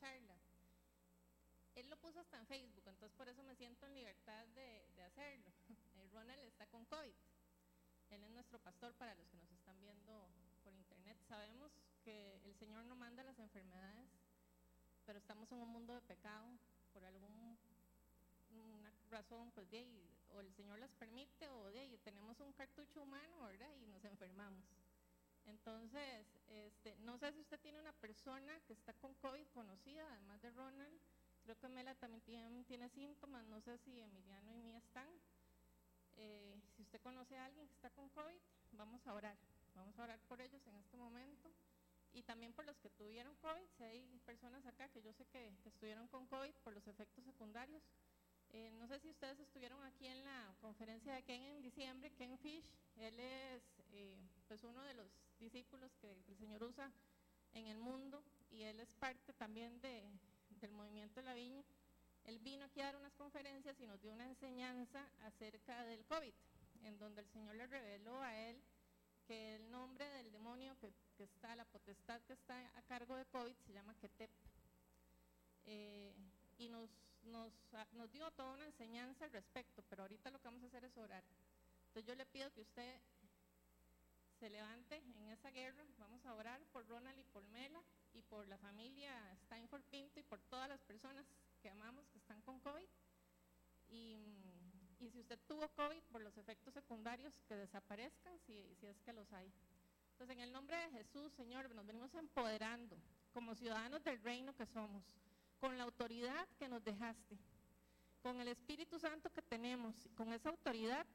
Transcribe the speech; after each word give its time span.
charla. 0.00 0.36
Él 1.74 1.88
lo 1.88 1.96
puso 1.98 2.20
hasta 2.20 2.38
en 2.38 2.46
Facebook, 2.46 2.82
entonces 2.86 3.16
por 3.16 3.28
eso 3.28 3.42
me 3.42 3.54
siento 3.54 3.86
en 3.86 3.94
libertad 3.94 4.46
de, 4.48 4.88
de 4.96 5.02
hacerlo. 5.02 5.52
Ronald 6.12 6.42
está 6.44 6.66
con 6.66 6.84
COVID. 6.86 7.14
Él 8.10 8.24
es 8.24 8.30
nuestro 8.30 8.58
pastor 8.58 8.92
para 8.94 9.14
los 9.14 9.28
que 9.28 9.36
nos 9.36 9.50
están 9.52 9.78
viendo 9.80 10.28
por 10.64 10.74
internet. 10.74 11.16
Sabemos 11.28 11.70
que 12.02 12.40
el 12.44 12.54
Señor 12.56 12.84
no 12.86 12.96
manda 12.96 13.22
las 13.22 13.38
enfermedades, 13.38 14.08
pero 15.06 15.18
estamos 15.18 15.50
en 15.52 15.58
un 15.58 15.68
mundo 15.68 15.94
de 15.94 16.00
pecado 16.00 16.58
por 16.92 17.04
alguna 17.04 17.56
razón, 19.10 19.50
pues 19.52 19.68
de 19.70 19.86
o 20.32 20.40
el 20.40 20.52
Señor 20.54 20.78
las 20.78 20.92
permite 20.92 21.48
o 21.48 21.70
de 21.70 21.98
tenemos 22.04 22.38
un 22.40 22.52
cartucho 22.52 23.02
humano, 23.02 23.44
¿verdad? 23.44 23.72
Y 23.80 23.86
nos 23.86 24.04
enfermamos. 24.04 24.64
Entonces, 25.46 26.26
este, 26.50 26.96
no 26.98 27.16
sé 27.18 27.32
si 27.32 27.40
usted 27.40 27.60
tiene 27.60 27.78
una 27.78 27.92
persona 27.92 28.60
que 28.66 28.72
está 28.72 28.92
con 28.94 29.14
COVID 29.14 29.46
conocida, 29.54 30.06
además 30.12 30.42
de 30.42 30.50
Ronald. 30.50 31.00
Creo 31.44 31.58
que 31.58 31.68
Mela 31.68 31.94
también 31.94 32.22
tiene, 32.22 32.64
tiene 32.64 32.88
síntomas, 32.90 33.46
no 33.46 33.60
sé 33.60 33.78
si 33.78 34.00
Emiliano 34.00 34.52
y 34.52 34.62
mí 34.62 34.74
están. 34.76 35.08
Eh, 36.16 36.60
si 36.76 36.82
usted 36.82 37.00
conoce 37.00 37.36
a 37.38 37.46
alguien 37.46 37.66
que 37.68 37.74
está 37.74 37.90
con 37.90 38.08
COVID, 38.10 38.40
vamos 38.72 39.06
a 39.06 39.14
orar. 39.14 39.36
Vamos 39.74 39.98
a 39.98 40.02
orar 40.02 40.18
por 40.28 40.40
ellos 40.40 40.60
en 40.66 40.76
este 40.76 40.96
momento 40.96 41.50
y 42.12 42.22
también 42.22 42.52
por 42.52 42.64
los 42.64 42.78
que 42.78 42.90
tuvieron 42.90 43.34
COVID. 43.36 43.66
Si 43.76 43.84
hay 43.84 44.18
personas 44.26 44.66
acá 44.66 44.88
que 44.88 45.02
yo 45.02 45.12
sé 45.12 45.24
que, 45.26 45.52
estuvieron 45.64 46.08
con 46.08 46.26
COVID 46.26 46.52
por 46.64 46.72
los 46.72 46.86
efectos 46.86 47.24
secundarios. 47.24 47.82
Eh, 48.52 48.72
no 48.72 48.88
sé 48.88 48.98
si 48.98 49.08
ustedes 49.08 49.38
estuvieron 49.38 49.82
aquí 49.84 50.06
en 50.06 50.24
la 50.24 50.54
conferencia 50.60 51.14
de 51.14 51.22
Ken 51.22 51.42
en 51.42 51.62
diciembre. 51.62 52.10
Ken 52.18 52.36
Fish, 52.38 52.64
él 52.96 53.18
es 53.20 53.62
eh, 53.92 54.18
pues 54.48 54.64
uno 54.64 54.82
de 54.82 54.94
los 54.94 55.06
discípulos 55.38 55.94
que 56.00 56.10
el 56.10 56.36
Señor 56.36 56.62
usa 56.64 56.90
en 57.54 57.66
el 57.66 57.78
mundo 57.78 58.22
y 58.50 58.62
él 58.62 58.80
es 58.80 58.92
parte 58.94 59.32
también 59.34 59.80
de, 59.80 60.02
del 60.60 60.72
movimiento 60.72 61.20
de 61.20 61.26
la 61.26 61.34
viña. 61.34 61.62
Él 62.24 62.38
vino 62.40 62.64
aquí 62.64 62.80
a 62.80 62.86
dar 62.86 62.96
unas 62.96 63.14
conferencias 63.14 63.78
y 63.80 63.86
nos 63.86 64.00
dio 64.02 64.12
una 64.12 64.26
enseñanza 64.26 65.08
acerca 65.22 65.84
del 65.84 66.04
COVID, 66.04 66.34
en 66.82 66.98
donde 66.98 67.22
el 67.22 67.28
Señor 67.28 67.54
le 67.54 67.66
reveló 67.66 68.20
a 68.20 68.36
él 68.36 68.60
que 69.26 69.54
el 69.54 69.70
nombre 69.70 70.08
del 70.10 70.32
demonio 70.32 70.76
que, 70.80 70.92
está, 71.22 71.54
la 71.54 71.64
potestad 71.64 72.20
que 72.22 72.32
está 72.32 72.58
a 72.76 72.82
cargo 72.82 73.16
de 73.16 73.24
COVID 73.26 73.54
se 73.66 73.72
llama 73.72 73.94
Ketep. 73.94 74.30
Eh, 75.66 76.12
y 76.58 76.68
nos, 76.68 76.90
nos, 77.24 77.52
nos 77.92 78.10
dio 78.12 78.30
toda 78.32 78.52
una 78.52 78.66
enseñanza 78.66 79.24
al 79.24 79.32
respecto, 79.32 79.82
pero 79.88 80.02
ahorita 80.02 80.30
lo 80.30 80.38
que 80.38 80.48
vamos 80.48 80.62
a 80.62 80.66
hacer 80.66 80.84
es 80.84 80.96
orar. 80.96 81.24
Entonces 81.88 82.06
yo 82.06 82.14
le 82.14 82.26
pido 82.26 82.52
que 82.52 82.60
usted 82.60 83.00
se 84.38 84.48
levante 84.48 84.96
en 84.96 85.28
esa 85.28 85.50
guerra, 85.50 85.84
vamos 85.98 86.24
a 86.24 86.34
orar 86.34 86.60
por 86.72 86.86
Ronald 86.88 87.18
y 87.18 87.24
por 87.24 87.46
Mela 87.48 87.82
y 88.14 88.22
por 88.22 88.48
la 88.48 88.56
familia 88.58 89.12
Steinford 89.44 89.82
Pinto 89.90 90.18
y 90.18 90.22
por 90.22 90.40
todas 90.42 90.68
las 90.68 90.80
personas 90.80 91.26
que 91.60 91.68
amamos 91.68 92.08
que 92.08 92.18
están 92.18 92.40
con 92.42 92.58
COVID. 92.60 92.86
Y, 93.88 94.16
y, 95.00 95.10
si 95.10 95.20
usted 95.20 95.38
tuvo 95.46 95.68
COVID, 95.70 96.02
por 96.12 96.22
los 96.22 96.36
efectos 96.38 96.72
secundarios 96.72 97.34
que 97.48 97.56
desaparezcan, 97.56 98.38
si, 98.46 98.74
si 98.76 98.86
es 98.86 99.00
que 99.00 99.12
los 99.12 99.30
hay. 99.32 99.52
Entonces, 100.12 100.36
en 100.36 100.42
el 100.42 100.52
nombre 100.52 100.76
de 100.76 100.90
Jesús, 100.90 101.32
Señor, 101.32 101.74
nos 101.74 101.86
venimos 101.86 102.14
empoderando 102.14 102.96
como 103.32 103.54
ciudadanos 103.54 104.02
del 104.04 104.22
reino 104.22 104.54
que 104.54 104.66
somos, 104.66 105.02
con 105.60 105.76
la 105.76 105.84
autoridad 105.84 106.48
que 106.58 106.68
nos 106.68 106.82
dejaste, 106.82 107.38
con 108.22 108.40
el 108.40 108.48
Espíritu 108.48 108.98
Santo 108.98 109.30
que 109.30 109.42
tenemos, 109.42 109.94
con 110.16 110.32
esa 110.32 110.48
autoridad 110.48 111.06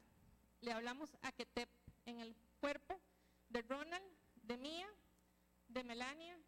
le 0.60 0.72
hablamos 0.72 1.16
a 1.22 1.32
Ketep 1.32 1.68
en 2.06 2.20
el 2.20 2.34
cuerpo 2.60 2.98
de 3.48 3.62
Ronald, 3.62 4.04
de 4.42 4.56
Mía, 4.56 4.88
de 5.68 5.84
Melania, 5.84 6.38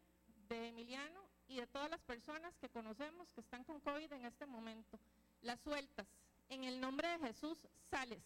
de 0.47 0.69
Emiliano 0.69 1.21
y 1.47 1.57
de 1.57 1.67
todas 1.67 1.89
las 1.89 2.01
personas 2.01 2.57
que 2.57 2.69
conocemos 2.69 3.31
que 3.33 3.41
están 3.41 3.63
con 3.63 3.79
COVID 3.81 4.11
en 4.13 4.25
este 4.25 4.45
momento. 4.45 4.99
Las 5.41 5.59
sueltas. 5.61 6.07
En 6.49 6.63
el 6.63 6.79
nombre 6.79 7.07
de 7.07 7.19
Jesús 7.19 7.57
sales. 7.89 8.23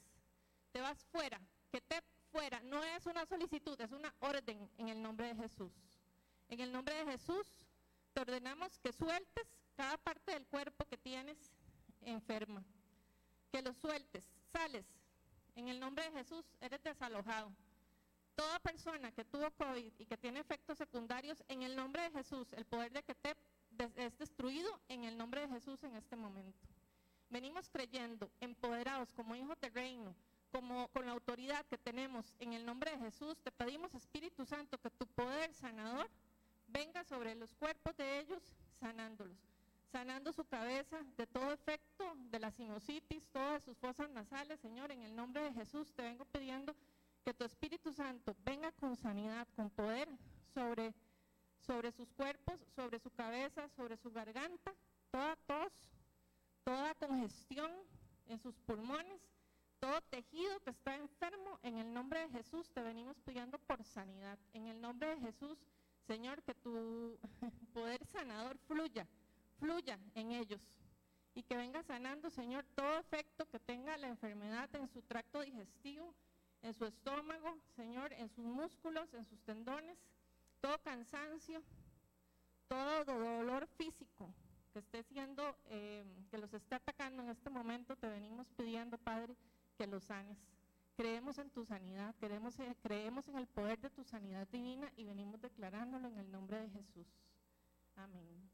Te 0.71 0.81
vas 0.81 1.03
fuera. 1.05 1.39
Que 1.71 1.81
te 1.81 2.01
fuera. 2.31 2.61
No 2.61 2.83
es 2.83 3.05
una 3.05 3.25
solicitud, 3.25 3.79
es 3.81 3.91
una 3.91 4.13
orden 4.19 4.69
en 4.77 4.89
el 4.89 5.01
nombre 5.01 5.27
de 5.27 5.35
Jesús. 5.35 5.71
En 6.49 6.59
el 6.59 6.71
nombre 6.71 6.95
de 6.95 7.11
Jesús 7.11 7.45
te 8.13 8.21
ordenamos 8.21 8.77
que 8.79 8.93
sueltes 8.93 9.47
cada 9.75 9.97
parte 9.97 10.31
del 10.31 10.45
cuerpo 10.47 10.85
que 10.85 10.97
tienes 10.97 11.37
enferma. 12.01 12.63
Que 13.51 13.61
lo 13.61 13.73
sueltes. 13.73 14.25
Sales. 14.51 14.85
En 15.55 15.67
el 15.67 15.79
nombre 15.79 16.05
de 16.05 16.11
Jesús 16.11 16.45
eres 16.61 16.81
desalojado. 16.83 17.51
Toda 18.35 18.59
persona 18.59 19.11
que 19.11 19.25
tuvo 19.25 19.51
COVID 19.51 19.93
y 19.99 20.05
que 20.05 20.17
tiene 20.17 20.39
efectos 20.39 20.77
secundarios, 20.79 21.43
en 21.47 21.61
el 21.61 21.75
nombre 21.75 22.01
de 22.01 22.11
Jesús, 22.11 22.51
el 22.53 22.65
poder 22.65 22.91
de 22.91 23.03
que 23.03 23.13
te 23.13 23.35
es 23.95 24.17
destruido 24.17 24.79
en 24.87 25.03
el 25.03 25.17
nombre 25.17 25.41
de 25.41 25.49
Jesús 25.49 25.83
en 25.83 25.95
este 25.95 26.15
momento. 26.15 26.67
Venimos 27.29 27.69
creyendo, 27.69 28.29
empoderados 28.39 29.11
como 29.13 29.35
hijos 29.35 29.59
del 29.59 29.73
reino, 29.73 30.15
como 30.51 30.87
con 30.89 31.05
la 31.05 31.13
autoridad 31.13 31.65
que 31.65 31.79
tenemos 31.79 32.33
en 32.39 32.53
el 32.53 32.65
nombre 32.65 32.91
de 32.91 32.99
Jesús, 32.99 33.39
te 33.43 33.51
pedimos 33.51 33.95
Espíritu 33.95 34.45
Santo 34.45 34.77
que 34.77 34.91
tu 34.91 35.07
poder 35.07 35.51
sanador 35.53 36.07
venga 36.67 37.03
sobre 37.03 37.33
los 37.33 37.55
cuerpos 37.55 37.95
de 37.97 38.19
ellos, 38.19 38.43
sanándolos, 38.79 39.37
sanando 39.93 40.33
su 40.33 40.43
cabeza 40.45 40.97
de 41.17 41.27
todo 41.27 41.53
efecto 41.53 42.15
de 42.31 42.39
la 42.39 42.49
sinusitis, 42.49 43.29
todas 43.31 43.61
sus 43.61 43.77
fosas 43.77 44.09
nasales, 44.09 44.59
Señor, 44.59 44.91
en 44.91 45.03
el 45.03 45.15
nombre 45.15 45.43
de 45.43 45.53
Jesús 45.53 45.93
te 45.93 46.01
vengo 46.01 46.25
pidiendo 46.25 46.75
que 47.23 47.31
tu 47.35 47.43
Espíritu 47.43 47.93
Santo 47.93 48.35
venga 48.43 48.71
con 48.71 48.95
sanidad, 48.95 49.47
con 49.55 49.69
poder 49.69 50.09
sobre, 50.51 50.95
sobre 51.59 51.91
sus 51.91 52.11
cuerpos, 52.13 52.65
sobre 52.75 52.97
su 52.97 53.11
cabeza, 53.11 53.69
sobre 53.69 53.95
su 53.95 54.11
garganta, 54.11 54.73
toda 55.11 55.35
tos, 55.45 55.71
toda 56.63 56.95
congestión 56.95 57.71
en 58.25 58.39
sus 58.39 58.57
pulmones, 58.61 59.21
todo 59.79 60.01
tejido 60.09 60.59
que 60.61 60.71
está 60.71 60.95
enfermo, 60.95 61.59
en 61.61 61.77
el 61.77 61.93
nombre 61.93 62.21
de 62.21 62.29
Jesús 62.29 62.67
te 62.71 62.81
venimos 62.81 63.19
pidiendo 63.19 63.59
por 63.59 63.83
sanidad. 63.83 64.39
En 64.53 64.65
el 64.65 64.81
nombre 64.81 65.09
de 65.09 65.21
Jesús, 65.21 65.59
Señor, 66.07 66.41
que 66.41 66.55
tu 66.55 67.19
poder 67.75 68.03
sanador 68.07 68.57
fluya, 68.57 69.07
fluya 69.59 69.99
en 70.15 70.31
ellos. 70.31 70.61
Y 71.35 71.43
que 71.43 71.57
venga 71.57 71.81
sanando, 71.83 72.29
Señor, 72.29 72.65
todo 72.75 72.99
efecto 72.99 73.45
que 73.47 73.59
tenga 73.59 73.97
la 73.97 74.07
enfermedad 74.07 74.69
en 74.75 74.87
su 74.87 75.01
tracto 75.01 75.41
digestivo, 75.41 76.13
en 76.61 76.73
su 76.73 76.85
estómago, 76.85 77.57
Señor, 77.75 78.13
en 78.13 78.29
sus 78.29 78.45
músculos, 78.45 79.13
en 79.13 79.25
sus 79.25 79.39
tendones, 79.41 79.97
todo 80.61 80.77
cansancio, 80.81 81.61
todo 82.67 83.03
dolor 83.05 83.67
físico 83.77 84.33
que 84.71 84.79
esté 84.79 85.03
siendo, 85.03 85.55
eh, 85.65 86.03
que 86.31 86.37
los 86.37 86.53
esté 86.53 86.75
atacando 86.75 87.21
en 87.21 87.29
este 87.29 87.49
momento, 87.49 87.95
te 87.95 88.07
venimos 88.09 88.47
pidiendo, 88.57 88.97
Padre, 88.97 89.35
que 89.77 89.85
los 89.85 90.03
sanes. 90.03 90.37
Creemos 90.95 91.37
en 91.37 91.49
tu 91.49 91.65
sanidad, 91.65 92.15
creemos, 92.19 92.59
eh, 92.59 92.75
creemos 92.81 93.27
en 93.27 93.37
el 93.37 93.47
poder 93.47 93.79
de 93.79 93.89
tu 93.89 94.03
sanidad 94.03 94.47
divina 94.47 94.91
y 94.95 95.05
venimos 95.05 95.41
declarándolo 95.41 96.07
en 96.07 96.17
el 96.17 96.31
nombre 96.31 96.59
de 96.59 96.69
Jesús. 96.69 97.07
Amén. 97.95 98.52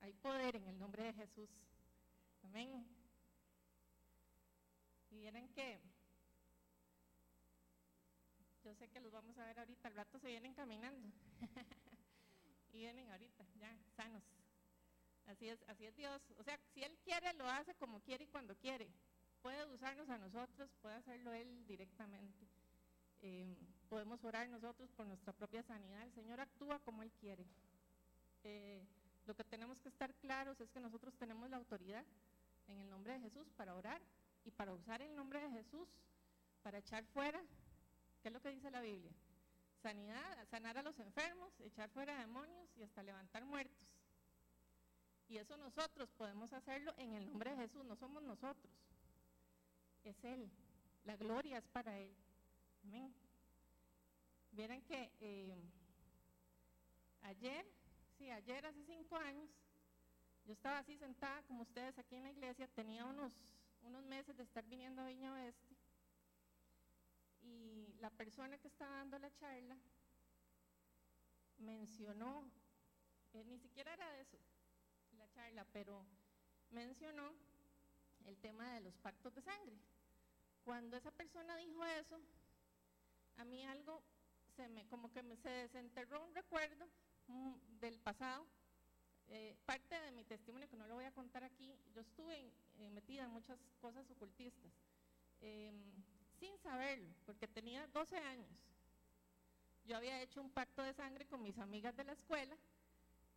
Hay 0.00 0.12
poder 0.14 0.56
en 0.56 0.66
el 0.66 0.78
nombre 0.78 1.04
de 1.04 1.12
Jesús. 1.12 1.50
Amén. 2.42 2.86
Y 5.10 5.18
vienen 5.18 5.48
que, 5.48 5.80
yo 8.64 8.74
sé 8.74 8.88
que 8.88 9.00
los 9.00 9.12
vamos 9.12 9.36
a 9.38 9.44
ver 9.44 9.58
ahorita, 9.58 9.88
al 9.88 9.94
rato 9.94 10.18
se 10.18 10.28
vienen 10.28 10.54
caminando. 10.54 11.08
y 12.72 12.78
vienen 12.78 13.10
ahorita, 13.10 13.44
ya, 13.58 13.76
sanos. 13.96 14.22
Así 15.26 15.48
es, 15.48 15.62
así 15.68 15.86
es 15.86 15.96
Dios. 15.96 16.22
O 16.38 16.42
sea, 16.42 16.58
si 16.72 16.82
Él 16.82 16.96
quiere, 17.04 17.32
lo 17.34 17.48
hace 17.48 17.74
como 17.74 18.00
quiere 18.00 18.24
y 18.24 18.28
cuando 18.28 18.56
quiere. 18.56 18.88
Puede 19.42 19.64
usarnos 19.66 20.08
a 20.08 20.18
nosotros, 20.18 20.70
puede 20.80 20.96
hacerlo 20.96 21.32
Él 21.32 21.66
directamente. 21.66 22.46
Eh, 23.22 23.56
podemos 23.88 24.22
orar 24.24 24.48
nosotros 24.48 24.90
por 24.92 25.06
nuestra 25.06 25.32
propia 25.32 25.62
sanidad. 25.62 26.02
El 26.02 26.12
Señor 26.12 26.40
actúa 26.40 26.78
como 26.80 27.02
Él 27.02 27.12
quiere. 27.20 27.46
Eh, 28.44 28.82
lo 29.30 29.36
que 29.36 29.44
tenemos 29.44 29.78
que 29.78 29.88
estar 29.88 30.12
claros 30.16 30.60
es 30.60 30.68
que 30.72 30.80
nosotros 30.80 31.14
tenemos 31.14 31.48
la 31.48 31.56
autoridad 31.56 32.04
en 32.66 32.78
el 32.78 32.90
nombre 32.90 33.12
de 33.12 33.20
Jesús 33.20 33.48
para 33.56 33.76
orar 33.76 34.02
y 34.44 34.50
para 34.50 34.72
usar 34.72 35.00
el 35.02 35.14
nombre 35.14 35.40
de 35.40 35.48
Jesús, 35.50 35.88
para 36.64 36.78
echar 36.78 37.04
fuera, 37.04 37.40
¿qué 38.20 38.26
es 38.26 38.34
lo 38.34 38.40
que 38.40 38.48
dice 38.48 38.72
la 38.72 38.80
Biblia? 38.80 39.12
Sanidad, 39.80 40.48
sanar 40.50 40.78
a 40.78 40.82
los 40.82 40.98
enfermos, 40.98 41.52
echar 41.60 41.88
fuera 41.90 42.18
demonios 42.18 42.76
y 42.76 42.82
hasta 42.82 43.04
levantar 43.04 43.44
muertos. 43.44 43.86
Y 45.28 45.36
eso 45.36 45.56
nosotros 45.56 46.10
podemos 46.18 46.52
hacerlo 46.52 46.92
en 46.96 47.14
el 47.14 47.24
nombre 47.26 47.52
de 47.52 47.68
Jesús, 47.68 47.84
no 47.84 47.94
somos 47.94 48.24
nosotros, 48.24 48.72
es 50.02 50.24
Él, 50.24 50.50
la 51.04 51.16
gloria 51.16 51.58
es 51.58 51.68
para 51.68 51.96
Él. 52.00 52.12
Amén. 52.82 53.14
Vieran 54.50 54.82
que 54.82 55.12
eh, 55.20 55.62
ayer, 57.22 57.64
sí, 58.20 58.30
ayer 58.30 58.66
hace 58.66 58.84
cinco 58.84 59.16
años, 59.16 59.48
yo 60.44 60.52
estaba 60.52 60.78
así 60.78 60.94
sentada 60.98 61.42
como 61.44 61.62
ustedes 61.62 61.98
aquí 61.98 62.16
en 62.16 62.24
la 62.24 62.30
iglesia, 62.30 62.68
tenía 62.68 63.06
unos 63.06 63.32
unos 63.82 64.04
meses 64.04 64.36
de 64.36 64.42
estar 64.42 64.62
viniendo 64.66 65.00
a 65.00 65.06
Viña 65.06 65.32
Oeste 65.32 65.74
y 67.40 67.94
la 67.98 68.10
persona 68.10 68.58
que 68.58 68.68
estaba 68.68 68.96
dando 68.96 69.18
la 69.18 69.32
charla 69.32 69.74
mencionó, 71.60 72.44
eh, 73.32 73.42
ni 73.46 73.58
siquiera 73.58 73.94
era 73.94 74.10
de 74.12 74.20
eso 74.20 74.36
la 75.16 75.26
charla, 75.30 75.64
pero 75.72 76.04
mencionó 76.72 77.32
el 78.26 78.36
tema 78.36 78.74
de 78.74 78.80
los 78.80 78.94
pactos 78.98 79.34
de 79.34 79.40
sangre. 79.40 79.78
Cuando 80.62 80.98
esa 80.98 81.10
persona 81.10 81.56
dijo 81.56 81.82
eso, 81.86 82.20
a 83.38 83.44
mí 83.46 83.64
algo 83.64 84.02
se 84.56 84.68
me, 84.68 84.86
como 84.88 85.10
que 85.10 85.22
me, 85.22 85.38
se 85.38 85.48
desenterró 85.48 86.22
un 86.22 86.34
recuerdo 86.34 86.86
del 87.80 87.98
pasado. 87.98 88.46
Eh, 89.28 89.54
parte 89.64 90.00
de 90.00 90.10
mi 90.10 90.24
testimonio, 90.24 90.68
que 90.68 90.76
no 90.76 90.88
lo 90.88 90.94
voy 90.94 91.04
a 91.04 91.12
contar 91.12 91.44
aquí, 91.44 91.72
yo 91.94 92.00
estuve 92.00 92.52
eh, 92.78 92.90
metida 92.90 93.24
en 93.24 93.30
muchas 93.30 93.58
cosas 93.80 94.10
ocultistas, 94.10 94.72
em, 95.40 95.80
sin 96.38 96.58
saberlo, 96.58 97.14
porque 97.24 97.46
tenía 97.46 97.86
12 97.88 98.16
años. 98.16 98.50
Yo 99.84 99.96
había 99.96 100.20
hecho 100.20 100.40
un 100.40 100.50
pacto 100.50 100.82
de 100.82 100.92
sangre 100.94 101.26
con 101.26 101.42
mis 101.42 101.56
amigas 101.58 101.96
de 101.96 102.04
la 102.04 102.12
escuela, 102.12 102.56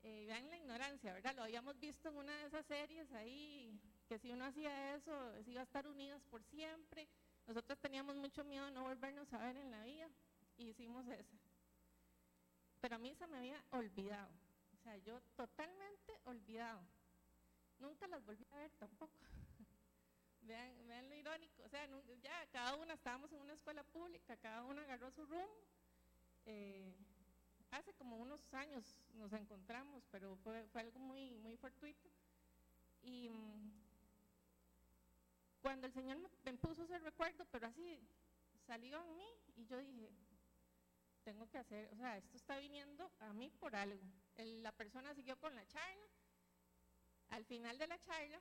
eh, 0.01 0.25
vean 0.25 0.49
la 0.49 0.57
ignorancia, 0.57 1.13
¿verdad? 1.13 1.35
Lo 1.35 1.43
habíamos 1.43 1.79
visto 1.79 2.09
en 2.09 2.17
una 2.17 2.35
de 2.37 2.47
esas 2.47 2.65
series 2.65 3.11
ahí, 3.13 3.79
que 4.07 4.17
si 4.17 4.31
uno 4.31 4.45
hacía 4.45 4.95
eso, 4.95 5.43
se 5.43 5.51
iba 5.51 5.61
a 5.61 5.63
estar 5.63 5.87
unidas 5.87 6.21
por 6.23 6.43
siempre. 6.43 7.07
Nosotros 7.47 7.77
teníamos 7.79 8.15
mucho 8.15 8.43
miedo 8.43 8.65
de 8.65 8.71
no 8.71 8.83
volvernos 8.83 9.31
a 9.31 9.37
ver 9.37 9.57
en 9.57 9.71
la 9.71 9.83
vida 9.83 10.09
y 10.57 10.69
hicimos 10.69 11.07
esa. 11.07 11.37
Pero 12.83 12.97
a 12.97 12.99
mí 12.99 13.15
se 13.15 13.25
me 13.27 13.37
había 13.37 13.63
olvidado, 13.69 14.29
o 14.73 14.77
sea, 14.83 14.97
yo 14.97 15.21
totalmente 15.37 16.19
olvidado. 16.25 16.81
Nunca 17.79 18.05
las 18.07 18.25
volví 18.25 18.45
a 18.51 18.57
ver 18.57 18.71
tampoco. 18.73 19.17
vean, 20.41 20.85
vean 20.85 21.07
lo 21.07 21.15
irónico, 21.15 21.63
o 21.63 21.69
sea, 21.69 21.87
ya 22.21 22.45
cada 22.51 22.75
una 22.75 22.95
estábamos 22.95 23.31
en 23.31 23.39
una 23.39 23.53
escuela 23.53 23.85
pública, 23.85 24.35
cada 24.35 24.65
una 24.65 24.81
agarró 24.81 25.09
su 25.11 25.25
rumbo. 25.25 25.63
Eh, 26.45 26.93
hace 27.71 27.93
como 27.93 28.17
unos 28.17 28.53
años 28.53 28.99
nos 29.13 29.31
encontramos, 29.31 30.03
pero 30.11 30.35
fue, 30.43 30.67
fue 30.67 30.81
algo 30.81 30.99
muy, 30.99 31.37
muy 31.37 31.55
fortuito. 31.55 32.09
Y 33.01 33.29
mm, 33.29 33.71
cuando 35.61 35.87
el 35.87 35.93
Señor 35.93 36.17
me, 36.43 36.53
puso 36.55 36.83
ese 36.83 36.99
recuerdo, 36.99 37.45
pero 37.49 37.67
así 37.67 37.97
salió 38.67 39.01
en 39.05 39.15
mí 39.15 39.29
y 39.55 39.67
yo 39.67 39.77
dije, 39.77 40.11
tengo 41.23 41.49
que 41.49 41.57
hacer, 41.57 41.89
o 41.93 41.95
sea, 41.95 42.17
esto 42.17 42.37
está 42.37 42.57
viniendo 42.57 43.11
a 43.19 43.33
mí 43.33 43.49
por 43.59 43.75
algo. 43.75 44.03
la 44.37 44.71
persona 44.71 45.13
siguió 45.13 45.37
con 45.39 45.55
la 45.55 45.65
charla. 45.67 46.07
Al 47.29 47.45
final 47.45 47.77
de 47.77 47.87
la 47.87 47.97
charla, 47.99 48.39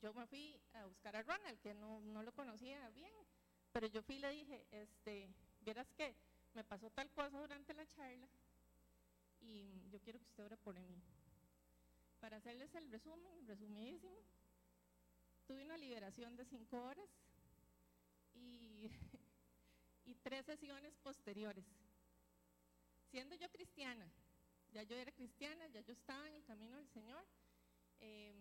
yo 0.00 0.12
me 0.14 0.26
fui 0.26 0.60
a 0.74 0.84
buscar 0.84 1.16
a 1.16 1.22
Ronald, 1.22 1.58
que 1.60 1.74
no, 1.74 2.00
no 2.00 2.22
lo 2.22 2.32
conocía 2.32 2.88
bien, 2.90 3.12
pero 3.72 3.86
yo 3.86 4.02
fui 4.02 4.16
y 4.16 4.20
le 4.20 4.30
dije, 4.30 4.66
este, 4.70 5.32
vieras 5.60 5.90
que 5.92 6.14
me 6.54 6.64
pasó 6.64 6.90
tal 6.90 7.10
cosa 7.10 7.38
durante 7.38 7.72
la 7.74 7.86
charla 7.86 8.28
y 9.40 9.88
yo 9.90 10.00
quiero 10.00 10.18
que 10.18 10.26
usted 10.26 10.44
ore 10.44 10.56
por 10.56 10.78
mí. 10.78 11.02
Para 12.20 12.36
hacerles 12.36 12.74
el 12.74 12.90
resumen, 12.90 13.46
resumidísimo, 13.46 14.16
tuve 15.46 15.64
una 15.64 15.76
liberación 15.76 16.36
de 16.36 16.44
cinco 16.44 16.82
horas 16.82 17.08
y, 18.34 18.90
y 20.04 20.14
tres 20.16 20.46
sesiones 20.46 20.94
posteriores. 21.02 21.64
Siendo 23.10 23.34
yo 23.34 23.48
cristiana, 23.50 24.10
ya 24.72 24.82
yo 24.82 24.96
era 24.96 25.12
cristiana, 25.12 25.66
ya 25.68 25.80
yo 25.80 25.92
estaba 25.92 26.26
en 26.26 26.34
el 26.34 26.44
camino 26.44 26.76
del 26.76 26.88
Señor. 26.88 27.24
Em, 28.00 28.36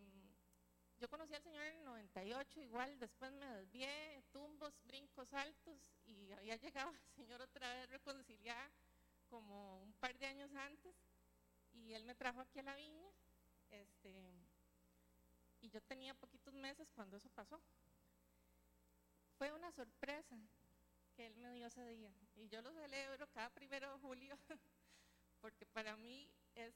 yo 0.99 1.09
conocí 1.09 1.33
al 1.33 1.43
Señor 1.43 1.65
en 1.65 1.77
el 1.77 1.83
98, 1.83 2.61
igual 2.61 2.97
después 2.99 3.31
me 3.33 3.45
desvié, 3.47 4.23
tumbos, 4.31 4.73
brincos 4.85 5.33
altos 5.33 5.91
y 6.05 6.31
había 6.31 6.55
llegado 6.57 6.89
al 6.89 7.15
Señor 7.15 7.41
otra 7.41 7.73
vez 7.73 7.89
reconciliada 7.89 8.71
como 9.29 9.81
un 9.81 9.93
par 9.93 10.17
de 10.17 10.27
años 10.27 10.53
antes 10.53 10.95
y 11.73 11.93
Él 11.93 12.03
me 12.03 12.15
trajo 12.15 12.41
aquí 12.41 12.59
a 12.59 12.63
la 12.63 12.75
viña. 12.75 13.09
Este, 13.71 14.31
y 15.61 15.69
yo 15.69 15.81
tenía 15.81 16.13
poquitos 16.13 16.53
meses 16.53 16.89
cuando 16.93 17.17
eso 17.17 17.29
pasó. 17.29 17.59
Fue 19.37 19.51
una 19.53 19.71
sorpresa 19.71 20.37
que 21.15 21.25
Él 21.25 21.35
me 21.37 21.53
dio 21.53 21.67
ese 21.67 21.85
día 21.87 22.13
y 22.35 22.47
yo 22.47 22.61
lo 22.61 22.73
celebro 22.73 23.27
cada 23.29 23.49
primero 23.49 23.91
de 23.93 23.99
julio 23.99 24.37
porque 25.41 25.65
para 25.65 25.95
mí 25.97 26.29
es, 26.55 26.73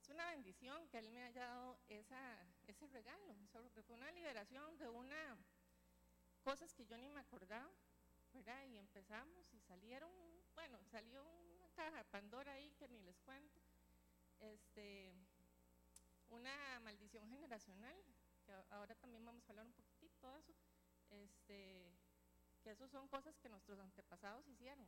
es 0.00 0.08
una 0.08 0.26
bendición 0.30 0.88
que 0.88 0.98
Él 0.98 1.10
me 1.10 1.22
haya 1.22 1.46
dado 1.46 1.78
esa, 1.88 2.46
ese 2.66 2.86
regalo, 2.88 3.36
porque 3.50 3.82
fue 3.82 3.96
una 3.96 4.10
liberación 4.12 4.76
de 4.78 4.88
una 4.88 5.38
cosas 6.42 6.74
que 6.74 6.84
yo 6.84 6.98
ni 6.98 7.08
me 7.08 7.20
acordaba, 7.20 7.70
¿verdad? 8.32 8.64
Y 8.66 8.76
empezamos 8.76 9.52
y 9.54 9.60
salieron, 9.60 10.10
bueno, 10.54 10.78
salió 10.90 11.24
una 11.24 11.68
caja 11.70 11.98
de 11.98 12.04
Pandora 12.04 12.52
ahí 12.52 12.72
que 12.72 12.88
ni 12.88 13.00
les 13.00 13.18
cuento. 13.20 13.60
Este, 14.40 15.12
una 16.30 16.80
maldición 16.80 17.28
generacional, 17.28 17.96
que 18.44 18.52
ahora 18.70 18.94
también 18.96 19.24
vamos 19.24 19.46
a 19.46 19.52
hablar 19.52 19.66
un 19.66 19.72
poquitito 19.72 20.28
de 20.32 20.38
eso, 20.40 20.52
este, 21.10 21.92
que 22.62 22.70
eso 22.70 22.88
son 22.88 23.08
cosas 23.08 23.36
que 23.38 23.48
nuestros 23.48 23.78
antepasados 23.78 24.46
hicieron. 24.48 24.86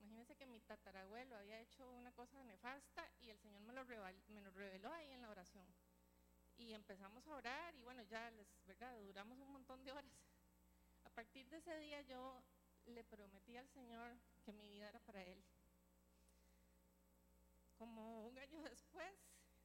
Imagínense 0.00 0.36
que 0.36 0.46
mi 0.46 0.60
tatarabuelo 0.60 1.36
había 1.36 1.60
hecho 1.60 1.90
una 1.90 2.12
cosa 2.12 2.42
nefasta 2.44 3.08
y 3.20 3.30
el 3.30 3.38
Señor 3.38 3.62
me 3.62 3.72
lo, 3.72 3.84
me 3.84 4.40
lo 4.40 4.50
reveló 4.50 4.92
ahí 4.92 5.10
en 5.12 5.22
la 5.22 5.30
oración. 5.30 5.66
Y 6.56 6.72
empezamos 6.72 7.26
a 7.26 7.34
orar 7.34 7.74
y 7.74 7.82
bueno, 7.82 8.02
ya 8.04 8.30
les, 8.30 8.46
¿verdad? 8.66 8.96
Duramos 9.00 9.38
un 9.38 9.52
montón 9.52 9.82
de 9.84 9.92
horas. 9.92 10.12
A 11.04 11.10
partir 11.10 11.48
de 11.48 11.58
ese 11.58 11.76
día 11.78 12.00
yo 12.02 12.42
le 12.86 13.04
prometí 13.04 13.56
al 13.56 13.68
Señor 13.68 14.16
que 14.44 14.52
mi 14.52 14.68
vida 14.68 14.88
era 14.88 15.00
para 15.00 15.22
Él. 15.22 15.42
Como 17.78 18.26
un 18.26 18.38
año 18.38 18.62
después, 18.62 19.12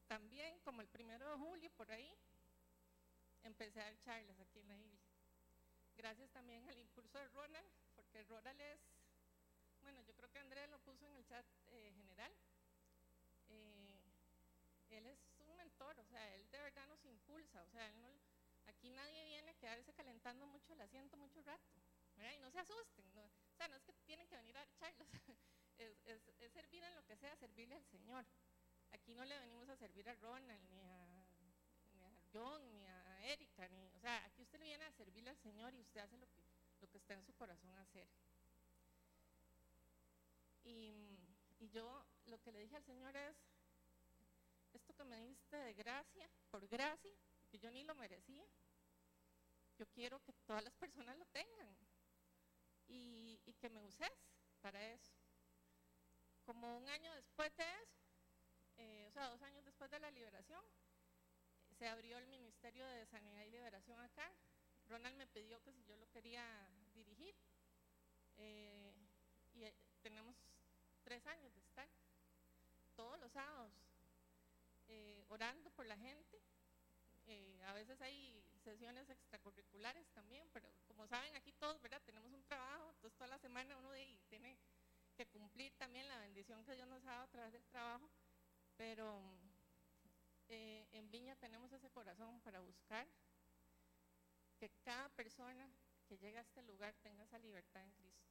también 0.07 0.59
como 0.61 0.81
el 0.81 0.87
primero 0.87 1.29
de 1.29 1.37
julio, 1.37 1.69
por 1.71 1.91
ahí, 1.91 2.17
empecé 3.43 3.81
a 3.81 3.85
dar 3.85 3.99
charlas 3.99 4.39
aquí 4.39 4.59
en 4.59 4.67
la 4.67 4.75
iglesia. 4.75 4.98
Gracias 5.99 6.31
también 6.31 6.65
al 6.69 6.77
impulso 6.77 7.19
de 7.19 7.27
Ronald, 7.27 7.67
porque 7.93 8.23
Ronald 8.23 8.61
es, 8.61 8.79
bueno, 9.81 10.01
yo 10.03 10.15
creo 10.15 10.31
que 10.31 10.39
Andrés 10.39 10.69
lo 10.69 10.79
puso 10.79 11.05
en 11.05 11.13
el 11.17 11.25
chat 11.25 11.45
eh, 11.67 11.91
general. 11.93 12.31
Eh, 13.49 13.99
él 14.91 15.05
es 15.07 15.19
un 15.39 15.57
mentor, 15.57 15.99
o 15.99 16.05
sea, 16.05 16.33
él 16.35 16.49
de 16.51 16.61
verdad 16.61 16.87
nos 16.87 17.03
impulsa, 17.03 17.61
o 17.63 17.69
sea, 17.69 17.93
aquí 18.67 18.89
nadie 18.91 19.25
viene 19.25 19.51
a 19.51 19.55
quedarse 19.55 19.91
calentando 19.91 20.47
mucho 20.47 20.71
el 20.71 20.79
asiento 20.79 21.17
mucho 21.17 21.41
rato, 21.41 21.81
Y 22.33 22.39
no 22.39 22.49
se 22.49 22.59
asusten, 22.59 23.05
o 23.17 23.57
sea, 23.57 23.67
no 23.67 23.75
es 23.75 23.83
que 23.83 23.91
tienen 24.05 24.25
que 24.29 24.37
venir 24.37 24.57
a 24.57 24.65
charlas, 24.75 25.09
es, 25.79 25.97
es 26.39 26.53
servir 26.53 26.81
en 26.81 26.95
lo 26.95 27.03
que 27.03 27.17
sea, 27.17 27.35
servirle 27.35 27.75
al 27.75 27.85
Señor. 27.87 28.25
Aquí 28.91 29.13
no 29.15 29.25
le 29.25 29.37
venimos 29.37 29.67
a 29.67 29.75
servir 29.75 30.07
a 30.07 30.15
Ronald, 30.15 30.63
ni 30.69 30.81
a, 30.81 31.25
John, 32.31 32.71
ni 32.71 32.85
a 32.85 33.25
Erika, 33.25 33.67
ni, 33.67 33.87
o 33.87 33.99
sea, 33.99 34.23
aquí 34.25 34.38
viene 34.69 34.85
a 34.85 34.91
servirle 34.91 35.31
al 35.31 35.39
Señor 35.39 35.73
y 35.73 35.81
usted 35.81 35.99
hace 35.99 36.15
lo 36.19 36.27
que, 36.27 36.97
está 36.97 37.15
en 37.15 37.23
su 37.23 37.33
corazón 37.33 37.75
hacer. 37.77 38.07
Y, 40.63 41.17
yo 41.73 42.05
lo 42.27 42.39
que 42.39 42.51
le 42.51 42.59
dije 42.59 42.75
al 42.75 42.85
Señor 42.85 43.15
es, 43.15 43.35
esto 44.73 44.93
que 44.93 45.03
me 45.03 45.19
diste 45.21 45.57
de 45.57 45.73
gracia, 45.73 46.29
por 46.51 46.67
gracia, 46.67 47.15
que 47.49 47.57
yo 47.57 47.71
ni 47.71 47.83
lo 47.83 47.95
merecía, 47.95 48.45
yo 49.79 49.87
quiero 49.87 50.21
que 50.21 50.33
todas 50.45 50.63
las 50.63 50.73
personas 50.75 51.17
lo 51.17 51.25
tengan 51.25 51.75
y, 52.87 53.39
y 53.45 53.53
que 53.53 53.69
me 53.69 53.81
uses 53.81 54.11
para 54.61 54.79
eso. 54.93 55.13
Como 56.45 56.77
un 56.77 56.87
año 56.89 57.11
después 57.15 57.55
de 57.57 57.63
eso, 57.63 57.99
eh, 58.77 59.07
o 59.09 59.11
sea, 59.11 59.29
dos 59.29 59.41
años 59.41 59.65
después 59.65 59.89
de 59.89 59.99
la 59.99 60.11
liberación, 60.11 60.63
se 61.79 61.87
abrió 61.87 62.19
el 62.19 62.27
Ministerio 62.27 62.85
de 62.85 63.07
Sanidad 63.07 63.43
y 63.45 63.51
Liberación 63.51 63.99
acá. 63.99 64.31
Ronald 64.89 65.15
me 65.15 65.27
pidió 65.27 65.61
que 65.61 65.71
si 65.71 65.83
yo 65.85 65.95
lo 65.97 66.09
quería 66.09 66.43
dirigir. 66.93 67.35
Eh, 68.37 68.93
y 69.53 69.63
eh, 69.63 69.73
tenemos 70.01 70.35
tres 71.03 71.25
años 71.27 71.53
de 71.53 71.61
estar 71.61 71.87
todos 72.95 73.19
los 73.19 73.31
sábados 73.31 73.71
orando 75.29 75.69
por 75.71 75.85
la 75.85 75.95
gente. 75.95 76.41
a 77.67 77.73
veces 77.73 78.01
hay 78.01 78.43
sesiones 78.63 79.07
extracurriculares 79.09 80.07
también, 80.09 80.49
pero 80.51 80.67
como 80.87 81.07
saben 81.07 81.35
aquí 81.35 81.53
todos, 81.53 81.79
¿verdad? 81.81 82.01
Tenemos 82.03 82.33
un 82.33 82.43
trabajo, 82.43 82.89
entonces 82.89 83.15
toda 83.15 83.29
la 83.29 83.37
semana 83.37 83.77
uno 83.77 83.91
de 83.91 83.99
ahí 83.99 84.19
tiene 84.27 84.57
que 85.15 85.27
cumplir 85.27 85.71
también 85.77 86.07
la 86.07 86.17
bendición 86.17 86.65
que 86.65 86.73
Dios 86.73 86.87
nos 86.87 87.05
ha 87.05 87.11
dado 87.11 87.23
a 87.25 87.27
través 87.27 87.53
del 87.53 87.65
trabajo 87.67 88.09
pero 88.79 89.21
eh, 90.47 90.87
en 90.93 91.11
Viña 91.11 91.35
tenemos 91.35 91.69
ese 91.73 91.89
corazón 91.89 92.39
para 92.39 92.61
buscar 92.61 93.05
que 94.59 94.69
cada 94.83 95.09
persona 95.09 95.71
que 96.05 96.17
llega 96.17 96.39
a 96.39 96.43
este 96.43 96.61
lugar 96.63 96.93
tenga 97.01 97.23
esa 97.23 97.39
libertad 97.39 97.81
en 97.83 97.91
Cristo. 97.91 98.29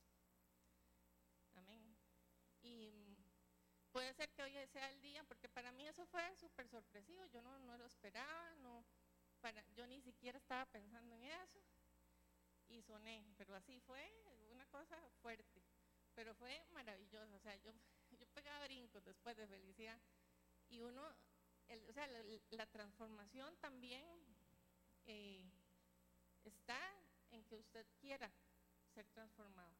Amén. 1.54 1.96
Y 2.60 3.16
puede 3.90 4.12
ser 4.14 4.30
que 4.30 4.42
hoy 4.42 4.52
sea 4.66 4.90
el 4.90 5.00
día, 5.00 5.24
porque 5.24 5.48
para 5.48 5.72
mí 5.72 5.86
eso 5.86 6.04
fue 6.06 6.22
súper 6.36 6.68
sorpresivo, 6.68 7.24
yo 7.26 7.40
no, 7.40 7.58
no, 7.60 7.78
lo 7.78 7.86
esperaba, 7.86 8.54
no, 8.56 8.84
yo 9.74 9.86
ni 9.86 10.00
siquiera 10.02 10.38
estaba 10.38 10.66
pensando 10.66 11.14
en 11.14 11.24
eso 11.24 11.60
y 12.68 12.82
soné, 12.82 13.26
pero 13.36 13.54
así 13.54 13.80
fue 13.80 14.12
una 14.50 14.66
cosa 14.66 14.96
fuerte, 15.22 15.62
pero 16.14 16.34
fue 16.34 16.66
maravilloso, 16.72 17.34
o 17.34 17.40
sea, 17.40 17.56
yo, 17.56 17.72
yo 18.10 18.26
pegaba 18.34 18.64
brincos 18.66 19.04
después 19.04 19.36
de 19.36 19.46
felicidad. 19.46 19.98
Y 20.68 20.80
uno, 20.80 21.02
o 21.88 21.92
sea, 21.92 22.06
la, 22.50 22.66
transformación 22.66 23.56
también 23.56 24.04
eh, 25.06 25.50
está 26.48 26.80
en 27.30 27.44
que 27.44 27.56
usted 27.56 27.86
quiera 28.00 28.30
ser 28.94 29.06
transformado. 29.08 29.76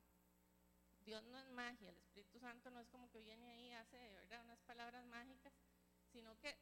Dios 1.00 1.24
no 1.24 1.38
es 1.38 1.48
magia, 1.50 1.88
el 1.88 1.96
Espíritu 1.96 2.38
Santo 2.38 2.70
no 2.70 2.80
es 2.80 2.88
como 2.88 3.10
que 3.10 3.20
viene 3.20 3.46
ahí 3.50 3.68
y 3.68 3.72
hace 3.72 3.96
¿verdad? 4.14 4.42
unas 4.42 4.60
palabras 4.60 5.04
mágicas, 5.06 5.52
sino 6.12 6.38
que 6.38 6.56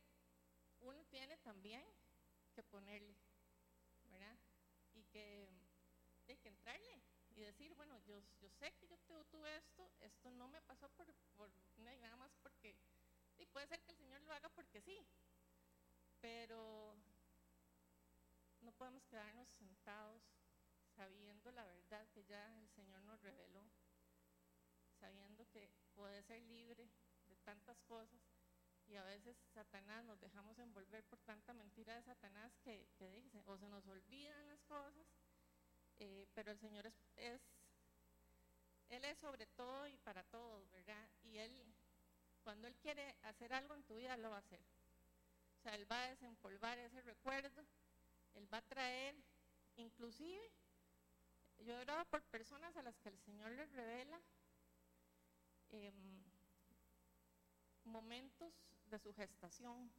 uno 0.81 1.05
tiene 1.07 1.37
también 1.39 1.85
que 2.55 2.63
ponerle, 2.63 3.17
¿verdad? 4.05 4.37
Y 4.95 5.03
que 5.05 5.49
hay 6.29 6.37
que 6.37 6.49
entrarle 6.49 7.01
y 7.35 7.41
decir, 7.43 7.75
bueno, 7.75 7.99
yo, 8.07 8.23
sé 8.59 8.73
que 8.75 8.89
yo 8.89 8.97
tuve 9.27 9.57
esto, 9.57 9.91
esto 10.01 10.31
no 10.31 10.49
me 10.49 10.63
pasó 10.63 10.89
por, 10.91 11.13
por 11.37 11.51
nada 11.77 12.17
más 12.17 12.33
porque, 12.43 12.75
y 13.37 13.47
puede 13.47 13.67
ser 13.67 13.81
que 13.83 13.93
el 13.93 13.99
Señor 13.99 14.21
lo 14.23 14.33
haga 14.33 14.49
porque 14.51 14.81
sí, 14.81 15.07
pero 16.21 16.97
podemos 18.77 19.05
quedarnos 19.07 19.49
sentados 19.59 20.23
sabiendo 20.95 21.51
la 21.53 21.65
verdad 21.65 22.07
que 22.09 22.25
ya 22.25 22.59
el 22.59 22.69
Señor 22.71 23.03
nos 23.03 23.21
reveló, 23.21 23.63
sabiendo 24.99 25.47
que 25.51 25.71
puede 25.95 26.23
ser 26.23 26.43
libre 26.43 26.89
de 27.27 27.37
tantas 27.37 27.79
cosas 27.83 28.21
y 28.87 28.97
a 28.97 29.05
veces 29.05 29.37
Satanás 29.53 30.05
nos 30.05 30.21
dejamos 30.21 30.59
envolver 30.59 31.05
por 31.05 31.19
tanta 31.21 31.53
mentira 31.53 31.97
de 31.97 32.03
Satanás 32.03 32.53
que, 32.63 32.89
que 32.97 33.11
dice, 33.11 33.43
o 33.47 33.59
se 33.59 33.69
nos 33.69 33.87
olvidan 33.87 34.49
las 34.49 34.63
cosas, 34.63 35.07
eh, 35.99 36.27
pero 36.35 36.53
el 36.53 36.59
Señor 36.59 36.87
es, 36.87 36.95
es, 37.17 37.41
Él 38.89 39.05
es 39.05 39.19
sobre 39.19 39.47
todo 39.47 39.89
y 39.89 39.97
para 39.99 40.23
todos, 40.25 40.71
¿verdad? 40.71 41.09
Y 41.25 41.39
Él, 41.39 41.75
cuando 42.45 42.69
Él 42.69 42.77
quiere 42.77 43.17
hacer 43.23 43.53
algo 43.53 43.75
en 43.75 43.83
tu 43.85 43.97
vida, 43.97 44.17
lo 44.17 44.31
va 44.31 44.37
a 44.37 44.41
hacer. 44.41 44.61
O 45.59 45.63
sea, 45.63 45.75
Él 45.75 45.91
va 45.91 46.05
a 46.05 46.11
desempolvar 46.11 46.79
ese 46.79 47.01
recuerdo, 47.03 47.67
Él 48.37 48.53
va 48.53 48.59
a 48.59 48.63
traer, 48.63 49.17
inclusive, 49.77 50.51
yo 51.59 51.75
he 51.75 51.81
orado 51.81 52.05
por 52.07 52.23
personas 52.25 52.77
a 52.77 52.83
las 52.83 52.99
que 52.99 53.09
el 53.09 53.19
Señor 53.19 53.51
les 53.53 53.73
revela 53.73 54.21
em, 55.71 56.23
momentos 57.85 58.53
de 58.87 58.99
su 58.99 59.13
gestación. 59.15 59.91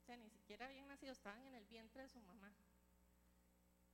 O 0.00 0.02
sea, 0.04 0.16
ni 0.16 0.28
siquiera 0.30 0.66
habían 0.66 0.88
nacido, 0.88 1.12
estaban 1.12 1.46
en 1.46 1.54
el 1.54 1.66
vientre 1.66 2.02
de 2.02 2.08
su 2.08 2.20
mamá. 2.20 2.52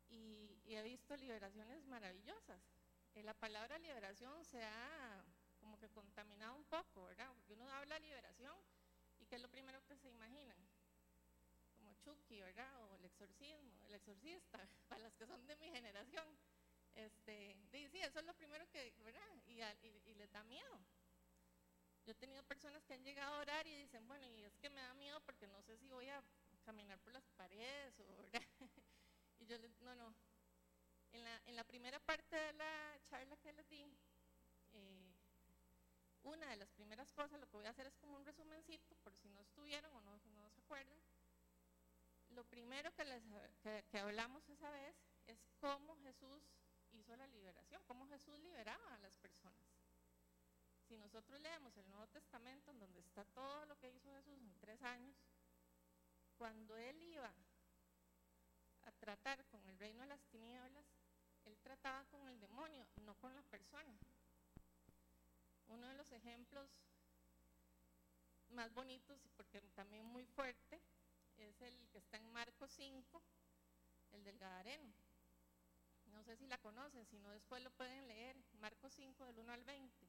Y, 0.08 0.62
he 0.68 0.82
visto 0.82 1.16
liberaciones 1.16 1.84
maravillosas. 1.86 2.60
Eh, 3.14 3.22
la 3.22 3.34
palabra 3.34 3.78
liberación 3.78 4.44
se 4.44 4.62
ha 4.62 5.24
como 5.58 5.78
que 5.78 5.88
contaminado 5.88 6.54
un 6.54 6.64
poco, 6.64 7.04
¿verdad? 7.04 7.32
Porque 7.34 7.52
uno 7.52 7.70
habla 7.72 7.98
liberación 7.98 8.54
y 9.18 9.26
¿qué 9.26 9.36
es 9.36 9.42
lo 9.42 9.48
primero 9.48 9.82
que 9.86 9.96
se 9.96 10.08
imaginan? 10.08 10.58
Chucky, 12.06 12.40
¿verdad? 12.40 12.84
O 12.84 12.94
el 12.94 13.04
exorcismo, 13.04 13.84
el 13.86 13.94
exorcista, 13.94 14.58
para 14.88 15.02
los 15.02 15.14
que 15.16 15.26
son 15.26 15.44
de 15.46 15.56
mi 15.56 15.68
generación. 15.70 16.24
Este, 16.94 17.56
sí, 17.72 18.00
eso 18.00 18.20
es 18.20 18.24
lo 18.24 18.34
primero 18.34 18.64
que, 18.70 18.94
¿verdad? 19.04 19.26
Y, 19.46 19.60
y, 19.60 20.02
y 20.06 20.14
les 20.14 20.30
da 20.30 20.44
miedo. 20.44 20.80
Yo 22.04 22.12
he 22.12 22.14
tenido 22.14 22.44
personas 22.44 22.84
que 22.84 22.94
han 22.94 23.02
llegado 23.02 23.34
a 23.34 23.40
orar 23.40 23.66
y 23.66 23.74
dicen, 23.74 24.06
bueno, 24.06 24.24
y 24.28 24.44
es 24.44 24.56
que 24.58 24.70
me 24.70 24.80
da 24.80 24.94
miedo 24.94 25.20
porque 25.22 25.48
no 25.48 25.60
sé 25.62 25.76
si 25.78 25.88
voy 25.88 26.08
a 26.08 26.22
caminar 26.64 27.00
por 27.00 27.12
las 27.12 27.26
paredes 27.30 27.98
o, 27.98 28.16
¿verdad? 28.16 28.42
y 29.40 29.46
yo 29.46 29.58
les, 29.58 29.76
no, 29.80 29.96
no. 29.96 30.14
En 31.12 31.24
la, 31.24 31.42
en 31.46 31.56
la 31.56 31.64
primera 31.64 31.98
parte 31.98 32.36
de 32.36 32.52
la 32.52 33.00
charla 33.02 33.36
que 33.38 33.52
les 33.52 33.68
di, 33.68 33.92
eh, 34.74 35.12
una 36.22 36.48
de 36.50 36.56
las 36.56 36.70
primeras 36.70 37.10
cosas, 37.12 37.40
lo 37.40 37.48
que 37.48 37.56
voy 37.56 37.66
a 37.66 37.70
hacer 37.70 37.88
es 37.88 37.96
como 37.96 38.16
un 38.16 38.24
resumencito, 38.24 38.94
por 39.02 39.16
si 39.16 39.28
no 39.28 39.40
estuvieron 39.40 39.92
o 39.96 40.00
no, 40.02 40.16
no 40.36 40.48
se 40.50 40.60
acuerdan. 40.60 40.98
Lo 42.36 42.44
primero 42.44 42.92
que, 42.92 43.04
les, 43.06 43.22
que, 43.62 43.82
que 43.90 43.98
hablamos 43.98 44.46
esa 44.50 44.70
vez 44.70 44.94
es 45.26 45.38
cómo 45.58 45.96
Jesús 46.02 46.42
hizo 46.92 47.16
la 47.16 47.26
liberación, 47.28 47.82
cómo 47.86 48.06
Jesús 48.08 48.38
liberaba 48.40 48.94
a 48.94 48.98
las 48.98 49.16
personas. 49.16 49.64
Si 50.86 50.98
nosotros 50.98 51.40
leemos 51.40 51.74
el 51.78 51.88
Nuevo 51.88 52.06
Testamento, 52.08 52.70
en 52.70 52.78
donde 52.78 53.00
está 53.00 53.24
todo 53.24 53.64
lo 53.64 53.78
que 53.78 53.90
hizo 53.90 54.12
Jesús 54.12 54.38
en 54.38 54.54
tres 54.60 54.82
años, 54.82 55.16
cuando 56.36 56.76
él 56.76 57.02
iba 57.04 57.32
a 58.82 58.92
tratar 58.92 59.42
con 59.46 59.66
el 59.68 59.78
reino 59.78 60.02
de 60.02 60.08
las 60.08 60.22
tinieblas, 60.26 60.84
él 61.46 61.56
trataba 61.62 62.04
con 62.04 62.28
el 62.28 62.38
demonio, 62.38 62.86
no 62.96 63.14
con 63.14 63.34
la 63.34 63.42
persona. 63.44 63.96
Uno 65.68 65.88
de 65.88 65.94
los 65.94 66.12
ejemplos 66.12 66.68
más 68.50 68.70
bonitos 68.74 69.18
porque 69.38 69.62
también 69.74 70.04
muy 70.04 70.26
fuerte 70.26 70.82
es 71.38 71.60
el 71.60 71.88
que 71.88 71.98
está 71.98 72.16
en 72.16 72.32
Marcos 72.32 72.70
5, 72.72 73.22
el 74.12 74.24
del 74.24 74.38
Gadareno. 74.38 74.92
No 76.06 76.22
sé 76.24 76.36
si 76.36 76.46
la 76.46 76.58
conocen, 76.58 77.04
si 77.06 77.18
no 77.18 77.30
después 77.30 77.62
lo 77.62 77.70
pueden 77.70 78.06
leer, 78.08 78.36
Marcos 78.54 78.92
5 78.94 79.24
del 79.26 79.38
1 79.38 79.52
al 79.52 79.64
20 79.64 80.06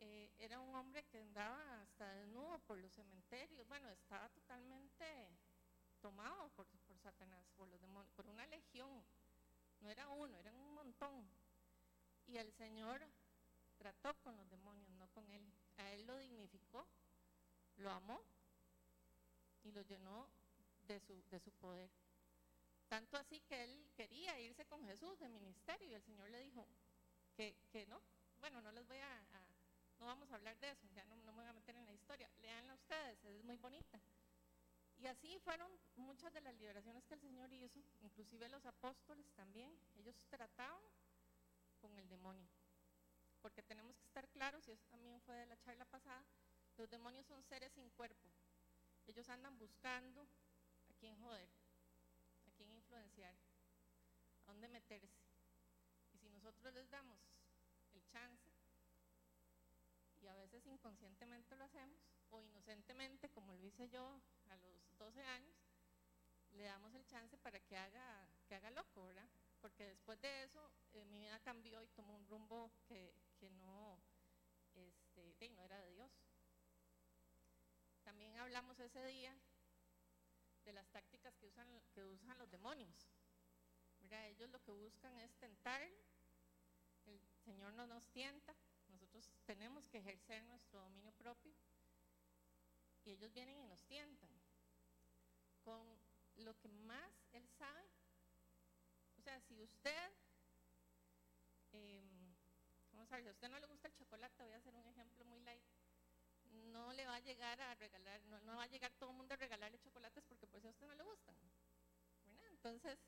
eh, 0.00 0.32
era 0.38 0.60
un 0.60 0.74
hombre 0.76 1.02
que 1.04 1.20
andaba 1.20 1.82
hasta 1.82 2.08
desnudo 2.12 2.58
por 2.60 2.78
los 2.78 2.92
cementerios, 2.92 3.66
bueno, 3.66 3.88
estaba 3.90 4.28
totalmente 4.28 5.04
tomado 6.00 6.48
por, 6.50 6.66
Satanás, 7.02 7.44
por 7.56 7.68
los 7.68 7.80
demonios, 7.80 8.12
por 8.14 8.26
una 8.28 8.46
legión, 8.46 9.04
no 9.80 9.90
era 9.90 10.08
uno, 10.08 10.36
eran 10.38 10.54
un 10.54 10.74
montón. 10.74 11.28
Y 12.26 12.36
el 12.36 12.52
Señor 12.52 13.04
trató 13.76 14.14
con 14.20 14.36
los 14.36 14.48
demonios, 14.50 14.88
no 14.90 15.08
con 15.08 15.28
él. 15.30 15.52
A 15.78 15.90
él 15.92 16.06
lo 16.06 16.16
dignificó, 16.18 16.86
lo 17.76 17.90
amó 17.90 18.20
y 19.64 19.72
lo 19.72 19.82
llenó 19.82 20.28
de 20.86 21.00
su, 21.00 21.22
de 21.30 21.40
su 21.40 21.50
poder. 21.52 21.90
Tanto 22.88 23.16
así 23.16 23.40
que 23.40 23.64
él 23.64 23.90
quería 23.94 24.40
irse 24.40 24.64
con 24.64 24.84
Jesús 24.86 25.18
de 25.18 25.28
ministerio 25.28 25.88
y 25.88 25.94
el 25.94 26.02
Señor 26.02 26.30
le 26.30 26.40
dijo 26.40 26.66
que, 27.36 27.54
que 27.70 27.86
no. 27.86 28.00
Bueno, 28.40 28.60
no 28.62 28.72
les 28.72 28.86
voy 28.86 28.98
a 28.98 29.26
no 29.98 30.06
vamos 30.06 30.30
a 30.30 30.36
hablar 30.36 30.56
de 30.60 30.70
eso, 30.70 30.86
ya 30.94 31.04
no, 31.06 31.16
me 31.16 31.32
voy 31.32 31.44
a 31.44 31.52
meter 31.52 31.76
en 31.76 31.84
la 31.84 31.92
historia. 31.92 32.30
Leanla 32.40 32.74
ustedes, 32.74 33.24
es 33.24 33.42
muy 33.42 33.56
bonita. 33.56 34.00
Y 34.96 35.06
así 35.06 35.38
fueron 35.40 35.70
muchas 35.96 36.32
de 36.32 36.40
las 36.40 36.54
liberaciones 36.56 37.04
que 37.04 37.14
el 37.14 37.20
Señor 37.20 37.52
hizo, 37.52 37.80
inclusive 38.00 38.48
los 38.48 38.64
apóstoles 38.64 39.28
también. 39.32 39.76
Ellos 39.96 40.16
trataban 40.28 40.80
con 41.80 41.96
el 41.98 42.08
demonio. 42.08 42.48
Porque 43.40 43.62
tenemos 43.62 43.96
que 43.96 44.06
estar 44.06 44.28
claros, 44.28 44.66
y 44.68 44.72
eso 44.72 44.84
también 44.86 45.20
fue 45.22 45.36
de 45.36 45.46
la 45.46 45.56
charla 45.58 45.84
pasada, 45.84 46.24
los 46.76 46.88
demonios 46.90 47.26
son 47.26 47.42
seres 47.44 47.72
sin 47.72 47.90
cuerpo. 47.90 48.28
Ellos 49.08 49.28
andan 49.30 49.58
buscando 49.58 50.22
a 50.22 50.92
quién 51.00 51.18
joder, 51.18 51.48
a 52.46 52.50
quién 52.56 52.70
influenciar, 52.70 53.34
a 54.44 54.52
dónde 54.52 54.68
meterse. 54.68 55.18
Y 56.12 56.18
si 56.18 56.28
nosotros 56.28 56.72
les 56.74 56.88
damos 56.90 57.18
el 57.94 58.04
chance, 58.06 58.52
y 60.20 60.26
a 60.26 60.34
veces 60.34 60.66
inconscientemente 60.66 61.56
lo 61.56 61.64
hacemos, 61.64 61.98
o 62.30 62.42
inocentemente, 62.42 63.30
como 63.30 63.54
lo 63.54 63.64
hice 63.64 63.88
yo 63.88 64.20
a 64.50 64.56
los 64.56 64.98
12 64.98 65.22
años, 65.22 65.56
le 66.52 66.64
damos 66.64 66.94
el 66.94 67.06
chance 67.06 67.38
para 67.38 67.60
que 67.60 67.76
haga, 67.76 68.28
que 68.46 68.54
haga 68.54 68.70
loco, 68.70 69.04
¿verdad? 69.04 69.28
Porque 69.62 69.86
después 69.86 70.20
de 70.20 70.44
eso 70.44 70.70
eh, 70.92 71.04
mi 71.06 71.20
vida 71.20 71.38
cambió 71.40 71.82
y 71.82 71.88
tomó 71.88 72.14
un 72.14 72.26
rumbo 72.26 72.70
que, 72.86 73.14
que 73.38 73.50
no, 73.50 73.98
este, 74.74 75.48
no 75.50 75.62
era 75.64 75.78
de 75.78 75.92
Dios. 75.92 76.10
Hablamos 78.38 78.78
ese 78.78 79.04
día 79.04 79.36
de 80.64 80.72
las 80.72 80.88
tácticas 80.90 81.34
que 81.36 81.46
usan, 81.46 81.68
que 81.92 82.04
usan 82.04 82.38
los 82.38 82.48
demonios. 82.48 83.10
Mira, 83.98 84.26
ellos 84.28 84.48
lo 84.50 84.62
que 84.62 84.70
buscan 84.70 85.16
es 85.18 85.34
tentar, 85.38 85.82
el 87.06 87.20
Señor 87.44 87.72
no 87.74 87.86
nos 87.88 88.06
tienta, 88.10 88.54
nosotros 88.86 89.28
tenemos 89.44 89.88
que 89.88 89.98
ejercer 89.98 90.44
nuestro 90.44 90.80
dominio 90.80 91.12
propio 91.12 91.52
y 93.04 93.10
ellos 93.10 93.32
vienen 93.32 93.58
y 93.58 93.66
nos 93.66 93.84
tientan 93.84 94.30
con 95.64 95.98
lo 96.36 96.56
que 96.58 96.68
más 96.68 97.10
él 97.32 97.46
sabe. 97.48 97.84
O 99.18 99.20
sea, 99.20 99.40
si 99.40 99.60
usted, 99.60 100.12
eh, 101.72 102.02
vamos 102.92 103.10
a 103.10 103.16
ver, 103.16 103.24
si 103.24 103.28
a 103.28 103.32
usted 103.32 103.48
no 103.48 103.58
le 103.58 103.66
gusta 103.66 103.88
el 103.88 103.94
chocolate, 103.94 104.44
voy 104.44 104.52
a 104.52 104.58
hacer 104.58 104.74
un 104.76 104.86
ejemplo 104.86 105.24
muy 105.24 105.40
light, 105.40 105.64
no 106.68 106.92
le 106.92 107.06
va 107.06 107.16
a 107.16 107.20
llegar 107.20 107.60
a 107.60 107.74
regalar, 107.74 108.20
no, 108.24 108.56
va 108.56 108.62
a 108.62 108.68
llegar 108.68 108.92
todo 108.94 109.10
el 109.10 109.16
mundo 109.16 109.34
a 109.34 109.36
regalarle 109.36 109.78
chocolates 109.78 110.24
porque 110.24 110.46
pues 110.46 110.64
a 110.64 110.68
usted 110.68 110.86
no 110.86 110.94
le 110.94 111.02
gustan. 111.02 111.36
Entonces, 112.50 112.98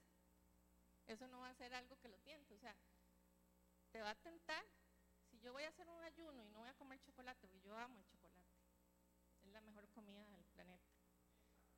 eso 1.06 1.26
no 1.28 1.40
va 1.40 1.48
a 1.50 1.54
ser 1.54 1.74
algo 1.74 1.96
que 1.98 2.08
lo 2.08 2.18
tiente. 2.20 2.54
O 2.54 2.58
sea, 2.58 2.76
te 3.92 4.00
va 4.00 4.10
a 4.10 4.14
tentar 4.14 4.64
yo 5.42 5.52
voy 5.52 5.64
a 5.64 5.68
hacer 5.68 5.88
un 5.88 6.02
ayuno 6.02 6.44
y 6.44 6.48
no 6.50 6.60
voy 6.60 6.68
a 6.68 6.74
comer 6.74 7.00
chocolate, 7.00 7.38
porque 7.40 7.60
yo 7.60 7.76
amo 7.76 7.98
el 7.98 8.06
chocolate. 8.06 8.40
Es 9.42 9.50
la 9.50 9.60
mejor 9.60 9.88
comida 9.88 10.24
del 10.26 10.44
planeta. 10.46 10.90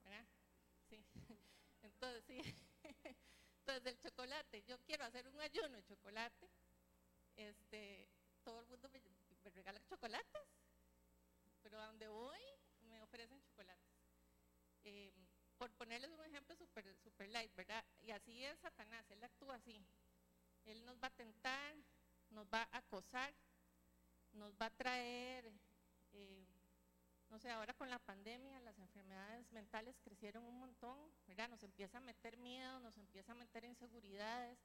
¿Verdad? 0.02 0.26
Sí. 0.88 1.04
Entonces, 1.82 2.24
sí. 2.24 2.40
Entonces, 3.60 3.86
el 3.86 3.98
chocolate, 4.00 4.62
yo 4.64 4.78
quiero 4.80 5.04
hacer 5.04 5.28
un 5.28 5.40
ayuno 5.40 5.76
de 5.76 5.84
chocolate. 5.84 6.50
Este, 7.36 8.08
todo 8.42 8.60
el 8.60 8.66
mundo 8.66 8.88
me, 8.88 9.00
regalan 9.50 9.84
chocolates, 9.86 10.42
pero 11.62 11.80
a 11.80 11.86
donde 11.86 12.08
voy 12.08 12.40
me 12.80 13.00
ofrecen 13.02 13.40
chocolates. 13.40 13.92
Eh, 14.84 15.12
por 15.56 15.70
ponerles 15.72 16.10
un 16.10 16.24
ejemplo 16.24 16.56
super, 16.56 16.84
super 16.96 17.28
light, 17.28 17.54
¿verdad? 17.54 17.84
Y 18.00 18.10
así 18.10 18.44
es 18.44 18.58
Satanás, 18.58 19.08
él 19.10 19.22
actúa 19.22 19.54
así. 19.54 19.80
Él 20.64 20.84
nos 20.84 20.96
va 20.98 21.06
a 21.06 21.10
tentar, 21.10 21.76
nos 22.30 22.46
va 22.48 22.68
a 22.72 22.78
acosar, 22.78 23.32
nos 24.32 24.54
va 24.54 24.66
a 24.66 24.70
traer, 24.70 25.52
eh, 26.12 26.46
no 27.30 27.38
sé, 27.38 27.50
ahora 27.50 27.74
con 27.74 27.90
la 27.90 27.98
pandemia 27.98 28.60
las 28.60 28.78
enfermedades 28.78 29.50
mentales 29.52 30.00
crecieron 30.02 30.44
un 30.44 30.58
montón, 30.58 30.98
¿verdad? 31.26 31.48
Nos 31.48 31.62
empieza 31.62 31.98
a 31.98 32.00
meter 32.00 32.36
miedo, 32.38 32.80
nos 32.80 32.96
empieza 32.96 33.32
a 33.32 33.36
meter 33.36 33.64
inseguridades, 33.64 34.58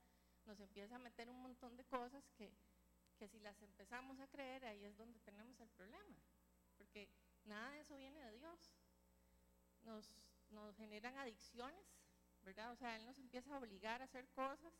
nos 0.45 0.59
empieza 0.59 0.95
a 0.95 0.99
meter 0.99 1.29
un 1.29 1.41
montón 1.41 1.75
de 1.77 1.85
cosas 1.85 2.23
que, 2.37 2.51
que 3.17 3.27
si 3.27 3.39
las 3.39 3.61
empezamos 3.61 4.19
a 4.19 4.27
creer, 4.27 4.65
ahí 4.65 4.83
es 4.83 4.97
donde 4.97 5.19
tenemos 5.19 5.59
el 5.59 5.69
problema, 5.69 6.17
nada 7.45 7.71
de 7.71 7.81
eso 7.81 7.97
viene 7.97 8.19
de 8.23 8.31
Dios. 8.33 8.71
Nos, 9.83 10.15
nos 10.49 10.75
generan 10.77 11.17
adicciones, 11.17 11.85
¿verdad? 12.43 12.71
O 12.71 12.75
sea, 12.75 12.95
Él 12.95 13.05
nos 13.05 13.17
empieza 13.19 13.53
a 13.53 13.59
obligar 13.59 14.01
a 14.01 14.05
hacer 14.05 14.27
cosas, 14.29 14.73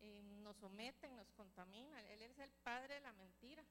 eh, 0.00 0.22
nos 0.22 0.56
someten, 0.56 1.16
nos 1.16 1.30
contamina, 1.32 2.00
Él 2.10 2.22
es 2.22 2.38
el 2.38 2.52
padre 2.62 2.94
de 2.94 3.00
la 3.00 3.12
mentira, 3.12 3.64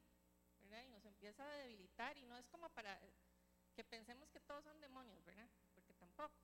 ¿verdad? 0.60 0.82
Y 0.84 0.88
nos 0.88 1.04
empieza 1.04 1.44
a 1.44 1.56
debilitar 1.56 2.16
y 2.18 2.24
no 2.24 2.36
es 2.36 2.48
como 2.48 2.68
para 2.70 3.00
que 3.74 3.84
pensemos 3.84 4.28
que 4.30 4.40
todos 4.40 4.64
son 4.64 4.80
demonios, 4.80 5.24
¿verdad? 5.24 5.48
Porque 5.74 5.94
tampoco. 5.94 6.34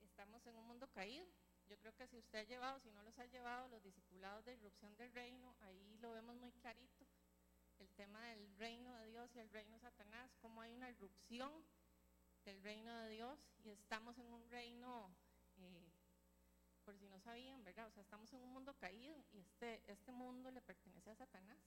Estamos 0.00 0.46
en 0.46 0.56
un 0.56 0.66
mundo 0.66 0.88
caído. 0.88 1.26
Yo 1.68 1.76
creo 1.78 1.92
que 1.94 2.06
si 2.06 2.16
usted 2.16 2.38
ha 2.38 2.44
llevado, 2.44 2.78
si 2.80 2.90
no 2.90 3.02
los 3.02 3.18
ha 3.18 3.26
llevado, 3.26 3.68
los 3.68 3.82
discipulados 3.82 4.44
de 4.44 4.54
irrupción 4.54 4.96
del 4.96 5.12
reino, 5.12 5.56
ahí 5.60 5.98
lo 5.98 6.12
vemos 6.12 6.36
muy 6.36 6.52
clarito. 6.52 7.05
El 7.78 7.88
tema 7.90 8.20
del 8.28 8.56
reino 8.56 8.94
de 8.96 9.06
Dios 9.08 9.34
y 9.34 9.38
el 9.38 9.50
reino 9.50 9.74
de 9.74 9.80
Satanás, 9.80 10.30
cómo 10.40 10.62
hay 10.62 10.72
una 10.72 10.90
irrupción 10.90 11.52
del 12.44 12.62
reino 12.62 12.94
de 12.96 13.10
Dios 13.10 13.38
y 13.64 13.70
estamos 13.70 14.18
en 14.18 14.32
un 14.32 14.48
reino, 14.48 15.10
eh, 15.58 15.92
por 16.84 16.96
si 16.96 17.08
no 17.08 17.20
sabían, 17.20 17.62
¿verdad? 17.64 17.88
O 17.88 17.90
sea, 17.90 18.02
estamos 18.02 18.32
en 18.32 18.42
un 18.42 18.52
mundo 18.52 18.74
caído 18.74 19.16
y 19.32 19.40
este, 19.40 19.82
este 19.86 20.12
mundo 20.12 20.50
le 20.50 20.62
pertenece 20.62 21.10
a 21.10 21.16
Satanás. 21.16 21.58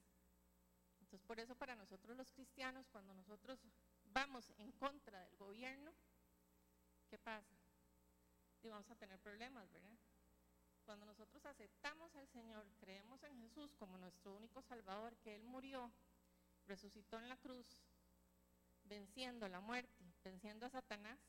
Entonces, 0.93 1.21
por 1.27 1.39
eso 1.39 1.55
para 1.55 1.75
nosotros 1.75 2.15
los 2.15 2.31
cristianos, 2.31 2.87
cuando 2.89 3.13
nosotros 3.13 3.59
vamos 4.05 4.51
en 4.57 4.71
contra 4.73 5.23
del 5.23 5.35
gobierno, 5.37 5.91
¿qué 7.09 7.17
pasa? 7.17 7.55
Y 8.63 8.69
vamos 8.69 8.89
a 8.89 8.95
tener 8.95 9.19
problemas, 9.19 9.71
¿verdad? 9.71 9.97
Cuando 10.89 11.05
nosotros 11.05 11.45
aceptamos 11.45 12.15
al 12.15 12.27
Señor, 12.29 12.65
creemos 12.79 13.21
en 13.21 13.39
Jesús 13.41 13.75
como 13.75 13.99
nuestro 13.99 14.33
único 14.33 14.59
Salvador, 14.63 15.15
que 15.17 15.35
Él 15.35 15.43
murió, 15.43 15.91
resucitó 16.65 17.19
en 17.19 17.29
la 17.29 17.37
cruz, 17.37 17.67
venciendo 18.85 19.47
la 19.47 19.59
muerte, 19.59 20.03
venciendo 20.23 20.65
a 20.65 20.71
Satanás, 20.71 21.19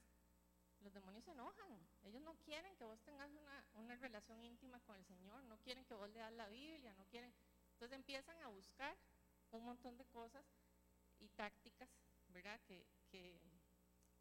los 0.81 0.95
demonios 0.95 1.27
se 1.27 1.33
enojan. 1.33 1.79
Ellos 2.05 2.23
no 2.23 2.33
quieren 2.37 2.75
que 2.77 2.85
vos 2.85 3.03
tengas 3.03 3.31
una, 3.33 3.63
una 3.75 3.97
relación 3.97 4.43
íntima 4.43 4.81
con 4.81 4.97
el 4.97 5.05
Señor, 5.05 5.45
no 5.45 5.59
quieren 5.59 5.85
que 5.85 5.93
vos 5.93 6.09
leas 6.09 6.33
la 6.33 6.49
Biblia, 6.49 6.95
no 6.95 7.05
quieren. 7.05 7.31
Entonces 7.75 7.95
empiezan 7.95 8.41
a 8.41 8.49
buscar 8.49 8.97
un 9.51 9.63
montón 9.63 9.95
de 9.99 10.07
cosas 10.07 10.43
y 11.19 11.29
tácticas, 11.29 11.91
¿verdad? 12.29 12.59
Que, 12.67 12.87
que, 13.11 13.39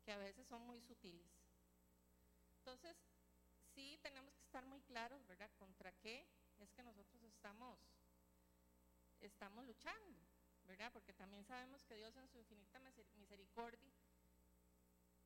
que 0.03 0.11
a 0.11 0.17
veces 0.17 0.45
son 0.47 0.63
muy 0.63 0.81
sutiles. 0.81 1.31
Entonces, 2.57 2.97
sí 3.73 3.97
tenemos 4.03 4.38
estar 4.49 4.65
muy 4.65 4.81
claros, 4.81 5.23
¿verdad? 5.27 5.51
Contra 5.59 5.91
qué 5.91 6.25
es 6.57 6.71
que 6.71 6.81
nosotros 6.81 7.21
estamos, 7.21 7.77
estamos 9.21 9.63
luchando, 9.63 10.19
¿verdad? 10.65 10.91
Porque 10.91 11.13
también 11.13 11.45
sabemos 11.45 11.83
que 11.83 11.95
Dios 11.95 12.15
en 12.17 12.27
su 12.27 12.39
infinita 12.39 12.79
misericordia, 13.13 13.93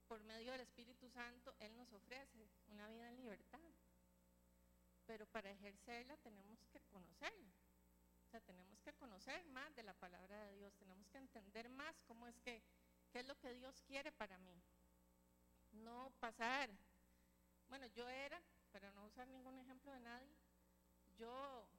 por 0.09 0.21
medio 0.25 0.51
del 0.51 0.59
Espíritu 0.59 1.09
Santo, 1.09 1.55
Él 1.59 1.73
nos 1.77 1.93
ofrece 1.93 2.49
una 2.67 2.85
vida 2.89 3.07
en 3.07 3.15
libertad. 3.15 3.61
Pero 5.05 5.25
para 5.27 5.51
ejercerla 5.51 6.17
tenemos 6.17 6.59
que 6.65 6.81
conocerla. 6.91 7.53
O 8.27 8.29
sea, 8.29 8.41
tenemos 8.41 8.81
que 8.81 8.91
conocer 8.91 9.45
más 9.45 9.73
de 9.73 9.83
la 9.83 9.93
palabra 9.93 10.37
de 10.47 10.57
Dios, 10.57 10.75
tenemos 10.75 11.07
que 11.07 11.19
entender 11.19 11.69
más 11.69 11.95
cómo 12.01 12.27
es 12.27 12.37
que, 12.41 12.61
qué 13.09 13.21
es 13.21 13.25
lo 13.25 13.39
que 13.39 13.53
Dios 13.53 13.81
quiere 13.87 14.11
para 14.11 14.37
mí. 14.39 14.61
No 15.71 16.11
pasar. 16.19 16.69
Bueno, 17.69 17.87
yo 17.87 18.09
era, 18.09 18.41
para 18.73 18.91
no 18.91 19.05
usar 19.05 19.27
ningún 19.27 19.57
ejemplo 19.59 19.91
de 19.91 19.99
nadie, 19.99 20.35
yo 21.15 21.69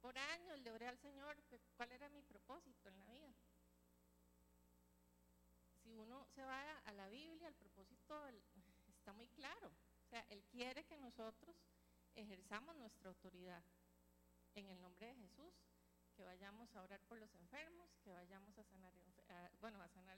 por 0.00 0.16
años 0.16 0.58
le 0.60 0.72
oré 0.72 0.88
al 0.88 0.98
Señor 0.98 1.36
cuál 1.76 1.92
era 1.92 2.08
mi 2.08 2.22
propósito 2.22 2.88
en 2.88 2.98
la 2.98 3.04
vida. 3.04 3.34
Si 5.82 5.94
uno 5.94 6.24
se 6.34 6.42
va 6.42 6.78
a 6.78 6.92
la 6.92 7.08
Biblia, 7.08 7.46
el 7.48 7.54
propósito 7.54 8.26
está 8.88 9.12
muy 9.12 9.28
claro. 9.28 9.68
O 9.68 10.08
sea, 10.08 10.24
Él 10.30 10.42
quiere 10.50 10.84
que 10.84 10.96
nosotros 10.96 11.54
ejerzamos 12.14 12.74
nuestra 12.76 13.10
autoridad 13.10 13.62
en 14.54 14.66
el 14.68 14.80
nombre 14.80 15.08
de 15.08 15.16
Jesús, 15.16 15.52
que 16.16 16.24
vayamos 16.24 16.74
a 16.74 16.82
orar 16.82 17.00
por 17.02 17.18
los 17.18 17.34
enfermos, 17.34 17.90
que 18.02 18.12
vayamos 18.12 18.56
a 18.58 18.64
sanar, 18.64 18.94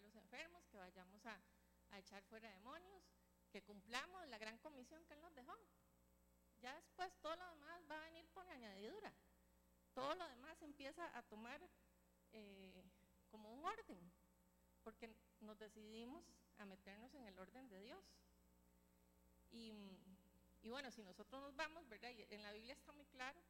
los 0.00 0.14
enfermos, 0.14 0.64
que 0.68 0.78
vayamos 0.78 1.26
a 1.26 1.98
echar 1.98 2.22
fuera 2.24 2.48
demonios, 2.48 3.02
que 3.50 3.62
cumplamos 3.62 4.26
la 4.28 4.38
gran 4.38 4.56
comisión 4.58 5.04
que 5.04 5.14
Él 5.14 5.20
nos 5.20 5.34
dejó. 5.34 5.58
Ya 6.62 6.74
después 6.74 7.12
todo 7.20 7.36
lo 7.36 7.46
demás 7.50 7.82
va 7.90 7.98
a 7.98 8.04
venir 8.06 8.26
por 8.28 8.48
añadidura 8.48 9.12
todo 9.94 10.14
lo 10.14 10.26
demás 10.28 10.60
empieza 10.62 11.16
a 11.16 11.22
tomar 11.22 11.60
eh, 12.32 12.82
como 13.30 13.52
un 13.52 13.64
orden, 13.64 14.00
porque 14.82 15.10
nos 15.40 15.58
decidimos 15.58 16.24
a 16.58 16.64
meternos 16.64 17.14
en 17.14 17.26
el 17.26 17.38
orden 17.38 17.68
de 17.68 17.80
Dios. 17.80 18.04
Y, 19.50 19.98
bueno, 20.64 20.90
si 20.90 21.02
nosotros 21.02 21.42
nos 21.42 21.54
vamos, 21.56 21.86
¿verdad? 21.88 22.10
Y 22.10 22.22
en 22.34 22.42
la 22.42 22.52
Biblia 22.52 22.72
está 22.72 22.92
muy 22.92 23.04
claro, 23.06 23.40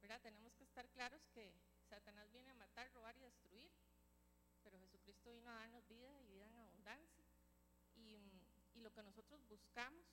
¿verdad? 0.00 0.20
Tenemos 0.22 0.54
que 0.54 0.64
estar 0.64 0.88
claros 0.90 1.20
que 1.34 1.52
Satanás 1.90 2.30
viene 2.32 2.50
a 2.50 2.54
matar, 2.54 2.90
robar 2.92 3.14
y 3.16 3.20
destruir, 3.20 3.70
pero 4.62 4.78
Jesucristo 4.78 5.30
vino 5.32 5.50
a 5.50 5.54
darnos 5.54 5.86
vida 5.88 6.10
y 6.20 6.24
vida 6.24 6.46
en 6.46 6.56
abundancia. 6.56 7.24
Y 7.96 8.80
lo 8.80 8.90
que 8.92 9.02
nosotros 9.02 9.46
buscamos 9.48 10.06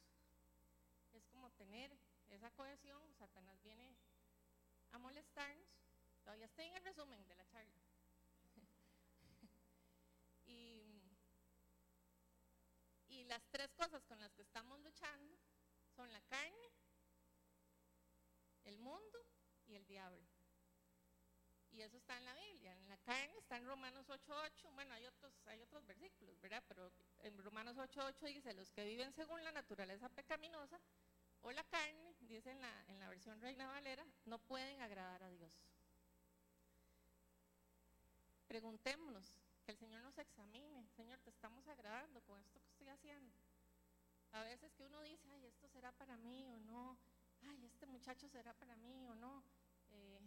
es 1.14 1.26
como 1.28 1.50
tener 1.52 1.96
esa 2.34 2.52
cohesión, 2.52 3.02
Satanás 3.16 3.62
viene 3.62 3.96
a 4.92 4.98
molestarnos. 4.98 5.68
Todavía 6.24 6.46
estoy 6.46 6.66
en 6.66 6.76
el 6.76 6.84
resumen 6.84 7.28
de 7.28 7.36
la 7.36 7.46
charla. 7.48 7.82
y, 10.46 11.02
y 13.10 13.24
las 13.26 13.44
tres 13.50 13.72
cosas 13.74 14.04
con 14.06 14.20
las 14.20 14.34
que 14.34 14.42
estamos 14.42 14.80
luchando 14.80 15.38
son 15.96 16.12
la 16.12 16.22
carne, 16.22 16.70
el 18.64 18.80
mundo 18.80 19.26
y 19.66 19.76
el 19.76 19.86
diablo. 19.86 20.28
Y 21.74 21.82
eso 21.82 21.98
está 21.98 22.16
en 22.18 22.26
la 22.26 22.36
Biblia. 22.36 22.78
En 22.78 22.88
la 22.88 22.98
carne 23.00 23.36
está 23.40 23.58
en 23.58 23.66
Romanos 23.66 24.08
8.8. 24.08 24.72
Bueno, 24.74 24.94
hay 24.94 25.08
otros, 25.08 25.34
hay 25.48 25.60
otros 25.62 25.84
versículos, 25.88 26.40
¿verdad? 26.40 26.64
Pero 26.68 26.92
en 27.20 27.36
Romanos 27.40 27.78
8.8 27.78 28.28
dice, 28.28 28.54
los 28.54 28.70
que 28.72 28.86
viven 28.86 29.12
según 29.14 29.44
la 29.44 29.52
naturaleza 29.52 30.08
pecaminosa 30.10 30.80
o 31.42 31.52
la 31.52 31.64
carne, 31.64 32.13
dice 32.34 32.52
en 32.52 32.62
la, 32.62 32.86
en 32.88 33.00
la 33.00 33.10
versión 33.10 33.40
Reina 33.42 33.68
Valera, 33.68 34.06
no 34.26 34.40
pueden 34.40 34.82
agradar 34.82 35.22
a 35.24 35.30
Dios. 35.30 35.52
Preguntémonos, 38.48 39.40
que 39.64 39.72
el 39.72 39.78
Señor 39.78 40.02
nos 40.02 40.18
examine, 40.18 40.88
Señor, 40.96 41.20
te 41.20 41.30
estamos 41.30 41.68
agradando 41.68 42.22
con 42.24 42.40
esto 42.40 42.60
que 42.60 42.70
estoy 42.70 42.90
haciendo. 42.90 43.34
A 44.32 44.42
veces 44.44 44.74
que 44.74 44.84
uno 44.84 45.02
dice, 45.02 45.30
ay, 45.32 45.46
esto 45.46 45.68
será 45.70 45.92
para 45.92 46.18
mí 46.18 46.46
o 46.48 46.60
no, 46.60 46.98
ay, 47.44 47.66
este 47.66 47.86
muchacho 47.86 48.28
será 48.28 48.54
para 48.54 48.76
mí 48.78 49.06
o 49.06 49.16
no. 49.16 49.44
Eh, 49.92 50.20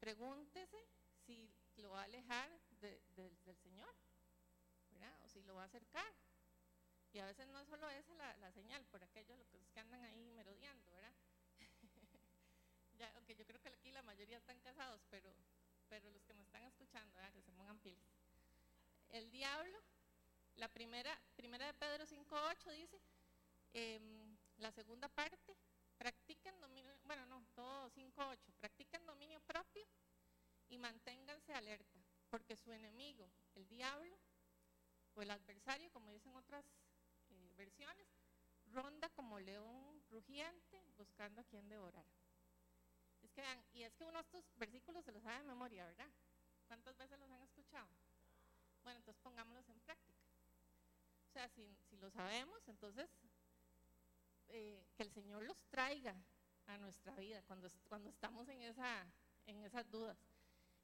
pregúntese 0.00 0.78
si 1.26 1.48
lo 1.76 1.90
va 1.90 2.00
a 2.00 2.04
alejar 2.04 2.50
de, 2.80 3.00
de, 3.14 3.30
del 3.44 3.56
Señor, 3.58 3.94
¿verdad? 4.90 5.22
O 5.22 5.28
si 5.28 5.42
lo 5.42 5.54
va 5.54 5.62
a 5.62 5.66
acercar. 5.66 6.12
Y 7.12 7.18
a 7.18 7.26
veces 7.26 7.46
no 7.48 7.64
solo 7.66 7.88
es 7.90 8.08
la, 8.10 8.52
señal, 8.52 8.84
por 8.86 9.02
aquellos 9.04 9.38
los 9.52 9.68
que 9.68 9.80
andan 9.80 10.02
ahí 10.04 10.30
merodeando, 10.30 10.90
¿verdad? 10.92 11.12
ya, 12.98 13.12
aunque 13.16 13.34
yo 13.34 13.44
creo 13.44 13.60
que 13.60 13.68
aquí 13.68 13.92
la 13.92 14.02
mayoría 14.02 14.38
están 14.38 14.58
casados, 14.60 15.02
pero, 15.10 15.34
pero 15.88 16.10
los 16.10 16.24
que 16.24 16.32
me 16.32 16.42
están 16.42 16.62
escuchando, 16.62 17.14
¿verdad? 17.16 17.32
que 17.32 17.42
se 17.42 17.52
pongan 17.52 17.78
pilas. 17.80 18.08
El 19.10 19.30
diablo, 19.30 19.78
la 20.56 20.68
primera, 20.68 21.20
primera 21.36 21.66
de 21.66 21.74
Pedro 21.74 22.06
5.8 22.06 22.70
dice, 22.72 22.98
eh, 23.74 24.00
la 24.56 24.72
segunda 24.72 25.08
parte, 25.08 25.54
practiquen 25.98 26.58
dominio, 26.60 26.96
bueno, 27.04 27.26
no, 27.26 27.44
todo 27.54 27.90
5.8, 27.90 28.38
practiquen 28.58 29.04
dominio 29.04 29.40
propio 29.40 29.86
y 30.70 30.78
manténganse 30.78 31.52
alerta, 31.52 32.00
porque 32.30 32.56
su 32.56 32.72
enemigo, 32.72 33.30
el 33.54 33.68
diablo, 33.68 34.16
o 35.14 35.22
el 35.22 35.30
adversario, 35.30 35.90
como 35.90 36.10
dicen 36.10 36.34
otras 36.36 36.64
versiones, 37.56 38.06
ronda 38.72 39.08
como 39.10 39.38
león 39.38 40.02
rugiente 40.10 40.82
buscando 40.96 41.40
a 41.40 41.44
quien 41.44 41.68
devorar. 41.68 42.04
Es 43.22 43.30
que 43.32 43.42
y 43.72 43.82
es 43.82 43.94
que 43.94 44.04
uno 44.04 44.18
de 44.18 44.24
estos 44.24 44.44
versículos 44.56 45.04
se 45.04 45.12
los 45.12 45.22
sabe 45.22 45.38
de 45.38 45.44
memoria, 45.44 45.86
¿verdad? 45.86 46.10
¿Cuántas 46.66 46.96
veces 46.96 47.18
los 47.18 47.30
han 47.30 47.42
escuchado? 47.42 47.88
Bueno, 48.82 48.98
entonces 48.98 49.22
pongámoslos 49.22 49.68
en 49.68 49.80
práctica. 49.80 50.18
O 51.28 51.32
sea, 51.32 51.48
si, 51.48 51.74
si 51.88 51.96
lo 51.96 52.10
sabemos, 52.10 52.66
entonces 52.68 53.08
eh, 54.48 54.84
que 54.96 55.02
el 55.02 55.12
Señor 55.12 55.44
los 55.44 55.56
traiga 55.70 56.14
a 56.66 56.76
nuestra 56.78 57.14
vida 57.16 57.42
cuando, 57.42 57.68
cuando 57.88 58.10
estamos 58.10 58.48
en, 58.48 58.60
esa, 58.62 59.06
en 59.46 59.62
esas 59.64 59.90
dudas. 59.90 60.18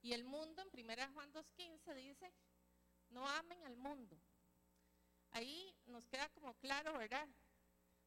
Y 0.01 0.13
el 0.13 0.25
mundo 0.25 0.63
en 0.63 0.69
1 0.85 1.13
Juan 1.13 1.33
2.15 1.33 1.95
dice, 1.95 2.33
no 3.11 3.29
amen 3.29 3.65
al 3.65 3.77
mundo. 3.77 4.17
Ahí 5.33 5.75
nos 5.87 6.07
queda 6.07 6.29
como 6.31 6.55
claro, 6.55 6.93
¿verdad? 6.95 7.29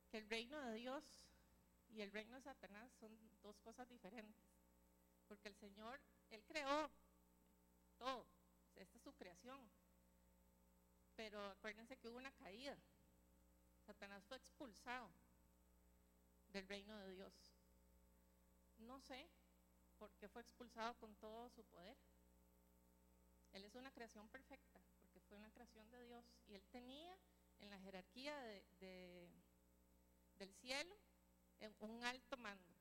Que 0.10 0.18
el 0.18 0.30
reino 0.30 0.60
de 0.62 0.76
Dios 0.76 1.04
y 1.90 2.02
el 2.02 2.12
reino 2.12 2.36
de 2.36 2.42
Satanás 2.42 2.92
son 3.00 3.18
dos 3.42 3.60
cosas 3.60 3.88
diferentes. 3.90 4.44
Porque 5.28 5.50
el 5.50 5.56
Señor, 5.56 6.00
Él 6.30 6.44
creó 6.46 6.90
todo. 7.98 8.26
Esta 8.76 8.98
es 8.98 9.04
su 9.04 9.14
creación. 9.14 9.60
Pero 11.16 11.46
acuérdense 11.52 11.98
que 11.98 12.10
hubo 12.10 12.18
una 12.18 12.32
caída. 12.32 12.78
Satanás 13.86 14.24
fue 14.26 14.38
expulsado 14.38 15.10
del 16.50 16.68
reino 16.68 16.98
de 17.00 17.12
Dios. 17.12 17.34
No 18.80 19.00
sé 19.02 19.30
por 20.00 20.12
qué 20.14 20.28
fue 20.28 20.42
expulsado 20.42 20.94
con 20.96 21.16
todo 21.16 21.50
su 21.50 21.64
poder. 21.66 21.96
Él 23.54 23.66
es 23.66 23.76
una 23.76 23.92
creación 23.92 24.28
perfecta, 24.30 24.80
fue 25.32 25.38
una 25.38 25.52
creación 25.52 25.90
de 25.90 26.04
Dios. 26.04 26.26
Y 26.46 26.56
él 26.56 26.64
tenía 26.72 27.18
en 27.60 27.70
la 27.70 27.80
jerarquía 27.80 28.38
de, 28.38 29.30
del 30.36 30.54
cielo 30.56 30.94
un 31.80 32.04
alto 32.04 32.36
mando. 32.36 32.76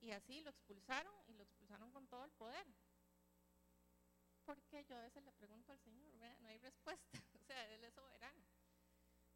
Y 0.00 0.10
así 0.10 0.42
lo 0.42 0.50
expulsaron 0.50 1.14
y 1.28 1.32
lo 1.32 1.44
expulsaron 1.44 1.90
con 1.92 2.06
todo 2.08 2.26
el 2.26 2.30
poder. 2.32 2.66
Porque 4.44 4.84
yo 4.84 4.98
a 4.98 5.00
veces 5.00 5.24
le 5.24 5.32
pregunto 5.32 5.72
al 5.72 5.78
Señor, 5.78 6.12
no 6.14 6.48
hay 6.48 6.58
respuesta, 6.58 7.18
o 7.34 7.38
sea, 7.46 7.74
Él 7.74 7.82
es 7.84 7.94
soberano. 7.94 8.44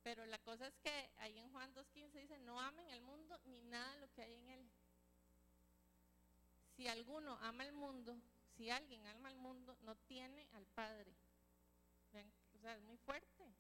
Pero 0.02 0.26
la 0.26 0.38
cosa 0.40 0.66
es 0.66 0.76
que 0.76 1.10
ahí 1.16 1.38
en 1.38 1.50
Juan 1.52 1.74
2.15 1.74 2.12
dice, 2.12 2.38
no 2.40 2.60
amen 2.60 2.86
el 2.90 3.00
mundo 3.00 3.40
ni 3.44 3.62
nada 3.62 3.96
lo 3.96 4.12
que 4.12 4.22
hay 4.22 4.34
en 4.34 4.48
él. 4.48 4.70
Si 6.76 6.86
alguno 6.88 7.38
ama 7.40 7.64
el 7.64 7.72
mundo, 7.72 8.20
si 8.56 8.70
alguien 8.70 9.06
ama 9.06 9.30
el 9.30 9.36
mundo, 9.36 9.76
no 9.82 9.96
tiene 9.96 10.48
al 10.52 10.66
Padre. 10.66 11.12
o 12.54 12.58
sea, 12.58 12.76
es 12.76 12.82
muy 12.82 12.96
fuerte. 12.98 13.52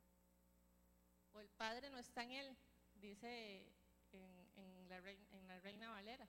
O 1.32 1.40
el 1.40 1.48
Padre 1.48 1.90
no 1.90 1.98
está 1.98 2.22
en 2.22 2.32
él, 2.32 2.56
dice 2.94 3.66
en, 4.12 4.88
la, 4.88 5.00
reina, 5.00 5.26
en 5.32 5.48
la 5.48 5.60
Reina 5.60 5.90
Valera. 5.90 6.28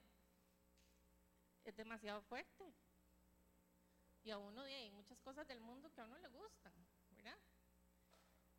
Es 1.64 1.76
demasiado 1.76 2.22
fuerte. 2.22 2.72
Y 4.24 4.30
a 4.30 4.38
uno 4.38 4.62
hay 4.62 4.90
muchas 4.90 5.18
cosas 5.20 5.46
del 5.46 5.60
mundo 5.60 5.90
que 5.92 6.00
a 6.00 6.04
uno 6.04 6.18
le 6.18 6.28
gustan, 6.28 6.72
¿verdad? 7.10 7.36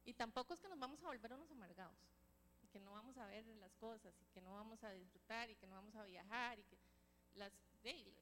Y 0.04 0.14
tampoco 0.14 0.54
es 0.54 0.60
que 0.60 0.70
nos 0.70 0.78
vamos 0.78 1.02
a 1.02 1.08
volver 1.08 1.34
unos 1.34 1.50
amargados, 1.50 1.98
y 2.62 2.68
que 2.68 2.80
no 2.80 2.92
vamos 2.92 3.18
a 3.18 3.26
ver 3.26 3.44
las 3.48 3.74
cosas, 3.76 4.14
y 4.22 4.26
que 4.28 4.42
no 4.42 4.54
vamos 4.54 4.84
a 4.84 4.92
disfrutar, 4.92 5.50
y 5.50 5.56
que 5.56 5.66
no 5.66 5.76
vamos 5.76 5.96
a 5.96 6.04
viajar, 6.04 6.60
y 6.60 6.64
que 6.66 6.78
las, 7.34 7.52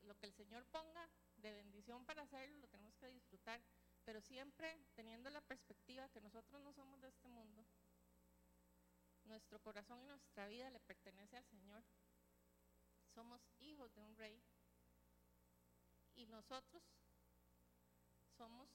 lo 0.04 0.18
que 0.18 0.26
el 0.26 0.34
Señor 0.34 0.66
ponga 0.68 1.10
de 1.44 1.54
bendición 1.54 2.06
para 2.06 2.24
hacerlo, 2.24 2.58
lo 2.58 2.68
tenemos 2.68 2.96
que 2.96 3.10
disfrutar, 3.10 3.62
pero 4.06 4.22
siempre 4.22 4.80
teniendo 4.96 5.30
la 5.30 5.42
perspectiva 5.42 6.10
que 6.10 6.22
nosotros 6.22 6.62
no 6.62 6.74
somos 6.74 7.00
de 7.02 7.10
este 7.10 7.28
mundo. 7.28 7.66
Nuestro 9.26 9.60
corazón 9.60 10.02
y 10.02 10.06
nuestra 10.06 10.48
vida 10.48 10.70
le 10.70 10.80
pertenece 10.80 11.38
al 11.38 11.46
Señor. 11.46 11.84
Somos 13.14 13.42
hijos 13.60 13.94
de 13.94 14.02
un 14.02 14.16
rey. 14.16 14.42
Y 16.16 16.26
nosotros 16.28 16.84
somos 18.38 18.70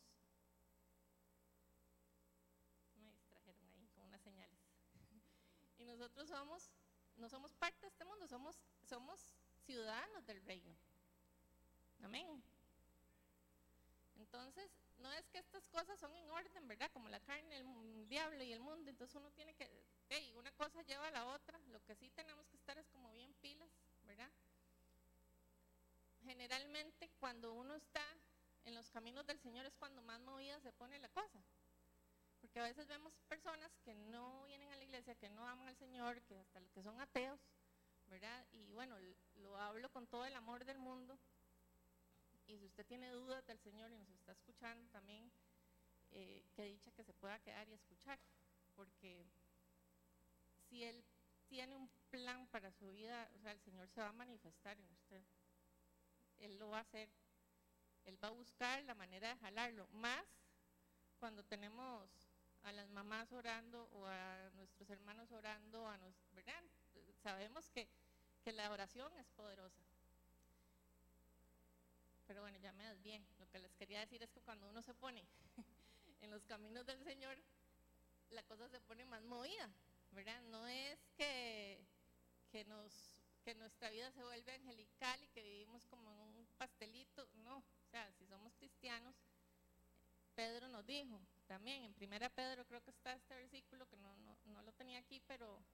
y 5.78 5.84
nosotros 5.84 6.28
somos, 6.28 6.70
no 7.16 7.28
somos 7.28 7.54
parte 7.54 7.82
de 7.82 7.88
este 7.88 8.04
mundo, 8.04 8.26
somos, 8.26 8.60
somos 8.82 9.34
ciudadanos 9.64 10.26
del 10.26 10.42
reino. 10.42 10.76
Amén. 12.02 12.42
Entonces, 14.30 14.70
no 14.98 15.10
es 15.12 15.26
que 15.28 15.38
estas 15.38 15.64
cosas 15.68 15.98
son 15.98 16.14
en 16.14 16.30
orden, 16.30 16.68
¿verdad? 16.68 16.90
Como 16.92 17.08
la 17.08 17.18
carne, 17.20 17.56
el, 17.56 18.08
diablo 18.08 18.42
y 18.44 18.52
el 18.52 18.60
mundo. 18.60 18.90
Entonces 18.90 19.16
uno 19.16 19.30
tiene 19.30 19.54
que, 19.54 19.70
hey, 20.10 20.34
una 20.36 20.52
cosa 20.52 20.82
lleva 20.82 21.08
a 21.08 21.10
la 21.10 21.24
otra. 21.26 21.58
Lo 21.68 21.82
que 21.84 21.94
sí 21.94 22.10
tenemos 22.10 22.46
que 22.48 22.56
estar 22.56 22.76
es 22.76 22.86
como 22.88 23.10
bien 23.12 23.32
pilas, 23.40 23.70
¿verdad? 24.06 24.30
Generalmente 26.24 27.08
cuando 27.20 27.54
uno 27.54 27.74
está 27.74 28.04
en 28.66 28.74
los 28.74 28.90
caminos 28.90 29.26
del 29.26 29.38
Señor 29.40 29.64
es 29.64 29.74
cuando 29.76 30.02
más 30.02 30.20
movida 30.20 30.60
se 30.60 30.72
pone 30.72 30.98
la 30.98 31.08
cosa. 31.08 31.42
Porque 32.42 32.60
a 32.60 32.64
veces 32.64 32.86
vemos 32.86 33.14
personas 33.28 33.72
que 33.84 33.94
no 33.94 34.44
vienen 34.44 34.70
a 34.72 34.76
la 34.76 34.84
iglesia, 34.84 35.14
que 35.14 35.30
no 35.30 35.48
aman 35.48 35.68
al 35.68 35.76
Señor, 35.76 36.20
que 36.22 36.38
hasta 36.38 36.60
que 36.74 36.82
son 36.82 37.00
ateos, 37.00 37.40
¿verdad? 38.08 38.46
Y 38.52 38.72
bueno, 38.72 38.96
lo 39.36 39.56
hablo 39.56 39.90
con 39.90 40.06
todo 40.06 40.26
el 40.26 40.36
amor 40.36 40.66
del 40.66 40.78
mundo. 40.78 41.18
Y 42.48 42.58
si 42.58 42.64
usted 42.64 42.86
tiene 42.86 43.10
dudas 43.10 43.46
del 43.46 43.58
Señor 43.58 43.92
y 43.92 43.98
nos 43.98 44.08
está 44.08 44.32
escuchando 44.32 44.88
también, 44.88 45.30
eh, 46.12 46.42
que 46.54 46.64
dicha 46.64 46.90
que 46.92 47.04
se 47.04 47.12
pueda 47.12 47.38
quedar 47.40 47.68
y 47.68 47.74
escuchar. 47.74 48.18
Porque 48.74 49.26
si 50.68 50.82
Él 50.82 51.04
tiene 51.46 51.76
un 51.76 51.90
plan 52.10 52.46
para 52.48 52.72
su 52.72 52.90
vida, 52.90 53.30
o 53.36 53.38
sea, 53.40 53.52
el 53.52 53.60
Señor 53.60 53.88
se 53.88 54.00
va 54.00 54.08
a 54.08 54.12
manifestar 54.12 54.78
en 54.78 54.90
usted. 54.90 55.22
Él 56.38 56.58
lo 56.58 56.70
va 56.70 56.78
a 56.78 56.82
hacer. 56.82 57.10
Él 58.06 58.18
va 58.22 58.28
a 58.28 58.32
buscar 58.32 58.82
la 58.84 58.94
manera 58.94 59.28
de 59.28 59.40
jalarlo. 59.40 59.86
Más 59.88 60.24
cuando 61.18 61.44
tenemos 61.44 62.08
a 62.62 62.72
las 62.72 62.88
mamás 62.88 63.30
orando 63.32 63.84
o 63.92 64.06
a 64.06 64.50
nuestros 64.54 64.88
hermanos 64.88 65.30
orando, 65.32 65.86
a 65.86 65.98
nos, 65.98 66.14
¿verdad? 66.32 66.62
Sabemos 67.22 67.68
que, 67.70 67.88
que 68.42 68.52
la 68.52 68.70
oración 68.70 69.14
es 69.18 69.28
poderosa. 69.30 69.87
Pero 72.28 72.42
bueno, 72.42 72.58
ya 72.58 72.70
me 72.72 72.94
bien. 72.96 73.26
Lo 73.40 73.48
que 73.50 73.58
les 73.58 73.74
quería 73.74 74.00
decir 74.00 74.22
es 74.22 74.30
que 74.30 74.42
cuando 74.42 74.68
uno 74.68 74.82
se 74.82 74.94
pone 74.94 75.24
en 76.20 76.30
los 76.30 76.44
caminos 76.44 76.86
del 76.86 77.02
Señor, 77.02 77.36
la 78.30 78.42
cosa 78.44 78.68
se 78.68 78.80
pone 78.80 79.04
más 79.06 79.22
movida, 79.24 79.68
¿verdad? 80.12 80.40
No 80.42 80.68
es 80.68 80.98
que, 81.16 81.80
que, 82.52 82.64
nos, 82.66 82.92
que 83.44 83.54
nuestra 83.54 83.90
vida 83.90 84.12
se 84.12 84.22
vuelve 84.22 84.52
angelical 84.52 85.24
y 85.24 85.28
que 85.28 85.42
vivimos 85.42 85.86
como 85.86 86.12
en 86.12 86.20
un 86.20 86.46
pastelito, 86.58 87.26
no. 87.44 87.56
O 87.56 87.90
sea, 87.90 88.12
si 88.18 88.26
somos 88.26 88.52
cristianos, 88.56 89.16
Pedro 90.34 90.68
nos 90.68 90.86
dijo, 90.86 91.18
también 91.46 91.82
en 91.82 91.94
primera 91.94 92.28
Pedro 92.28 92.66
creo 92.66 92.82
que 92.84 92.90
está 92.90 93.14
este 93.14 93.34
versículo 93.34 93.88
que 93.88 93.96
no, 93.96 94.14
no, 94.44 94.62
lo 94.62 94.72
tenía 94.72 94.98
aquí, 94.98 95.20
pero 95.26 95.64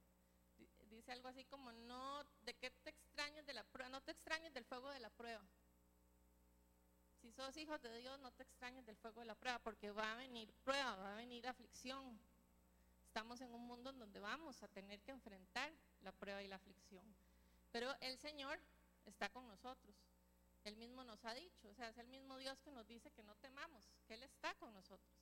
dice 0.88 1.10
algo 1.10 1.28
así 1.28 1.44
como 1.44 1.72
no 1.72 2.24
de 2.44 2.54
qué 2.54 2.70
te 2.70 2.90
extrañas 2.90 3.44
de 3.44 3.54
la 3.54 3.64
prueba, 3.64 3.90
no 3.90 4.00
te 4.00 4.12
extrañes 4.12 4.54
del 4.54 4.64
fuego 4.64 4.90
de 4.90 5.00
la 5.00 5.10
prueba. 5.10 5.44
Sos 7.36 7.56
hijos 7.56 7.82
de 7.82 7.98
Dios, 7.98 8.18
no 8.20 8.30
te 8.30 8.44
extrañes 8.44 8.86
del 8.86 8.96
fuego 8.96 9.20
de 9.20 9.26
la 9.26 9.34
prueba, 9.34 9.58
porque 9.58 9.90
va 9.90 10.12
a 10.12 10.16
venir 10.16 10.52
prueba, 10.62 10.94
va 10.94 11.14
a 11.14 11.16
venir 11.16 11.46
aflicción. 11.48 12.16
Estamos 13.02 13.40
en 13.40 13.52
un 13.52 13.66
mundo 13.66 13.90
en 13.90 13.98
donde 13.98 14.20
vamos 14.20 14.62
a 14.62 14.68
tener 14.68 15.00
que 15.00 15.10
enfrentar 15.10 15.72
la 16.02 16.12
prueba 16.12 16.42
y 16.42 16.48
la 16.48 16.56
aflicción. 16.56 17.04
Pero 17.72 17.92
el 18.00 18.18
Señor 18.18 18.60
está 19.04 19.28
con 19.30 19.48
nosotros. 19.48 19.96
Él 20.62 20.76
mismo 20.76 21.02
nos 21.02 21.24
ha 21.24 21.34
dicho, 21.34 21.68
o 21.68 21.74
sea, 21.74 21.88
es 21.88 21.98
el 21.98 22.06
mismo 22.06 22.38
Dios 22.38 22.60
que 22.60 22.70
nos 22.70 22.86
dice 22.86 23.10
que 23.10 23.24
no 23.24 23.34
temamos, 23.36 23.90
que 24.06 24.14
Él 24.14 24.22
está 24.22 24.54
con 24.54 24.72
nosotros. 24.72 25.14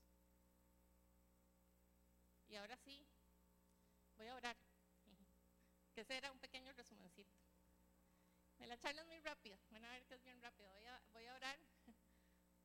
Y 2.49 2.57
ahora 2.57 2.77
sí, 2.77 3.03
voy 4.19 4.29
a 4.29 4.35
orar, 4.35 4.57
que 5.95 6.03
ese 6.03 6.17
era 6.17 6.31
un 6.31 6.39
pequeño 6.39 6.73
resumencito. 6.75 7.43
La 8.61 8.79
charla 8.79 9.03
es 9.03 9.09
muy 9.09 9.19
rápida, 9.19 9.59
van 9.71 9.85
a 9.85 9.91
ver 9.91 10.05
que 10.07 10.15
es 10.15 10.23
bien 10.23 10.41
rápido. 10.41 10.71
Voy 10.71 10.87
a, 10.87 11.03
voy 11.13 11.27
a 11.27 11.35
orar 11.35 11.59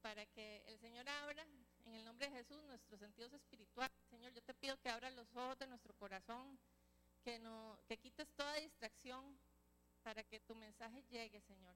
para 0.08 0.26
que 0.28 0.64
el 0.68 0.80
Señor 0.80 1.10
abra 1.10 1.46
en 1.84 1.94
el 1.94 2.06
nombre 2.06 2.30
de 2.30 2.38
Jesús 2.38 2.64
nuestros 2.64 2.98
sentidos 2.98 3.34
espirituales. 3.34 3.92
Señor, 4.10 4.32
yo 4.32 4.42
te 4.42 4.54
pido 4.54 4.80
que 4.80 4.88
abra 4.88 5.12
los 5.12 5.36
ojos 5.36 5.60
de 5.60 5.68
nuestro 5.68 5.94
corazón, 5.96 6.58
que, 7.26 7.38
no, 7.40 7.78
que 7.90 7.98
quites 7.98 8.30
toda 8.38 8.54
distracción 8.54 9.38
para 10.04 10.24
que 10.24 10.40
tu 10.40 10.56
mensaje 10.56 11.04
llegue, 11.10 11.42
Señor 11.42 11.76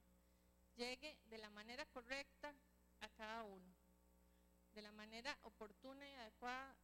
llegue 0.76 1.18
de 1.26 1.36
la 1.36 1.50
manera 1.50 1.84
correcta 1.92 2.54
a 3.00 3.08
cada 3.10 3.44
uno, 3.44 3.74
de 4.72 4.80
la 4.80 4.92
manera 4.92 5.36
oportuna 5.42 6.08
y 6.08 6.14
adecuada 6.14 6.74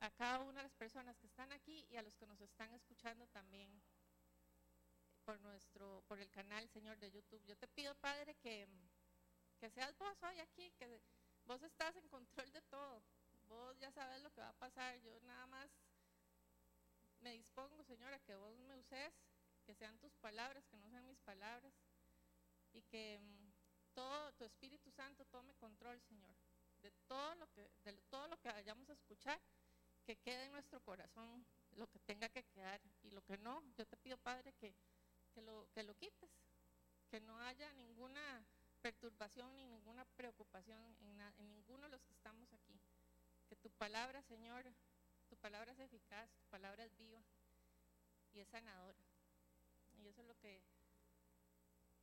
a 0.00 0.10
cada, 0.12 0.38
una 0.38 0.58
de 0.58 0.68
las 0.68 0.74
personas 0.74 1.16
que 1.18 1.26
están 1.26 1.50
aquí 1.50 1.84
y 1.90 1.96
a 1.96 2.02
los 2.02 2.14
que 2.14 2.28
nos 2.28 2.40
están 2.40 2.72
escuchando 2.72 3.26
también 3.28 3.68
por 5.24 5.40
nuestro, 5.40 6.04
por 6.06 6.20
el 6.20 6.30
canal, 6.30 6.68
Señor, 6.68 7.00
de 7.00 7.10
YouTube. 7.10 7.44
Yo 7.46 7.56
te 7.56 7.66
pido, 7.66 7.96
Padre, 7.96 8.36
que, 8.36 8.68
que 9.64 9.70
seas 9.70 9.96
vos 9.96 10.22
hoy 10.24 10.38
aquí, 10.40 10.70
que 10.72 11.00
vos 11.46 11.62
estás 11.62 11.96
en 11.96 12.06
control 12.08 12.52
de 12.52 12.60
todo. 12.68 13.02
Vos 13.48 13.78
ya 13.78 13.90
sabes 13.92 14.20
lo 14.20 14.30
que 14.30 14.42
va 14.42 14.50
a 14.50 14.58
pasar. 14.58 15.00
Yo 15.00 15.18
nada 15.22 15.46
más 15.46 15.70
me 17.20 17.32
dispongo, 17.32 17.82
Señor, 17.82 18.12
a 18.12 18.18
que 18.18 18.34
vos 18.34 18.58
me 18.58 18.76
uses 18.76 19.14
que 19.64 19.74
sean 19.74 19.98
tus 20.00 20.14
palabras, 20.16 20.66
que 20.66 20.76
no 20.76 20.90
sean 20.90 21.06
mis 21.06 21.18
palabras, 21.20 21.72
y 22.74 22.82
que 22.82 23.18
mm, 23.18 23.52
todo 23.94 24.32
tu 24.34 24.44
Espíritu 24.44 24.90
Santo 24.90 25.24
tome 25.24 25.54
control, 25.54 25.98
Señor, 26.02 26.36
de 26.82 26.90
todo 27.08 27.34
lo 27.36 27.50
que, 27.52 27.66
de 27.84 27.94
todo 28.10 28.28
lo 28.28 28.38
que 28.40 28.52
vayamos 28.52 28.90
a 28.90 28.92
escuchar, 28.92 29.40
que 30.04 30.16
quede 30.16 30.44
en 30.44 30.52
nuestro 30.52 30.78
corazón 30.82 31.46
lo 31.70 31.86
que 31.86 32.00
tenga 32.00 32.28
que 32.28 32.44
quedar 32.44 32.82
y 33.02 33.12
lo 33.12 33.24
que 33.24 33.38
no, 33.38 33.62
yo 33.78 33.86
te 33.86 33.96
pido, 33.96 34.18
Padre, 34.18 34.52
que, 34.60 34.74
que, 35.32 35.40
lo, 35.40 35.66
que 35.72 35.82
lo 35.84 35.94
quites, 35.94 36.30
que 37.08 37.18
no 37.22 37.40
haya 37.40 37.72
ninguna 37.72 38.44
perturbación 38.84 39.56
ni 39.56 39.64
ninguna 39.64 40.04
preocupación 40.04 40.78
en, 41.00 41.48
ninguno 41.48 41.84
de 41.84 41.88
los 41.88 42.02
que 42.02 42.12
estamos 42.12 42.52
aquí. 42.52 42.78
Que 43.48 43.56
tu 43.56 43.70
palabra, 43.70 44.20
Señor, 44.24 44.62
tu 45.30 45.38
palabra 45.38 45.72
es 45.72 45.78
eficaz, 45.78 46.30
tu 46.34 46.44
palabra 46.50 46.84
es 46.84 46.94
viva 46.98 47.22
y 48.34 48.40
es 48.40 48.48
sanadora. 48.48 49.02
Y 49.94 50.06
eso 50.06 50.20
es 50.20 50.26
lo 50.26 50.36
que, 50.36 50.60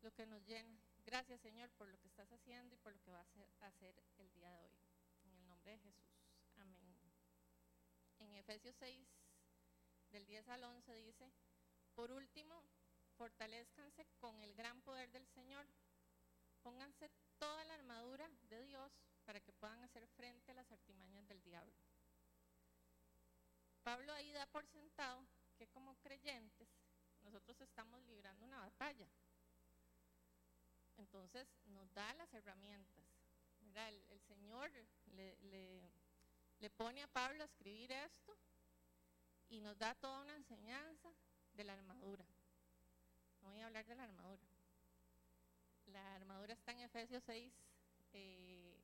lo 0.01 0.11
que 0.11 0.25
nos 0.25 0.43
llena. 0.47 0.75
Gracias, 1.05 1.39
Señor, 1.41 1.69
por 1.77 1.87
lo 1.87 1.99
que 1.99 2.07
estás 2.07 2.31
haciendo 2.31 2.73
y 2.73 2.79
por 2.79 2.93
lo 2.93 2.99
que 3.01 3.11
vas 3.11 3.27
a 3.59 3.67
hacer 3.67 3.93
el 4.17 4.31
día 4.33 4.49
de 4.49 4.63
hoy. 4.63 4.73
En 5.25 5.35
el 5.35 5.45
nombre 5.45 5.73
de 5.73 5.77
Jesús. 5.77 6.09
Amén. 6.57 6.97
En 8.17 8.33
Efesios 8.33 8.75
6, 8.79 9.07
del 10.09 10.25
10 10.25 10.49
al 10.49 10.63
11 10.63 10.95
dice, 10.95 11.31
por 11.93 12.11
último, 12.11 12.63
fortalezcanse 13.19 14.07
con 14.19 14.41
el 14.41 14.55
gran 14.55 14.81
poder 14.81 15.11
del 15.11 15.27
Señor. 15.27 15.67
Pónganse 16.63 17.09
toda 17.37 17.63
la 17.65 17.73
armadura 17.73 18.29
de 18.49 18.61
Dios 18.63 18.91
para 19.25 19.39
que 19.39 19.53
puedan 19.53 19.83
hacer 19.83 20.07
frente 20.07 20.51
a 20.51 20.55
las 20.55 20.71
artimañas 20.71 21.27
del 21.27 21.41
diablo. 21.41 21.73
Pablo 23.83 24.13
ahí 24.13 24.31
da 24.31 24.45
por 24.47 24.65
sentado 24.67 25.25
que 25.57 25.67
como 25.67 25.95
creyentes 25.95 26.67
nosotros 27.21 27.59
estamos 27.61 28.01
librando 28.03 28.45
una 28.45 28.59
batalla. 28.59 29.07
Entonces 30.97 31.47
nos 31.65 31.91
da 31.93 32.13
las 32.13 32.31
herramientas. 32.33 33.05
El, 34.09 34.21
Señor 34.27 34.69
le, 35.13 35.37
le 36.59 36.69
pone 36.69 37.01
a 37.01 37.07
Pablo 37.07 37.43
a 37.43 37.45
escribir 37.45 37.91
esto 37.91 38.37
y 39.49 39.59
nos 39.59 39.77
da 39.77 39.95
toda 39.95 40.21
una 40.21 40.35
enseñanza 40.35 41.09
de 41.53 41.63
la 41.63 41.73
armadura. 41.73 42.25
No 43.41 43.49
voy 43.49 43.61
a 43.61 43.65
hablar 43.65 43.85
de 43.85 43.95
la 43.95 44.03
armadura. 44.03 44.50
La 45.91 46.15
armadura 46.15 46.53
está 46.53 46.71
en 46.71 46.79
Efesios 46.79 47.23
6, 47.25 47.53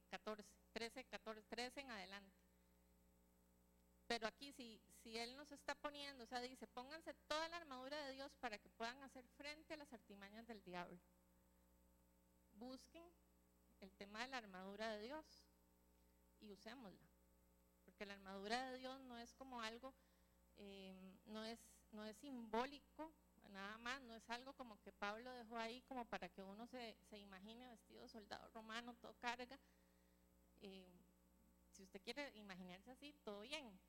14, 0.09 0.43
13, 0.73 1.03
14, 1.05 1.41
13 1.43 1.81
en 1.81 1.91
adelante. 1.91 2.35
Pero 4.07 4.27
aquí 4.27 4.53
si, 4.53 4.81
si 5.03 5.17
Él 5.17 5.35
nos 5.35 5.51
está 5.51 5.75
poniendo, 5.75 6.23
o 6.23 6.27
sea, 6.27 6.39
dice, 6.39 6.65
pónganse 6.67 7.13
toda 7.27 7.47
la 7.49 7.57
armadura 7.57 7.97
de 8.05 8.13
Dios 8.13 8.33
para 8.39 8.57
que 8.57 8.69
puedan 8.69 9.01
hacer 9.03 9.27
frente 9.35 9.73
a 9.73 9.77
las 9.77 9.91
artimañas 9.91 10.47
del 10.47 10.63
diablo. 10.63 10.97
Busquen 12.53 13.05
el 13.81 13.91
tema 13.93 14.21
de 14.21 14.29
la 14.29 14.37
armadura 14.37 14.91
de 14.91 15.01
Dios 15.01 15.25
y 16.39 16.51
usémosla. 16.51 17.07
Porque 17.85 18.05
la 18.05 18.13
armadura 18.13 18.71
de 18.71 18.77
Dios 18.77 18.99
no 19.01 19.17
es 19.17 19.33
como 19.33 19.61
algo, 19.61 19.93
eh, 20.57 20.95
no, 21.25 21.43
es, 21.43 21.59
no 21.91 22.05
es 22.05 22.17
simbólico, 22.17 23.11
nada 23.49 23.77
más, 23.79 24.01
no 24.01 24.15
es 24.15 24.29
algo 24.29 24.53
como 24.53 24.79
que 24.81 24.91
Pablo 24.91 25.31
dejó 25.33 25.57
ahí 25.57 25.81
como 25.83 26.05
para 26.05 26.29
que 26.29 26.43
uno 26.43 26.67
se, 26.67 26.97
se 27.09 27.17
imagine 27.17 27.67
vestido 27.67 28.07
soldado 28.07 28.49
romano, 28.49 28.95
todo 28.95 29.13
carga. 29.15 29.59
Eh, 30.61 30.87
si 31.71 31.83
usted 31.83 32.01
quiere 32.01 32.31
imaginarse 32.35 32.91
así, 32.91 33.13
todo 33.23 33.41
bien, 33.41 33.79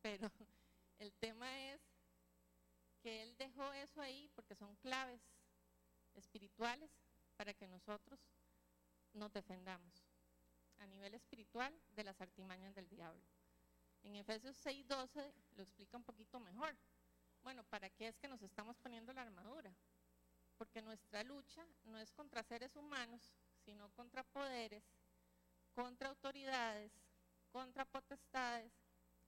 pero 0.00 0.30
el 0.98 1.12
tema 1.14 1.72
es 1.72 1.80
que 3.02 3.22
Él 3.22 3.36
dejó 3.36 3.72
eso 3.72 4.00
ahí 4.00 4.30
porque 4.34 4.54
son 4.54 4.74
claves 4.76 5.20
espirituales 6.14 6.90
para 7.36 7.54
que 7.54 7.66
nosotros 7.66 8.20
nos 9.14 9.32
defendamos 9.32 10.04
a 10.78 10.86
nivel 10.86 11.14
espiritual 11.14 11.72
de 11.94 12.04
las 12.04 12.20
artimañas 12.20 12.74
del 12.74 12.88
diablo. 12.88 13.22
En 14.02 14.16
Efesios 14.16 14.56
6:12 14.64 15.32
lo 15.56 15.62
explica 15.62 15.96
un 15.96 16.04
poquito 16.04 16.40
mejor. 16.40 16.76
Bueno, 17.42 17.64
¿para 17.64 17.90
qué 17.90 18.08
es 18.08 18.16
que 18.18 18.28
nos 18.28 18.40
estamos 18.42 18.76
poniendo 18.78 19.12
la 19.12 19.22
armadura? 19.22 19.74
Porque 20.56 20.80
nuestra 20.80 21.24
lucha 21.24 21.66
no 21.84 21.98
es 21.98 22.12
contra 22.12 22.42
seres 22.44 22.76
humanos, 22.76 23.32
sino 23.64 23.90
contra 23.90 24.22
poderes, 24.22 24.84
contra 25.74 26.08
autoridades, 26.08 26.92
contra 27.50 27.84
potestades, 27.84 28.72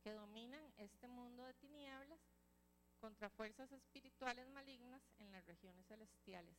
que 0.03 0.12
dominan 0.12 0.62
este 0.77 1.09
mundo 1.09 1.44
de 1.44 1.55
tinieblas 1.55 2.20
contra 3.00 3.31
fuerzas 3.31 3.72
espirituales 3.72 4.48
malignas 4.50 5.03
en 5.18 5.33
las 5.33 5.44
regiones 5.46 5.87
celestiales. 5.87 6.57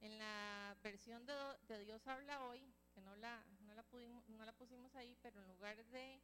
En 0.00 0.18
la 0.18 0.76
versión 0.82 1.24
de, 1.24 1.78
Dios 1.84 2.06
habla 2.06 2.44
hoy, 2.44 2.74
que 2.92 3.00
no 3.00 3.14
la, 3.16 3.44
no, 3.60 4.44
la 4.44 4.52
pusimos 4.52 4.94
ahí, 4.96 5.16
pero 5.22 5.40
en 5.40 5.48
lugar 5.48 5.84
de 5.86 6.20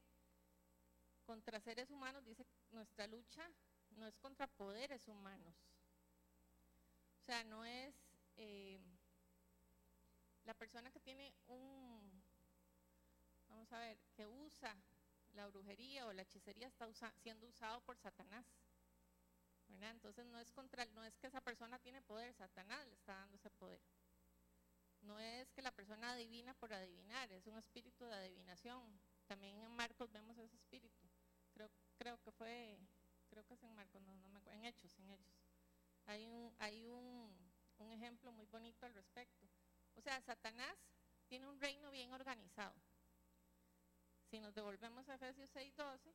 contra 1.25 1.61
seres 1.61 1.91
humanos, 1.91 2.25
dice 2.25 2.47
nuestra 2.71 3.07
lucha 3.07 3.49
no 3.97 4.07
es 4.07 4.17
contra 4.19 4.47
poderes 4.47 5.09
humanos. 5.09 5.55
O 7.21 7.25
sea, 7.25 7.43
no 7.45 7.65
es 7.65 7.95
eh, 8.37 8.79
la 10.45 10.55
persona 10.55 10.91
que 10.91 11.01
tiene 11.01 11.35
un, 11.49 12.23
vamos 13.49 13.73
a 13.73 13.81
ver, 13.81 13.99
que 14.15 14.27
usa 14.27 14.77
la 15.35 15.49
brujería 15.49 16.07
o 16.07 16.13
la 16.13 16.23
hechicería 16.23 16.69
está 16.69 16.89
siendo 17.21 17.49
usado 17.49 17.81
por 17.81 17.99
Satanás. 17.99 18.47
Entonces 19.91 20.27
no 20.27 20.39
es 20.39 20.51
contra, 20.53 20.85
no 20.87 21.05
es 21.05 21.17
que 21.19 21.27
esa 21.27 21.41
persona 21.41 21.79
tiene 21.79 22.01
poder, 22.03 22.35
Satanás 22.35 22.87
le 22.87 22.95
está 22.95 23.15
dando 23.15 23.37
ese 23.37 23.51
poder. 23.51 23.81
No 25.03 25.19
es 25.19 25.53
que 25.53 25.63
la 25.63 25.71
persona 25.71 26.13
adivina 26.13 26.55
por 26.55 26.73
adivinar, 26.73 27.31
es 27.33 27.47
un 27.47 27.59
espíritu 27.59 28.05
de 28.05 28.15
adivinación. 28.15 29.01
También 29.27 29.61
en 29.63 29.71
Marcos 29.73 30.11
vemos 30.11 30.39
ese 30.39 30.57
espíritu. 30.57 31.07
Creo, 31.53 31.71
creo 31.99 32.19
que 32.23 32.33
fue, 32.33 32.79
creo 33.43 33.47
que 33.47 33.55
es 33.55 33.63
en 33.63 33.75
Marcos, 33.75 34.01
no, 34.03 34.15
me 34.15 34.39
acuerdo, 34.39 34.59
en 34.59 34.65
Hechos, 34.65 34.99
en 34.99 35.11
Hechos. 35.11 35.35
Hay 36.07 36.27
un, 36.27 36.55
hay 36.59 36.87
un, 36.87 37.53
un 37.79 37.93
ejemplo 37.93 38.33
muy 38.33 38.47
bonito 38.47 38.87
al 38.87 38.95
respecto. 38.95 39.47
O 39.95 40.01
sea, 40.01 40.21
Satanás 40.23 40.75
tiene 41.29 41.47
un 41.47 41.61
reino 41.61 41.91
bien 41.91 42.13
organizado 42.13 42.75
si 44.31 44.41
nos 44.41 44.55
devolvemos 44.55 45.09
a 45.09 45.15
Efesios 45.15 45.51
6:12, 45.55 46.13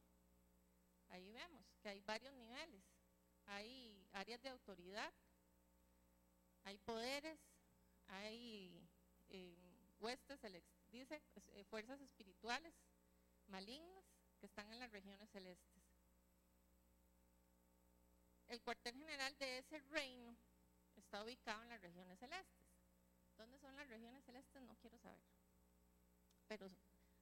ahí 1.09 1.31
vemos 1.31 1.65
que 1.81 1.89
hay 1.89 2.01
varios 2.01 2.33
niveles. 2.33 2.83
Hay 3.45 4.07
áreas 4.11 4.41
de 4.41 4.49
autoridad, 4.49 5.11
hay 6.63 6.77
poderes, 6.77 7.39
hay 8.07 8.87
eh, 9.29 9.57
huestes, 9.99 10.39
dice, 10.91 11.21
eh, 11.47 11.63
fuerzas 11.65 11.99
espirituales 12.01 12.73
malignas 13.47 14.05
que 14.39 14.45
están 14.45 14.71
en 14.71 14.79
las 14.79 14.91
regiones 14.91 15.29
celestes. 15.31 15.80
El 18.51 18.61
cuartel 18.61 18.93
general 18.97 19.33
de 19.37 19.59
ese 19.59 19.79
reino 19.91 20.35
está 20.97 21.23
ubicado 21.23 21.63
en 21.63 21.69
las 21.69 21.79
regiones 21.79 22.19
celestes. 22.19 22.67
¿Dónde 23.37 23.57
son 23.57 23.73
las 23.77 23.87
regiones 23.87 24.25
celestes? 24.25 24.61
No 24.63 24.75
quiero 24.75 24.97
saber. 24.97 25.23
Pero 26.49 26.67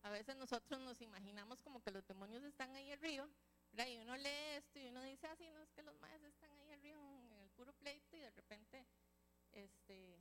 a 0.02 0.10
veces 0.10 0.36
nosotros 0.38 0.80
nos 0.82 1.00
imaginamos 1.02 1.62
como 1.62 1.84
que 1.84 1.92
los 1.92 2.04
demonios 2.08 2.44
están 2.44 2.76
ahí 2.76 2.92
arriba, 2.92 3.30
y 3.78 3.98
uno 4.00 4.18
lee 4.18 4.56
esto 4.56 4.80
y 4.80 4.88
uno 4.88 5.04
dice 5.04 5.28
así, 5.28 5.46
ah, 5.46 5.52
no 5.52 5.62
es 5.62 5.72
que 5.72 5.84
los 5.84 5.96
maestros 6.00 6.34
están 6.34 6.50
ahí 6.58 6.72
arriba 6.72 7.00
en 7.20 7.32
el 7.34 7.50
puro 7.52 7.74
pleito 7.74 8.18
y 8.18 8.22
de 8.22 8.32
repente, 8.32 8.88
este, 9.52 10.18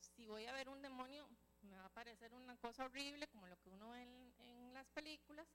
si 0.00 0.26
voy 0.26 0.46
a 0.46 0.52
ver 0.52 0.68
un 0.68 0.82
demonio, 0.82 1.28
me 1.60 1.76
va 1.76 1.84
a 1.84 1.90
parecer 1.90 2.34
una 2.34 2.56
cosa 2.56 2.86
horrible 2.86 3.28
como 3.28 3.46
lo 3.46 3.56
que 3.58 3.70
uno 3.70 3.90
ve 3.90 4.02
en, 4.02 4.34
en 4.40 4.74
las 4.74 4.90
películas, 4.90 5.46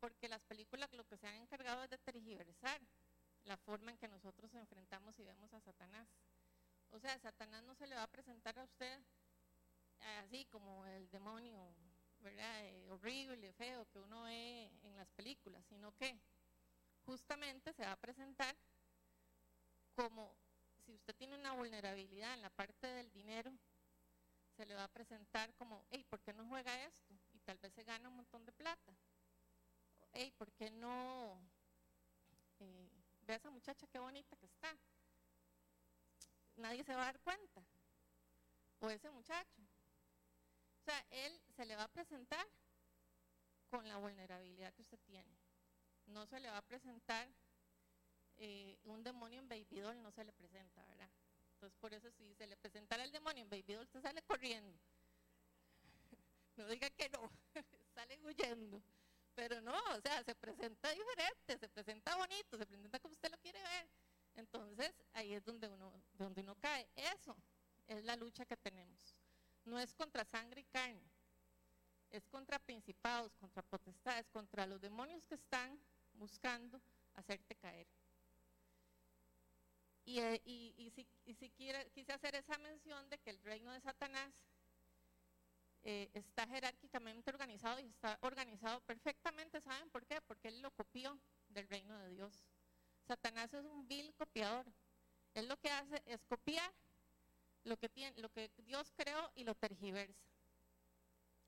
porque 0.00 0.28
las 0.28 0.44
películas 0.44 0.92
lo 0.92 1.04
que 1.04 1.16
se 1.16 1.26
han 1.26 1.36
encargado 1.36 1.82
es 1.82 1.88
de 1.88 1.96
tergiversar 1.96 2.78
la 3.48 3.56
forma 3.56 3.90
en 3.90 3.98
que 3.98 4.08
nosotros 4.08 4.54
enfrentamos 4.54 5.18
y 5.18 5.24
vemos 5.24 5.52
a 5.52 5.60
Satanás. 5.60 6.08
O 6.90 7.00
sea, 7.00 7.18
Satanás 7.18 7.64
no 7.64 7.74
se 7.74 7.86
le 7.86 7.96
va 7.96 8.04
a 8.04 8.10
presentar 8.10 8.58
a 8.58 8.64
usted 8.64 9.02
así 10.22 10.44
como 10.46 10.86
el 10.86 11.10
demonio 11.10 11.74
¿verdad? 12.20 12.64
Eh, 12.66 12.88
horrible, 12.90 13.52
feo 13.52 13.86
que 13.86 13.98
uno 13.98 14.22
ve 14.24 14.70
en 14.82 14.96
las 14.96 15.08
películas, 15.10 15.64
sino 15.68 15.92
que 15.92 16.18
justamente 17.06 17.72
se 17.72 17.82
va 17.82 17.92
a 17.92 17.96
presentar 17.96 18.56
como 19.94 20.34
si 20.84 20.94
usted 20.94 21.14
tiene 21.16 21.36
una 21.36 21.52
vulnerabilidad 21.52 22.34
en 22.34 22.42
la 22.42 22.50
parte 22.50 22.86
del 22.86 23.10
dinero, 23.12 23.52
se 24.56 24.66
le 24.66 24.74
va 24.74 24.84
a 24.84 24.88
presentar 24.88 25.52
como, 25.54 25.84
hey, 25.90 26.04
¿por 26.08 26.20
qué 26.20 26.32
no 26.32 26.46
juega 26.48 26.84
esto? 26.84 27.14
Y 27.34 27.38
tal 27.40 27.58
vez 27.58 27.72
se 27.74 27.84
gana 27.84 28.08
un 28.08 28.16
montón 28.16 28.44
de 28.44 28.52
plata. 28.52 28.92
Hey, 30.12 30.32
¿por 30.36 30.50
qué 30.52 30.70
no 30.70 31.40
eh, 32.60 32.97
ve 33.28 33.34
a 33.34 33.36
esa 33.36 33.50
muchacha 33.50 33.86
qué 33.86 33.98
bonita 33.98 34.36
que 34.36 34.46
está? 34.46 34.76
Nadie 36.56 36.82
se 36.82 36.94
va 36.94 37.02
a 37.02 37.12
dar 37.12 37.20
cuenta. 37.20 37.62
O 38.80 38.90
ese 38.90 39.10
muchacho 39.10 39.62
sea, 40.88 41.06
él 41.10 41.42
se 41.54 41.66
le 41.66 41.76
va 41.76 41.84
a 41.84 41.88
presentar 41.88 42.46
con 43.68 43.86
la 43.86 43.98
vulnerabilidad 43.98 44.72
que 44.72 44.82
usted 44.82 44.98
tiene. 45.00 45.38
No 46.06 46.26
se 46.26 46.40
le 46.40 46.50
va 46.50 46.58
a 46.58 46.62
presentar 46.62 47.28
eh, 48.38 48.78
un 48.84 49.02
demonio 49.02 49.40
en 49.40 49.48
baby 49.48 49.80
doll 49.80 50.00
no 50.02 50.10
se 50.12 50.24
le 50.24 50.32
presenta, 50.32 50.82
¿verdad? 50.86 51.10
Entonces, 51.54 51.78
por 51.78 51.92
eso 51.92 52.10
si 52.12 52.34
se 52.34 52.46
le 52.46 52.56
presentara 52.56 53.04
el 53.04 53.12
demonio 53.12 53.42
en 53.42 53.50
baby 53.50 53.74
doll, 53.74 53.84
usted 53.84 54.00
sale 54.00 54.22
corriendo. 54.22 54.78
No 56.56 56.66
diga 56.66 56.90
que 56.90 57.08
no, 57.10 57.30
sale 57.94 58.18
huyendo. 58.24 58.82
Pero 59.34 59.60
no, 59.60 59.78
o 59.94 60.00
sea, 60.00 60.24
se 60.24 60.34
presenta 60.34 60.90
diferente, 60.90 61.58
se 61.58 61.68
presenta 61.68 62.16
bonito, 62.16 62.58
se 62.58 62.66
presenta 62.66 62.98
como 62.98 63.12
usted 63.12 63.30
lo 63.30 63.38
quiere 63.38 63.62
ver. 63.62 63.88
Entonces, 64.38 64.92
ahí 65.14 65.34
es 65.34 65.44
donde 65.44 65.68
uno, 65.68 65.92
donde 66.14 66.42
uno 66.42 66.54
cae. 66.54 66.88
Eso 66.94 67.36
es 67.88 68.04
la 68.04 68.14
lucha 68.14 68.46
que 68.46 68.56
tenemos. 68.56 69.16
No 69.64 69.80
es 69.80 69.92
contra 69.94 70.24
sangre 70.24 70.60
y 70.60 70.64
carne, 70.64 71.02
es 72.10 72.24
contra 72.28 72.60
principados, 72.60 73.34
contra 73.34 73.62
potestades, 73.62 74.28
contra 74.28 74.64
los 74.64 74.80
demonios 74.80 75.24
que 75.26 75.34
están 75.34 75.76
buscando 76.14 76.80
hacerte 77.16 77.56
caer. 77.56 77.88
Y, 80.04 80.20
eh, 80.20 80.40
si, 80.94 81.50
quise 81.50 82.12
hacer 82.12 82.36
esa 82.36 82.56
mención 82.58 83.10
de 83.10 83.18
que 83.18 83.30
el 83.30 83.42
reino 83.42 83.72
de 83.72 83.80
Satanás 83.80 84.32
eh, 85.82 86.08
está 86.14 86.46
jerárquicamente 86.46 87.28
organizado 87.30 87.80
y 87.80 87.88
está 87.88 88.18
organizado 88.22 88.80
perfectamente, 88.82 89.60
¿saben 89.60 89.90
por 89.90 90.06
qué? 90.06 90.20
Porque 90.20 90.48
él 90.48 90.62
lo 90.62 90.70
copió 90.70 91.18
del 91.48 91.68
reino 91.68 91.98
de 91.98 92.10
Dios. 92.10 92.46
Satanás 93.08 93.54
es 93.54 93.64
un 93.64 93.88
vil 93.88 94.07
copiador. 94.38 94.66
Él 95.34 95.48
lo 95.48 95.56
que 95.56 95.68
hace 95.68 96.00
es 96.06 96.22
copiar 96.24 96.72
lo 97.64 97.76
que, 97.76 98.50
Dios 98.58 98.92
creó 98.96 99.32
y 99.34 99.42
lo 99.42 99.54
tergiversa. 99.56 100.22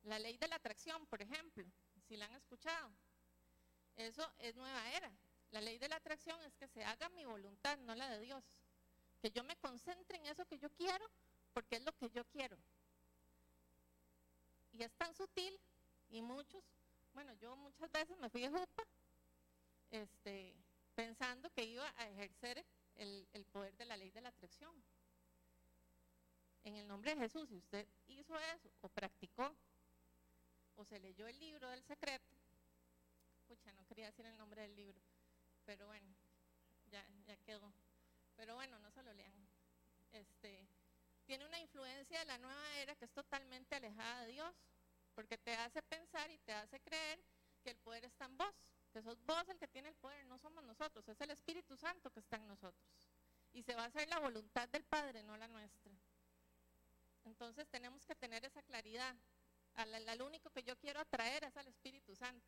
La 0.03 0.19
ley 0.19 0.37
de 0.39 0.49
la 0.49 0.57
atracción, 0.57 1.07
por 1.07 1.23
ejemplo, 1.23 1.65
si 2.09 2.17
la 2.17 2.25
han 2.25 2.35
escuchado, 2.35 2.91
eso 3.97 4.29
es 4.41 4.57
nueva 4.57 4.91
era. 4.93 5.11
La 5.53 5.61
ley 5.61 5.79
de 5.79 5.89
la 5.89 5.97
atracción 5.97 6.43
es 6.43 6.53
que 6.57 6.67
se 6.67 6.85
haga 6.85 7.09
mi 7.11 7.25
voluntad, 7.25 7.79
no 7.79 7.95
la 7.95 8.09
de 8.11 8.21
Dios. 8.21 8.43
Que 9.23 9.31
yo 9.31 9.45
me 9.45 9.57
concentre 9.57 10.19
en 10.19 10.27
eso 10.27 10.45
que 10.47 10.59
yo 10.59 10.69
quiero, 10.71 11.05
porque 11.53 11.77
es 11.77 11.85
lo 11.85 11.93
que 11.93 12.11
yo 12.11 12.25
quiero. 12.25 12.59
Y 14.73 14.83
es 14.83 14.93
tan 14.95 15.15
sutil, 15.15 15.59
y 16.11 16.23
muchos, 16.23 16.63
bueno, 17.15 17.33
yo 17.35 17.55
muchas 17.57 17.91
veces 17.93 18.19
me 18.19 18.31
fui 18.31 18.43
de 18.43 18.51
jupa, 18.51 18.83
este, 19.91 20.57
pensando 20.95 21.51
que 21.51 21.65
iba 21.65 21.89
a 21.97 22.09
ejercer 22.09 22.65
el, 23.01 23.27
el 23.33 23.45
poder 23.47 23.77
de 23.77 23.87
la 23.87 23.97
ley 23.97 24.11
de 24.11 24.21
la 24.21 24.29
atracción. 24.29 24.75
En 26.65 26.77
el 26.77 26.87
nombre 26.87 27.15
de 27.15 27.23
Jesús, 27.23 27.49
si 27.49 27.57
usted 27.57 27.87
hizo 28.09 28.39
eso 28.39 28.71
o 28.83 28.89
practicó 28.89 29.55
o 30.77 30.85
se 30.85 31.01
leyó 31.01 31.27
el 31.27 31.39
libro 31.41 31.69
del 31.71 31.83
secreto, 31.83 32.35
escucha, 33.39 33.73
no 33.73 33.85
quería 33.87 34.07
decir 34.07 34.27
el 34.27 34.37
nombre 34.37 34.63
del 34.63 34.77
libro, 34.77 35.01
pero 35.65 35.87
bueno, 35.87 36.15
ya, 36.91 37.05
ya 37.27 37.37
quedó. 37.39 37.73
Pero 38.37 38.55
bueno, 38.55 38.79
no 38.79 38.91
se 38.91 39.03
lo 39.03 39.13
lean. 39.15 39.49
Este, 40.13 40.67
tiene 41.27 41.47
una 41.47 41.59
influencia 41.59 42.19
de 42.19 42.25
la 42.27 42.39
nueva 42.39 42.79
era 42.79 42.95
que 42.97 43.07
es 43.07 43.13
totalmente 43.13 43.75
alejada 43.75 44.23
de 44.25 44.33
Dios, 44.33 44.55
porque 45.15 45.39
te 45.39 45.55
hace 45.55 45.83
pensar 45.83 46.31
y 46.31 46.39
te 46.39 46.53
hace 46.53 46.81
creer 46.81 47.19
que 47.63 47.71
el 47.71 47.77
poder 47.79 48.05
está 48.05 48.27
en 48.27 48.37
vos, 48.37 48.55
que 48.91 49.03
sos 49.03 49.25
vos 49.25 49.49
el 49.49 49.59
que 49.59 49.69
tiene 49.69 49.89
el 49.89 49.95
poder, 49.97 50.25
no 50.27 50.39
somos 50.39 50.65
nosotros, 50.65 51.07
es 51.09 51.21
el 51.21 51.31
Espíritu 51.31 51.77
Santo 51.77 52.11
que 52.11 52.21
está 52.21 52.37
en 52.37 52.47
nosotros. 52.47 52.89
Y 53.53 53.63
se 53.63 53.75
va 53.75 53.85
a 53.85 53.87
hacer 53.87 54.09
la 54.09 54.19
voluntad 54.19 54.69
del 54.69 54.85
Padre, 54.85 55.23
no 55.23 55.37
la 55.37 55.49
nuestra. 55.49 55.93
Entonces 57.25 57.69
tenemos 57.69 58.05
que 58.07 58.15
tener 58.15 58.45
esa 58.45 58.63
claridad. 58.63 59.15
Al, 59.75 60.23
único 60.23 60.51
que 60.51 60.63
yo 60.63 60.77
quiero 60.77 61.01
atraer 61.01 61.45
es 61.45 61.57
al 61.57 61.69
Espíritu 61.69 62.15
Santo 62.15 62.47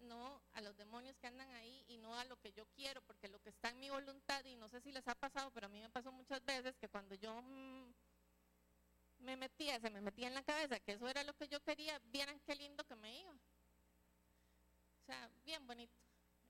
no 0.00 0.40
a 0.54 0.60
los 0.60 0.76
demonios 0.76 1.18
que 1.18 1.26
andan 1.26 1.50
ahí 1.52 1.84
y 1.88 1.98
no 1.98 2.18
a 2.18 2.24
lo 2.24 2.36
que 2.38 2.52
yo 2.52 2.64
quiero, 2.74 3.02
porque 3.02 3.28
lo 3.28 3.40
que 3.40 3.50
está 3.50 3.70
en 3.70 3.80
mi 3.80 3.90
voluntad, 3.90 4.44
y 4.44 4.56
no 4.56 4.68
sé 4.68 4.80
si 4.80 4.92
les 4.92 5.06
ha 5.08 5.14
pasado, 5.14 5.50
pero 5.50 5.66
a 5.66 5.68
mí 5.68 5.80
me 5.80 5.90
pasó 5.90 6.12
muchas 6.12 6.44
veces 6.44 6.76
que 6.76 6.88
cuando 6.88 7.14
yo 7.16 7.42
mm, 7.42 7.92
me 9.18 9.36
metía, 9.36 9.80
se 9.80 9.90
me 9.90 10.00
metía 10.00 10.28
en 10.28 10.34
la 10.34 10.42
cabeza 10.42 10.80
que 10.80 10.92
eso 10.92 11.08
era 11.08 11.24
lo 11.24 11.34
que 11.34 11.48
yo 11.48 11.60
quería, 11.60 12.00
vieran 12.04 12.40
qué 12.40 12.54
lindo 12.54 12.84
que 12.84 12.96
me 12.96 13.20
iba. 13.20 13.34
O 15.06 15.12
sea, 15.12 15.30
bien 15.44 15.64
bonito. 15.68 15.94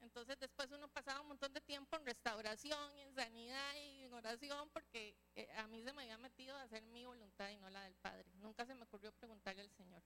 Entonces 0.00 0.38
después 0.38 0.70
uno 0.70 0.88
pasaba 0.88 1.20
un 1.20 1.28
montón 1.28 1.52
de 1.52 1.60
tiempo 1.60 1.94
en 1.94 2.06
restauración 2.06 2.96
y 2.96 3.02
en 3.02 3.14
sanidad 3.14 3.74
y 3.74 4.04
en 4.04 4.14
oración 4.14 4.70
porque 4.70 5.14
eh, 5.34 5.46
a 5.58 5.66
mí 5.66 5.82
se 5.82 5.92
me 5.92 6.04
había 6.04 6.16
metido 6.16 6.56
a 6.56 6.62
hacer 6.62 6.82
mi 6.84 7.04
voluntad 7.04 7.50
y 7.50 7.58
no 7.58 7.68
la 7.68 7.82
del 7.82 7.96
Padre. 7.96 8.24
Nunca 8.36 8.64
se 8.64 8.74
me 8.74 8.84
ocurrió 8.84 9.12
preguntarle 9.12 9.60
al 9.60 9.70
Señor. 9.72 10.02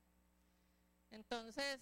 Entonces, 1.12 1.80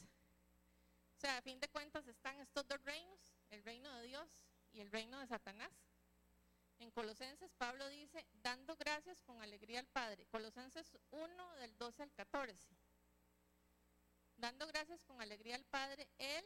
o 1.16 1.20
sea, 1.20 1.38
a 1.38 1.40
fin 1.42 1.58
de 1.58 1.68
cuentas 1.68 2.06
están 2.06 2.38
estos 2.38 2.68
dos 2.68 2.84
reinos, 2.84 3.18
el 3.48 3.64
reino 3.64 3.90
de 3.94 4.02
Dios 4.02 4.28
y 4.74 4.80
el 4.80 4.90
reino 4.90 5.18
de 5.20 5.26
Satanás. 5.26 5.72
En 6.80 6.90
Colosenses 6.90 7.50
Pablo 7.54 7.88
dice, 7.88 8.26
dando 8.42 8.76
gracias 8.76 9.22
con 9.22 9.40
alegría 9.40 9.80
al 9.80 9.86
Padre. 9.86 10.26
Colosenses 10.26 10.98
1 11.12 11.54
del 11.56 11.78
12 11.78 12.02
al 12.02 12.12
14. 12.12 12.76
Dando 14.36 14.66
gracias 14.66 15.02
con 15.02 15.18
alegría 15.22 15.56
al 15.56 15.64
Padre, 15.64 16.08
Él 16.18 16.44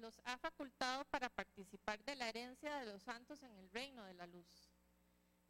los 0.00 0.20
ha 0.24 0.38
facultado 0.38 1.04
para 1.06 1.28
participar 1.28 2.02
de 2.04 2.16
la 2.16 2.28
herencia 2.28 2.76
de 2.76 2.86
los 2.86 3.02
santos 3.02 3.42
en 3.42 3.56
el 3.56 3.70
reino 3.70 4.04
de 4.04 4.14
la 4.14 4.26
luz. 4.26 4.70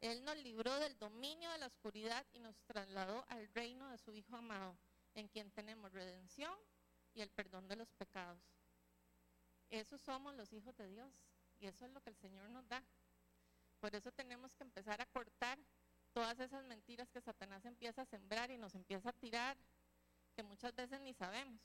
Él 0.01 0.25
nos 0.25 0.37
libró 0.39 0.79
del 0.79 0.99
dominio 0.99 1.51
de 1.51 1.59
la 1.59 1.67
oscuridad 1.67 2.27
y 2.33 2.41
nos 2.41 2.57
trasladó 2.63 3.25
al 3.29 3.49
reino 3.49 3.89
de 3.89 3.99
su 3.99 4.15
Hijo 4.15 4.37
amado, 4.37 4.77
en 5.15 5.29
quien 5.29 5.51
tenemos 5.51 5.93
redención 5.93 6.55
y 7.15 7.21
el 7.21 7.31
perdón 7.31 7.69
de 7.69 7.77
los 7.77 7.93
pecados. 7.93 8.41
Esos 9.69 10.01
somos 10.01 10.35
los 10.35 10.53
hijos 10.53 10.77
de 10.77 10.89
Dios 10.89 11.13
y 11.59 11.67
eso 11.67 11.85
es 11.85 11.93
lo 11.93 12.01
que 12.01 12.11
el 12.11 12.17
Señor 12.17 12.49
nos 12.51 12.67
da. 12.69 12.83
Por 13.79 13.95
eso 13.95 14.11
tenemos 14.13 14.55
que 14.55 14.65
empezar 14.65 15.01
a 15.01 15.07
cortar 15.07 15.59
todas 16.13 16.39
esas 16.41 16.65
mentiras 16.65 17.11
que 17.11 17.21
Satanás 17.21 17.65
empieza 17.65 18.03
a 18.03 18.07
sembrar 18.07 18.51
y 18.51 18.59
nos 18.59 18.75
empieza 18.75 19.11
a 19.11 19.13
tirar, 19.13 19.57
que 20.35 20.43
muchas 20.43 20.75
veces 20.75 21.01
ni 21.01 21.15
sabemos. 21.15 21.61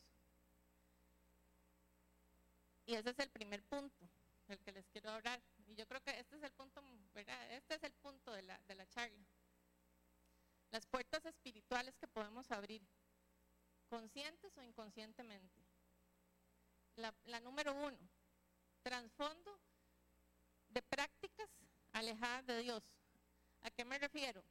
Y 2.86 2.96
ese 2.96 3.10
es 3.10 3.20
el 3.20 3.30
primer 3.30 3.64
punto 3.64 4.10
del 4.48 4.60
que 4.60 4.72
les 4.72 4.88
quiero 4.88 5.10
hablar. 5.12 5.42
Y 5.68 5.76
yo 5.76 5.88
creo 5.88 6.02
que 6.02 6.20
este 6.20 6.36
es 6.36 6.44
el 6.44 6.52
punto. 6.52 6.82
Este 7.50 7.76
es 7.76 7.84
el 7.84 7.94
punto 7.94 8.32
de 8.32 8.44
la, 8.44 8.60
de 8.68 8.76
la 8.76 8.88
charla. 8.88 9.26
Las 10.72 10.86
puertas 10.86 11.26
espirituales 11.26 11.96
que 11.98 12.08
podemos 12.08 12.52
abrir 12.52 12.82
conscientes 13.88 14.58
o 14.58 14.62
inconscientemente. 14.62 15.62
La, 16.96 17.40
número 17.42 17.74
uno, 17.74 17.98
trasfondo 18.82 19.60
de 20.70 20.82
prácticas 20.82 21.50
alejadas 21.92 22.46
de 22.46 22.60
Dios. 22.60 22.84
¿A 23.62 23.70
qué 23.72 23.84
me 23.84 23.98
refiero? 23.98 24.44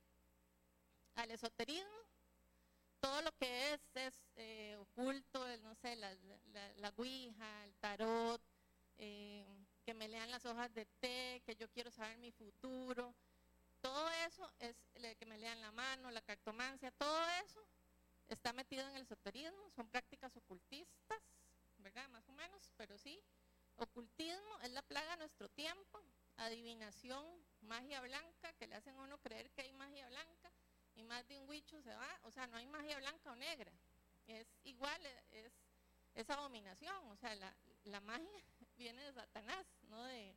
Al 1.14 1.30
esoterismo, 1.30 1.90
todo 3.04 3.20
lo 3.20 3.32
que 3.32 3.74
es, 3.74 3.80
es 3.96 4.14
eh, 4.36 4.78
oculto, 4.80 5.46
no 5.58 5.74
sé, 5.74 5.94
la, 5.96 6.10
la, 6.76 6.88
ouija, 6.96 7.64
el 7.64 7.74
tarot, 7.74 8.40
eh, 8.96 9.44
que 9.84 9.92
me 9.92 10.08
lean 10.08 10.30
las 10.30 10.46
hojas 10.46 10.72
de 10.72 10.86
té, 11.00 11.42
que 11.44 11.54
yo 11.54 11.68
quiero 11.68 11.90
saber 11.90 12.16
mi 12.16 12.32
futuro, 12.32 13.14
todo 13.82 14.08
eso 14.26 14.50
es 14.58 14.74
que 15.18 15.26
me 15.26 15.36
lean 15.36 15.60
la 15.60 15.70
mano, 15.72 16.10
la 16.10 16.22
cartomancia, 16.22 16.90
todo 16.92 17.28
eso 17.46 17.68
está 18.28 18.54
metido 18.54 18.88
en 18.88 18.96
el 18.96 19.02
esoterismo, 19.02 19.68
son 19.76 19.86
prácticas 19.88 20.34
ocultistas, 20.38 21.20
¿verdad? 21.80 22.08
Más 22.08 22.26
o 22.30 22.32
menos, 22.32 22.72
pero 22.78 22.96
sí. 22.96 23.20
Ocultismo 23.76 24.60
es 24.62 24.70
la 24.70 24.80
plaga 24.80 25.10
de 25.10 25.18
nuestro 25.18 25.50
tiempo, 25.50 26.00
adivinación, 26.38 27.26
magia 27.60 28.00
blanca, 28.00 28.54
que 28.54 28.66
le 28.66 28.76
hacen 28.76 28.96
a 28.96 29.02
uno 29.02 29.18
creer 29.18 29.50
que 29.50 29.60
hay 29.60 29.72
magia 29.74 30.08
blanca 30.08 30.50
y 30.94 31.02
más 31.02 31.26
de 31.28 31.38
un 31.38 31.48
huicho 31.48 31.80
se 31.82 31.94
va, 31.94 32.20
o 32.22 32.30
sea, 32.30 32.46
no 32.46 32.56
hay 32.56 32.66
magia 32.66 32.98
blanca 32.98 33.32
o 33.32 33.36
negra, 33.36 33.72
es 34.26 34.46
igual, 34.64 35.04
es, 35.30 35.52
es 36.14 36.30
abominación, 36.30 37.08
o 37.10 37.16
sea, 37.16 37.34
la, 37.34 37.54
la 37.84 38.00
magia 38.00 38.44
viene 38.76 39.02
de 39.02 39.12
Satanás, 39.12 39.66
no, 39.88 40.04
de, 40.04 40.34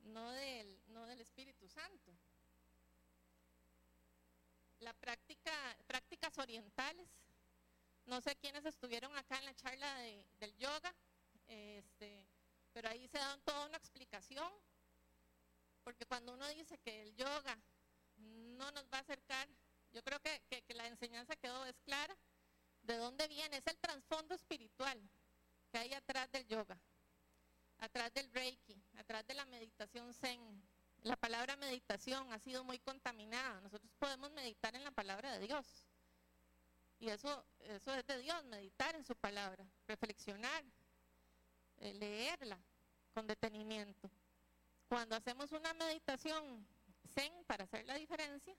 no, 0.00 0.30
del, 0.32 0.80
no 0.88 1.06
del 1.06 1.20
Espíritu 1.20 1.68
Santo 1.68 2.16
la 4.84 4.92
práctica, 4.92 5.50
prácticas 5.86 6.36
orientales. 6.38 7.08
No 8.06 8.20
sé 8.20 8.36
quiénes 8.36 8.64
estuvieron 8.66 9.16
acá 9.16 9.38
en 9.38 9.46
la 9.46 9.54
charla 9.54 9.96
del 10.38 10.56
yoga, 10.58 10.94
este, 11.46 12.28
pero 12.72 12.90
ahí 12.90 13.08
se 13.08 13.18
da 13.18 13.38
toda 13.44 13.66
una 13.66 13.78
explicación, 13.78 14.52
porque 15.82 16.04
cuando 16.04 16.34
uno 16.34 16.46
dice 16.48 16.78
que 16.78 17.02
el 17.02 17.14
yoga 17.16 17.58
no 18.16 18.70
nos 18.72 18.84
va 18.92 18.98
a 18.98 19.00
acercar, 19.00 19.48
yo 19.94 20.02
creo 20.02 20.20
que, 20.20 20.42
que 20.62 20.74
la 20.74 20.86
enseñanza 20.86 21.36
quedó 21.36 21.64
es 21.64 21.80
clara, 21.80 22.14
de 22.82 22.96
dónde 22.98 23.26
viene, 23.28 23.56
es 23.56 23.66
el 23.66 23.78
trasfondo 23.78 24.34
espiritual 24.34 25.00
que 25.70 25.78
hay 25.78 25.94
atrás 25.94 26.30
del 26.30 26.46
yoga, 26.46 26.78
atrás 27.78 28.12
del 28.12 28.30
reiki, 28.32 28.76
atrás 28.98 29.26
de 29.26 29.34
la 29.34 29.46
meditación 29.46 30.12
zen, 30.12 30.62
la 31.04 31.16
palabra 31.16 31.54
meditación 31.56 32.32
ha 32.32 32.38
sido 32.38 32.64
muy 32.64 32.78
contaminada. 32.78 33.60
Nosotros 33.60 33.92
podemos 33.98 34.30
meditar 34.32 34.74
en 34.74 34.84
la 34.84 34.90
palabra 34.90 35.32
de 35.32 35.46
Dios. 35.46 35.86
Y 36.98 37.10
eso, 37.10 37.44
es 37.60 37.84
de 38.06 38.18
Dios, 38.18 38.42
meditar 38.46 38.94
en 38.96 39.04
su 39.04 39.14
palabra, 39.14 39.66
reflexionar, 39.86 40.64
eh, 41.78 41.92
leerla. 41.94 42.58
con 43.12 43.28
detenimiento. 43.28 44.10
Cuando 44.88 45.14
hacemos 45.14 45.52
una 45.52 45.72
meditación 45.74 46.66
zen 47.14 47.32
para 47.46 47.62
hacer 47.62 47.84
la 47.86 47.94
diferencia, 47.94 48.56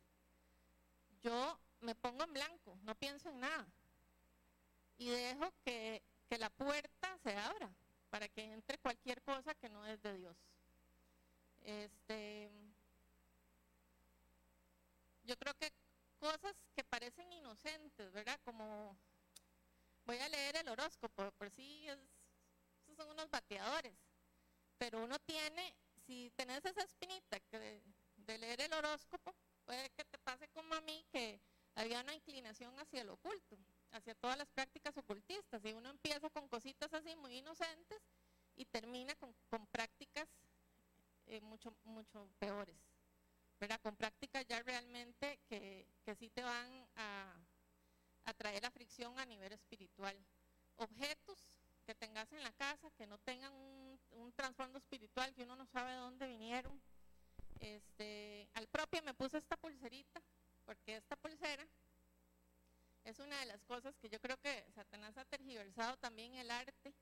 yo 1.26 1.60
me 1.82 1.96
pongo 1.96 2.24
en 2.24 2.34
blanco, 2.34 2.78
no 2.84 2.94
pienso 2.94 3.30
en 3.30 3.40
nada. 3.40 3.66
Y 5.00 5.10
dejo 5.10 5.52
que, 5.64 6.04
que 6.30 6.38
la 6.38 6.52
puerta 6.52 7.18
se 7.24 7.36
abra 7.36 7.74
para 8.12 8.30
que 8.30 8.54
entre 8.54 8.78
cualquier 8.78 9.24
cosa 9.24 9.56
que 9.56 9.68
no 9.70 9.84
es 9.88 10.02
de 10.04 10.16
Dios. 10.18 10.38
Este, 11.64 12.52
yo 15.24 15.36
creo 15.38 15.56
que 15.56 15.74
cosas 16.20 16.56
que 16.76 16.84
parecen 16.84 17.34
inocentes, 17.34 18.12
¿verdad? 18.12 18.40
Como 18.46 18.96
voy 20.06 20.18
a 20.18 20.30
leer 20.30 20.58
el 20.58 20.70
horóscopo, 20.70 21.32
por 21.32 21.50
sí 21.50 21.88
es, 21.90 21.98
esos 22.84 22.98
son 22.98 23.10
unos 23.10 23.32
bateadores, 23.32 23.98
pero 24.78 25.04
uno 25.04 25.18
tiene, 25.20 25.76
si 26.06 26.32
tenés 26.36 26.64
esa 26.66 26.84
espinita 26.84 27.40
de 27.50 28.38
leer 28.38 28.62
el 28.62 28.74
horóscopo, 28.74 29.36
puede 29.66 29.90
que 29.92 30.06
te 30.06 30.18
pase 30.20 30.48
como 30.50 30.74
a 30.74 30.82
mí, 30.82 31.06
que 31.12 31.40
había 31.76 32.02
una 32.02 32.14
inclinación 32.14 32.78
hacia 32.80 33.02
el 33.02 33.10
oculto, 33.10 33.58
hacia 33.92 34.16
todas 34.16 34.38
las 34.38 34.48
prácticas 34.50 34.96
ocultistas, 34.98 35.64
y 35.66 35.74
uno 35.74 35.90
empieza 35.90 36.30
con 36.30 36.48
cositas 36.48 36.94
así 36.94 37.16
muy 37.16 37.38
inocentes 37.38 38.02
y 38.56 38.66
termina 38.66 39.16
con, 39.16 39.34
con 39.50 39.68
prácticas 39.68 40.28
eh, 41.28 41.42
mucho, 41.42 41.76
mucho 41.84 42.30
peores, 42.40 42.78
¿verdad? 43.60 43.80
Con 43.82 43.96
prácticas 43.96 44.46
ya 44.48 44.62
realmente 44.64 45.40
que, 45.48 45.88
que 46.04 46.16
sí 46.16 46.30
te 46.30 46.44
van 46.44 46.88
a, 46.96 47.36
a 48.26 48.34
traer 48.34 48.62
la 48.62 48.72
fricción 48.72 49.18
a 49.20 49.26
nivel 49.26 49.52
espiritual. 49.52 50.16
Objetos 50.78 51.40
que 51.86 51.96
tengas 51.96 52.32
en 52.32 52.44
la 52.44 52.52
casa 52.54 52.90
que 52.92 53.08
no 53.08 53.18
tengan 53.20 53.54
un, 53.54 54.00
un 54.12 54.34
trasfondo 54.34 54.78
espiritual, 54.78 55.34
que 55.34 55.44
uno 55.44 55.56
no 55.56 55.66
sabe 55.66 55.92
de 55.92 55.98
dónde 55.98 56.28
vinieron. 56.28 56.82
Este, 57.60 58.48
al 58.54 58.68
propio 58.68 59.02
me 59.04 59.14
puse 59.14 59.38
esta 59.38 59.58
pulserita, 59.58 60.22
porque 60.66 60.98
esta 60.98 61.16
pulsera 61.16 61.66
es 63.04 63.20
una 63.20 63.40
de 63.40 63.46
las 63.46 63.64
cosas 63.64 63.96
que 63.98 64.10
yo 64.10 64.20
creo 64.20 64.38
que 64.38 64.66
Satanás 64.74 65.18
ha 65.18 65.26
tergiversado 65.26 65.96
también 65.98 66.34
el 66.36 66.50
arte. 66.52 66.94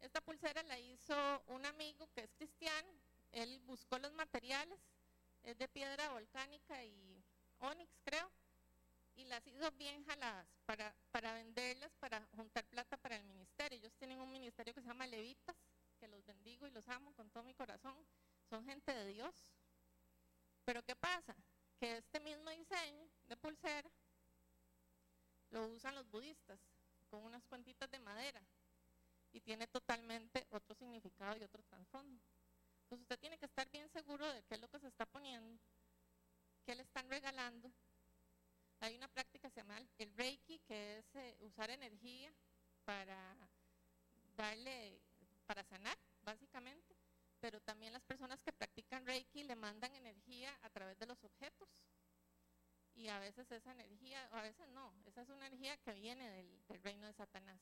Esta 0.00 0.20
pulsera 0.20 0.62
la 0.64 0.78
hizo 0.78 1.42
un 1.46 1.64
amigo 1.64 2.08
que 2.14 2.22
es 2.22 2.32
cristiano, 2.34 2.88
él 3.32 3.60
buscó 3.60 3.98
los 3.98 4.12
materiales, 4.12 4.78
es 5.42 5.56
de 5.58 5.68
piedra 5.68 6.10
volcánica 6.10 6.84
y 6.84 7.22
onix 7.60 7.90
creo, 8.04 8.30
y 9.14 9.24
las 9.24 9.46
hizo 9.46 9.70
bien 9.72 10.04
jaladas 10.04 10.46
para 10.66 11.32
venderlas, 11.34 11.90
para 11.98 12.26
juntar 12.36 12.64
plata 12.66 12.96
para 12.98 13.16
el 13.16 13.24
ministerio. 13.24 13.78
Ellos 13.78 13.94
tienen 13.94 14.20
un 14.20 14.30
ministerio 14.30 14.74
que 14.74 14.82
se 14.82 14.88
llama 14.88 15.06
Levitas, 15.06 15.56
que 15.98 16.08
los 16.08 16.24
bendigo 16.26 16.66
y 16.66 16.70
los 16.70 16.86
amo 16.88 17.12
con 17.14 17.30
todo 17.30 17.42
mi 17.42 17.54
corazón. 17.54 17.96
Son 18.50 18.64
gente 18.66 18.92
de 18.92 19.06
Dios. 19.06 19.46
Pero 20.66 20.82
¿qué 20.82 20.96
pasa? 20.96 21.34
Que 21.78 21.98
este 21.98 22.18
mismo 22.18 22.50
diseño 22.50 23.08
de 23.28 23.36
pulsera 23.36 23.88
lo 25.50 25.68
usan 25.68 25.94
los 25.94 26.10
budistas 26.10 26.58
con 27.08 27.22
unas 27.22 27.44
cuentitas 27.44 27.88
de 27.88 28.00
madera 28.00 28.42
y 29.32 29.40
tiene 29.40 29.68
totalmente 29.68 30.44
otro 30.50 30.74
significado 30.74 31.36
y 31.36 31.44
otro 31.44 31.62
trasfondo. 31.62 32.20
Entonces 32.82 33.02
usted 33.02 33.18
tiene 33.20 33.38
que 33.38 33.46
estar 33.46 33.70
bien 33.70 33.88
seguro 33.90 34.26
de 34.32 34.42
qué 34.42 34.56
es 34.56 34.60
lo 34.60 34.68
que 34.68 34.80
se 34.80 34.88
está 34.88 35.06
poniendo, 35.06 35.56
qué 36.64 36.74
le 36.74 36.82
están 36.82 37.08
regalando. 37.08 37.70
Hay 38.80 38.96
una 38.96 39.08
práctica 39.08 39.48
que 39.48 39.54
se 39.54 39.60
llama 39.60 39.78
el 39.98 40.12
Reiki, 40.14 40.58
que 40.66 40.98
es 40.98 41.14
eh, 41.14 41.36
usar 41.42 41.70
energía 41.70 42.32
para 42.84 43.36
darle, 44.36 45.00
para 45.46 45.62
sanar, 45.62 45.96
básicamente. 46.22 46.95
Pero 47.40 47.60
también 47.60 47.92
las 47.92 48.04
personas 48.04 48.42
que 48.42 48.52
practican 48.52 49.04
Reiki 49.06 49.44
le 49.44 49.56
mandan 49.56 49.94
energía 49.94 50.56
a 50.62 50.70
través 50.70 50.98
de 50.98 51.06
los 51.06 51.22
objetos. 51.22 51.68
Y 52.94 53.08
a 53.08 53.18
veces 53.18 53.50
esa 53.52 53.72
energía, 53.72 54.26
o 54.32 54.36
a 54.36 54.42
veces 54.42 54.68
no, 54.68 54.94
esa 55.04 55.20
es 55.20 55.28
una 55.28 55.46
energía 55.46 55.76
que 55.78 55.92
viene 55.92 56.30
del, 56.30 56.82
reino 56.82 57.06
de 57.06 57.12
Satanás. 57.12 57.60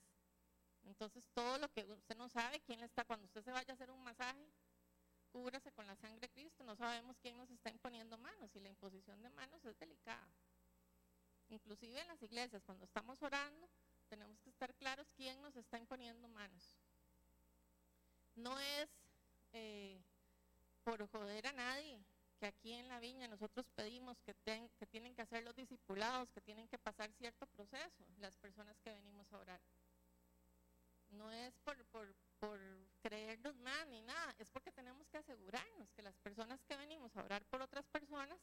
Entonces 0.85 1.29
todo 1.35 1.59
lo 1.59 1.68
que 1.72 1.85
usted 1.85 2.16
no 2.16 2.29
sabe, 2.29 2.61
quién 2.61 2.79
le 2.79 2.87
está, 2.87 3.05
cuando 3.05 3.27
usted 3.27 3.43
se 3.43 3.51
vaya 3.51 3.72
a 3.72 3.75
hacer 3.75 3.91
un 3.91 4.03
masaje, 4.05 4.49
cúbrase 5.33 5.72
con 5.72 5.89
la 5.89 5.97
sangre 5.97 6.20
de 6.20 6.29
Cristo, 6.29 6.62
no 6.62 6.77
sabemos 6.77 7.16
quién 7.18 7.37
nos 7.37 7.51
está 7.51 7.68
imponiendo 7.68 8.16
manos 8.18 8.55
y 8.55 8.61
la 8.61 8.68
imposición 8.68 9.20
de 9.22 9.31
manos 9.31 9.64
es 9.64 9.77
delicada. 9.79 10.29
Inclusive 11.49 12.01
en 12.01 12.09
las 12.09 12.22
iglesias, 12.22 12.62
cuando 12.64 12.85
estamos 12.85 13.20
orando, 13.22 13.68
tenemos 14.09 14.41
que 14.41 14.51
estar 14.51 14.72
claros 14.75 15.11
quién 15.16 15.41
nos 15.43 15.57
está 15.57 15.79
imponiendo 15.79 16.29
manos. 16.29 16.77
No 18.37 18.59
es 18.59 18.89
eh, 19.55 20.02
por 20.82 21.09
joder 21.09 21.46
a 21.46 21.52
nadie, 21.52 22.05
que 22.38 22.46
aquí 22.46 22.72
en 22.72 22.88
la 22.88 23.00
viña 23.00 23.26
nosotros 23.28 23.64
pedimos 23.74 24.20
que, 24.20 24.34
tienen 24.90 25.14
que 25.14 25.22
hacer 25.22 25.42
los 25.44 25.55
discipulados, 25.55 26.30
que 26.32 26.40
tienen 26.40 26.68
que 26.68 26.78
pasar 26.78 27.11
cierto 27.12 27.46
proceso, 27.46 28.05
las 28.18 28.36
personas 28.36 28.76
que 28.80 28.92
venimos 28.92 29.32
a 29.32 29.38
orar. 29.38 29.61
No 31.11 31.30
es 31.30 31.55
por, 31.59 31.82
por, 31.86 32.14
por 32.40 32.61
creernos 33.00 33.55
más 33.57 33.86
ni 33.86 34.02
nada, 34.02 34.34
es 34.38 34.50
porque 34.50 34.72
tenemos 34.72 35.07
que 35.09 35.18
asegurarnos 35.18 35.90
que 35.92 36.02
las 36.02 36.16
personas 36.18 36.61
que 36.64 36.76
venimos 36.76 37.16
a 37.16 37.24
orar 37.24 37.44
por 37.46 37.62
otras 37.62 37.86
personas 37.86 38.38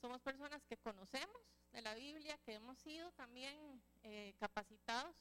somos 0.00 0.20
personas 0.20 0.62
que 0.66 0.76
conocemos 0.76 1.40
de 1.72 1.80
la 1.80 1.94
Biblia, 1.94 2.36
que 2.44 2.54
hemos 2.54 2.78
sido 2.78 3.10
también 3.12 3.80
eh, 4.02 4.34
capacitados 4.38 5.16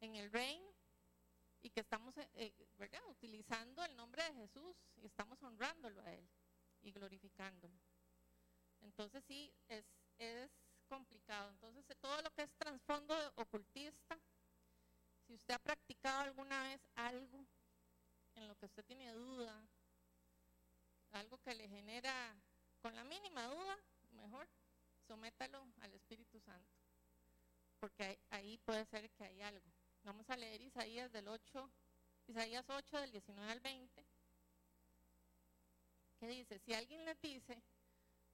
en 0.00 0.14
el 0.14 0.30
reino 0.30 0.70
y 1.64 1.70
que 1.70 1.80
estamos 1.80 2.14
eh, 2.18 2.28
eh, 2.34 3.00
utilizando 3.08 3.82
el 3.86 3.96
nombre 3.96 4.22
de 4.22 4.34
Jesús 4.34 4.76
y 4.96 5.06
estamos 5.06 5.42
honrándolo 5.42 6.02
a 6.02 6.12
Él 6.12 6.28
y 6.82 6.92
glorificándolo. 6.92 7.74
Entonces 8.82 9.24
sí, 9.24 9.50
es, 9.68 9.86
es 10.18 10.50
complicado. 10.86 11.48
Entonces 11.48 11.96
todo 12.02 12.20
lo 12.20 12.30
que 12.32 12.42
es 12.42 12.52
trasfondo 12.58 13.16
ocultista, 13.36 14.18
si 15.26 15.32
usted 15.32 15.54
ha 15.54 15.58
practicado 15.58 16.20
alguna 16.20 16.64
vez 16.64 16.82
algo 16.96 17.46
en 18.34 18.46
lo 18.46 18.54
que 18.56 18.66
usted 18.66 18.84
tiene 18.84 19.10
duda, 19.14 19.66
algo 21.12 21.38
que 21.38 21.54
le 21.54 21.66
genera, 21.66 22.36
con 22.82 22.94
la 22.94 23.04
mínima 23.04 23.46
duda, 23.46 23.78
mejor 24.12 24.46
sométalo 25.08 25.66
al 25.80 25.94
Espíritu 25.94 26.38
Santo, 26.40 26.76
porque 27.80 28.18
ahí 28.28 28.58
puede 28.58 28.84
ser 28.84 29.08
que 29.12 29.24
hay 29.24 29.40
algo. 29.40 29.72
Vamos 30.04 30.28
a 30.28 30.36
leer 30.36 30.60
Isaías 30.60 31.10
del 31.12 31.26
8, 31.28 31.70
Isaías 32.28 32.68
8 32.68 33.00
del 33.00 33.10
19 33.10 33.50
al 33.50 33.60
20, 33.60 34.04
que 36.20 36.28
dice, 36.28 36.58
si 36.58 36.74
alguien 36.74 37.06
les 37.06 37.18
dice, 37.22 37.62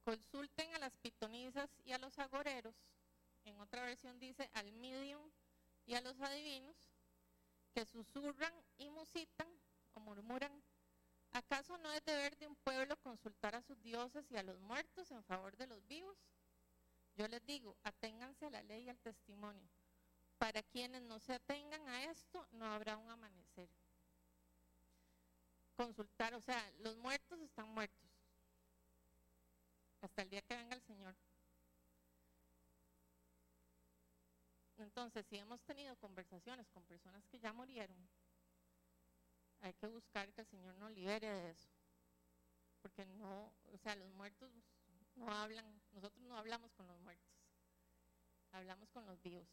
consulten 0.03 0.75
a 0.75 0.79
las 0.79 0.97
pitonizas 0.97 1.69
y 1.85 1.93
a 1.93 1.97
los 1.97 2.19
agoreros, 2.19 2.75
en 3.45 3.57
otra 3.61 3.85
versión 3.85 4.19
dice 4.19 4.49
al 4.53 4.69
medium 4.73 5.31
y 5.85 5.93
a 5.93 6.01
los 6.01 6.19
adivinos, 6.19 6.75
que 7.73 7.85
susurran 7.85 8.53
y 8.77 8.89
musitan 8.89 9.47
o 9.93 10.01
murmuran, 10.01 10.51
¿acaso 11.31 11.77
no 11.77 11.93
es 11.93 12.03
deber 12.03 12.37
de 12.37 12.47
un 12.47 12.55
pueblo 12.57 12.97
consultar 12.97 13.55
a 13.55 13.61
sus 13.61 13.81
dioses 13.81 14.29
y 14.29 14.35
a 14.35 14.43
los 14.43 14.59
muertos 14.59 15.09
en 15.11 15.23
favor 15.23 15.55
de 15.55 15.67
los 15.67 15.87
vivos? 15.87 16.17
Yo 17.15 17.29
les 17.29 17.45
digo, 17.45 17.77
aténganse 17.83 18.47
a 18.47 18.49
la 18.49 18.63
ley 18.63 18.83
y 18.83 18.89
al 18.89 18.99
testimonio. 18.99 19.69
Para 20.41 20.63
quienes 20.63 21.03
no 21.03 21.19
se 21.19 21.33
atengan 21.33 21.87
a 21.87 22.05
esto, 22.05 22.47
no 22.53 22.65
habrá 22.65 22.97
un 22.97 23.07
amanecer. 23.11 23.69
Consultar, 25.75 26.33
o 26.33 26.41
sea, 26.41 26.59
los 26.79 26.97
muertos 26.97 27.39
están 27.41 27.69
muertos. 27.69 28.09
Hasta 30.01 30.23
el 30.23 30.31
día 30.31 30.41
que 30.41 30.55
venga 30.55 30.75
el 30.75 30.81
Señor. 30.81 31.15
Entonces, 34.79 35.27
si 35.27 35.37
hemos 35.37 35.61
tenido 35.61 35.95
conversaciones 35.97 36.67
con 36.69 36.83
personas 36.85 37.23
que 37.27 37.39
ya 37.39 37.53
murieron, 37.53 38.09
hay 39.59 39.75
que 39.75 39.85
buscar 39.85 40.33
que 40.33 40.41
el 40.41 40.47
Señor 40.47 40.73
nos 40.73 40.89
libere 40.89 41.27
de 41.27 41.51
eso. 41.51 41.69
Porque 42.81 43.05
no, 43.05 43.53
o 43.71 43.77
sea, 43.77 43.95
los 43.95 44.11
muertos 44.13 44.51
no 45.13 45.31
hablan, 45.31 45.83
nosotros 45.91 46.25
no 46.25 46.35
hablamos 46.35 46.71
con 46.71 46.87
los 46.87 46.99
muertos, 47.01 47.31
hablamos 48.53 48.89
con 48.89 49.05
los 49.05 49.21
vivos. 49.21 49.47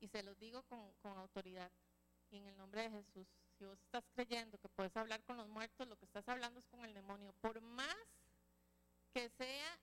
Y 0.00 0.08
se 0.08 0.22
los 0.22 0.38
digo 0.38 0.62
con, 0.64 0.92
con 0.94 1.16
autoridad 1.18 1.70
y 2.30 2.38
en 2.38 2.46
el 2.46 2.56
nombre 2.56 2.82
de 2.82 2.90
Jesús. 2.90 3.28
Si 3.58 3.64
vos 3.64 3.78
estás 3.80 4.04
creyendo 4.08 4.58
que 4.58 4.68
puedes 4.68 4.96
hablar 4.96 5.22
con 5.24 5.36
los 5.36 5.48
muertos, 5.48 5.86
lo 5.86 5.96
que 5.96 6.06
estás 6.06 6.28
hablando 6.28 6.58
es 6.58 6.66
con 6.66 6.84
el 6.84 6.94
demonio. 6.94 7.32
Por 7.40 7.60
más 7.60 7.96
que 9.12 9.28
sea, 9.28 9.78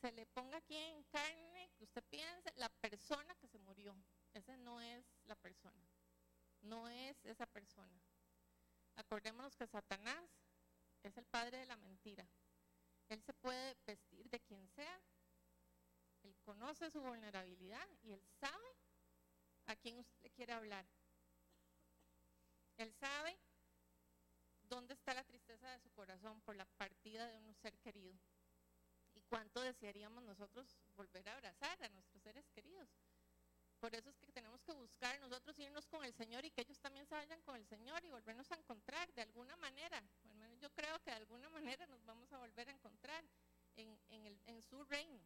se 0.00 0.10
le 0.12 0.26
ponga 0.26 0.56
aquí 0.56 0.74
en 0.74 1.02
carne, 1.04 1.70
que 1.76 1.84
usted 1.84 2.02
piense, 2.08 2.52
la 2.56 2.68
persona 2.68 3.34
que 3.36 3.48
se 3.48 3.58
murió. 3.58 3.94
Esa 4.32 4.56
no 4.56 4.80
es 4.80 5.04
la 5.24 5.36
persona 5.36 5.86
no 6.62 6.88
es 6.88 7.24
esa 7.24 7.46
persona. 7.46 8.00
Acordémonos 8.96 9.56
que 9.56 9.66
Satanás 9.66 10.24
es 11.02 11.16
el 11.16 11.26
padre 11.26 11.58
de 11.58 11.66
la 11.66 11.76
mentira. 11.76 12.26
Él 13.08 13.22
se 13.22 13.34
puede 13.34 13.76
vestir 13.86 14.28
de 14.30 14.40
quien 14.40 14.66
sea, 14.68 15.00
él 16.22 16.36
conoce 16.44 16.90
su 16.90 17.00
vulnerabilidad 17.00 17.86
y 18.02 18.12
él 18.12 18.22
sabe 18.40 18.76
a 19.66 19.76
quién 19.76 19.98
usted 19.98 20.22
le 20.22 20.30
quiere 20.30 20.52
hablar. 20.52 20.86
Él 22.76 22.92
sabe 22.94 23.38
¿Dónde 24.72 24.94
está 24.94 25.12
la 25.12 25.22
tristeza 25.24 25.68
de 25.68 25.80
su 25.80 25.90
corazón 25.90 26.40
por 26.40 26.56
la 26.56 26.64
partida 26.64 27.28
de 27.28 27.36
un 27.36 27.54
ser 27.56 27.76
querido? 27.80 28.18
¿Y 29.14 29.20
cuánto 29.20 29.60
desearíamos 29.60 30.24
nosotros 30.24 30.78
volver 30.96 31.28
a 31.28 31.34
abrazar 31.34 31.82
a 31.82 31.90
nuestros 31.90 32.22
seres 32.22 32.48
queridos? 32.48 32.88
Por 33.80 33.94
eso 33.94 34.08
es 34.08 34.16
que 34.16 34.32
tenemos 34.32 34.62
que 34.62 34.72
buscar 34.72 35.20
nosotros 35.20 35.58
irnos 35.58 35.86
con 35.88 36.02
el 36.06 36.14
Señor 36.14 36.46
y 36.46 36.50
que 36.50 36.62
ellos 36.62 36.80
también 36.80 37.04
se 37.04 37.14
vayan 37.14 37.42
con 37.42 37.54
el 37.56 37.66
Señor 37.66 38.02
y 38.02 38.08
volvernos 38.08 38.50
a 38.50 38.54
encontrar 38.54 39.12
de 39.12 39.20
alguna 39.20 39.54
manera. 39.56 40.02
yo 40.58 40.70
creo 40.70 40.98
que 41.00 41.10
de 41.10 41.16
alguna 41.16 41.50
manera 41.50 41.86
nos 41.88 42.02
vamos 42.06 42.32
a 42.32 42.38
volver 42.38 42.66
a 42.70 42.72
encontrar 42.72 43.22
en, 43.76 44.00
en 44.08 44.62
su 44.62 44.82
reino 44.84 45.20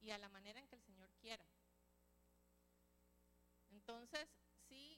y 0.00 0.10
a 0.12 0.18
la 0.18 0.28
manera 0.28 0.60
en 0.60 0.68
que 0.68 0.76
el 0.76 0.82
Señor 0.82 1.12
quiera. 1.14 1.44
Entonces, 3.82 4.28
sí, 4.68 4.96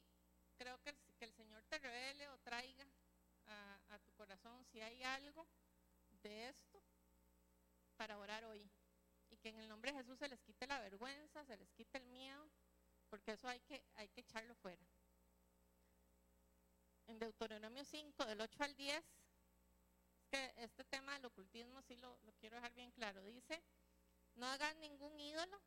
creo 0.57 0.79
que 0.83 0.95
el, 1.21 1.33
Señor 1.33 1.65
te 1.65 1.79
revele 1.79 2.29
o 2.29 2.39
traiga 2.39 2.87
a, 3.47 3.99
tu 4.05 4.13
corazón 4.13 4.63
si 4.67 4.81
hay 4.81 5.03
algo 5.03 5.47
de 6.23 6.49
esto 6.49 6.83
para 7.97 8.19
orar 8.19 8.45
hoy. 8.45 8.71
Y 9.31 9.39
que 9.39 9.49
en 9.49 9.59
el 9.59 9.69
nombre 9.69 9.91
de 9.91 9.99
Jesús 9.99 10.19
se 10.19 10.29
les 10.29 10.39
quite 10.43 10.67
la 10.67 10.81
vergüenza, 10.81 11.45
se 11.47 11.57
les 11.57 11.71
quite 11.71 11.97
el 11.97 12.05
miedo, 12.05 12.51
porque 13.09 13.33
eso 13.33 13.49
hay 13.49 13.61
que, 13.61 13.83
hay 13.95 14.09
que 14.11 14.21
echarlo 14.21 14.55
fuera. 14.57 14.85
En 17.07 17.19
Deuteronomio 17.19 17.85
5, 17.85 18.27
del 18.27 18.41
8 18.43 18.65
al 18.65 18.77
10, 18.77 18.97
es 18.97 20.27
que 20.27 20.53
este 20.57 20.85
tema 20.85 21.15
del 21.15 21.25
ocultismo 21.25 21.81
sí 21.83 21.97
lo, 21.97 22.19
lo 22.23 22.35
quiero 22.35 22.57
dejar 22.57 22.75
bien 22.75 22.91
claro. 22.91 23.25
Dice, 23.25 23.63
no 24.35 24.47
hagan 24.47 24.79
ningún 24.81 25.19
ídolo 25.19 25.63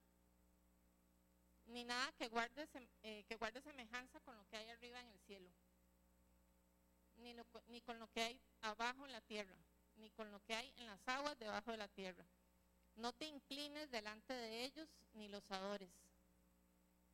ni 1.68 1.84
nada 1.84 2.12
que 2.14 2.28
guarde, 2.30 2.68
eh, 3.04 3.24
que 3.28 3.36
guarde 3.36 3.62
semejanza 3.62 4.20
con 4.22 4.38
lo 4.38 4.46
que 4.48 4.58
hay 4.58 4.70
arriba 4.70 5.00
en 5.00 5.10
el 5.10 5.20
cielo, 5.20 5.50
ni, 7.18 7.36
ni 7.68 7.82
con 7.82 8.00
lo 8.00 8.08
que 8.08 8.22
hay 8.22 8.42
abajo 8.62 9.06
en 9.06 9.12
la 9.12 9.22
tierra, 9.22 9.58
ni 9.96 10.10
con 10.12 10.32
lo 10.32 10.40
que 10.44 10.56
hay 10.56 10.74
en 10.78 10.86
las 10.86 11.08
aguas 11.08 11.38
debajo 11.38 11.72
de 11.72 11.78
la 11.78 11.88
tierra. 11.88 12.26
No 12.96 13.14
te 13.14 13.26
inclines 13.26 13.92
delante 13.92 14.34
de 14.34 14.66
ellos 14.66 14.90
ni 15.14 15.28
los 15.28 15.50
adores. 15.52 15.92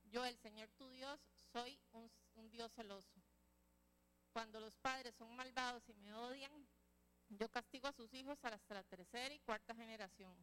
Yo, 0.04 0.26
el 0.26 0.38
Señor 0.38 0.70
tu 0.78 0.89
Dios, 0.89 1.20
soy 1.51 1.80
un, 1.91 2.10
un 2.36 2.49
Dios 2.49 2.72
celoso. 2.74 3.22
Cuando 4.32 4.60
los 4.60 4.76
padres 4.78 5.16
son 5.16 5.36
malvados 5.36 5.88
y 5.89 5.93
me 5.95 6.14
odian, 6.14 6.68
yo 7.30 7.49
castigo 7.49 7.88
a 7.88 7.93
sus 7.93 8.14
hijos 8.14 8.38
hasta 8.43 8.76
la 8.76 8.84
tercera 8.84 9.34
y 9.34 9.39
cuarta 9.39 9.76
generación. 9.76 10.36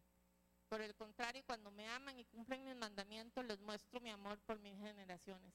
Por 0.71 0.81
el 0.81 0.95
contrario, 0.95 1.43
cuando 1.45 1.73
me 1.73 1.89
aman 1.89 2.16
y 2.16 2.25
cumplen 2.27 2.62
mis 2.62 2.77
mandamientos, 2.77 3.45
les 3.45 3.59
muestro 3.59 4.01
mi 4.01 4.09
amor 4.09 4.39
por 4.39 4.61
mis 4.61 4.79
generaciones. 4.79 5.53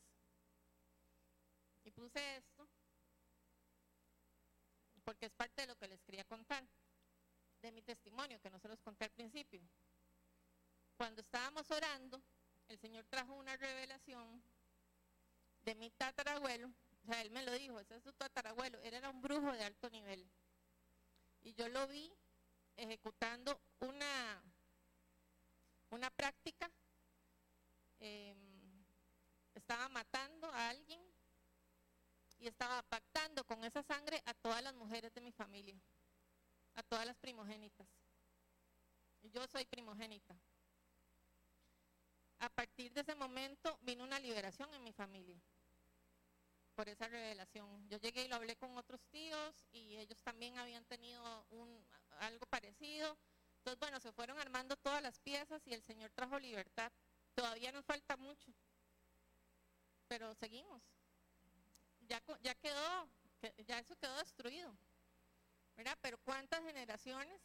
Y 1.85 1.91
puse 1.91 2.35
esto 2.35 2.67
porque 5.05 5.27
es 5.27 5.31
parte 5.31 5.61
de 5.61 5.67
lo 5.67 5.77
que 5.77 5.87
les 5.87 6.01
quería 6.01 6.25
contar, 6.25 6.67
de 7.61 7.71
mi 7.71 7.81
testimonio, 7.81 8.41
que 8.41 8.49
no 8.49 8.59
se 8.59 8.67
los 8.67 8.81
conté 8.81 9.05
al 9.05 9.11
principio. 9.11 9.61
Cuando 10.97 11.21
estábamos 11.21 11.71
orando, 11.71 12.21
el 12.67 12.77
Señor 12.77 13.05
trajo 13.05 13.35
una 13.35 13.55
revelación 13.55 14.43
de 15.63 15.75
mi 15.75 15.91
tatarabuelo, 15.91 16.67
o 16.67 17.05
sea, 17.05 17.21
él 17.21 17.31
me 17.31 17.43
lo 17.43 17.53
dijo, 17.53 17.79
ese 17.79 17.95
es 17.95 18.03
su 18.03 18.11
tatarabuelo, 18.11 18.81
él 18.81 18.93
era 18.93 19.09
un 19.09 19.21
brujo 19.21 19.49
de 19.53 19.63
alto 19.63 19.89
nivel. 19.91 20.27
Y 21.43 21.53
yo 21.53 21.69
lo 21.69 21.87
vi 21.87 22.11
ejecutando 22.75 23.61
una 23.79 24.43
una 25.95 26.09
práctica, 26.11 26.69
em, 27.99 28.85
estaba 29.53 29.87
matando 29.89 30.47
a 30.51 30.69
alguien 30.69 31.01
y 32.37 32.47
estaba 32.47 32.83
pactando 32.83 33.45
con 33.45 33.63
esa 33.63 33.81
sangre 33.81 34.21
a 34.25 34.33
todas 34.33 34.61
las 34.61 34.75
mujeres 34.75 35.13
de 35.13 35.21
mi 35.21 35.31
familia, 35.31 35.79
a 36.75 36.83
todas 36.83 37.05
las 37.05 37.15
primogénitas. 37.17 37.87
Yo 39.23 39.47
soy 39.47 39.65
primogénita. 39.65 40.35
A 42.39 42.49
partir 42.49 42.91
de 42.91 43.01
ese 43.01 43.15
momento 43.15 43.79
vino 43.81 44.03
una 44.03 44.19
liberación 44.19 44.71
en 44.73 44.83
mi 44.83 44.91
familia 44.91 45.41
por 46.75 46.89
esa 46.89 47.07
revelación. 47.07 47.87
Yo 47.87 47.97
llegué 47.99 48.25
y 48.25 48.27
lo 48.27 48.35
hablé 48.35 48.57
con 48.57 48.77
otros 48.77 49.01
tíos 49.09 49.65
y 49.71 49.95
ellos 49.95 50.21
también 50.21 50.57
habían 50.57 50.83
tenido 50.85 51.45
un, 51.51 51.87
algo 52.19 52.45
parecido 52.47 53.17
entonces, 53.65 53.79
bueno, 53.79 53.99
se 53.99 54.11
fueron 54.11 54.37
armando 54.37 54.75
todas 54.75 55.01
las 55.01 55.17
piezas 55.17 55.65
y 55.65 55.73
el 55.73 55.81
Señor 55.81 56.11
trajo 56.11 56.37
libertad. 56.37 56.91
Todavía 57.33 57.71
nos 57.71 57.83
falta 57.83 58.15
mucho, 58.15 58.53
pero 60.07 60.35
seguimos. 60.35 60.83
Ya, 62.01 62.21
quedó, 62.21 63.09
ya 63.65 63.79
eso 63.79 63.95
quedó 63.95 64.15
destruido. 64.17 64.77
¿verdad? 65.75 65.97
Pero 65.99 66.19
¿cuántas 66.19 66.63
generaciones 66.63 67.41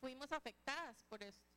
fuimos 0.00 0.30
afectadas 0.32 1.02
por 1.04 1.22
esto? 1.22 1.48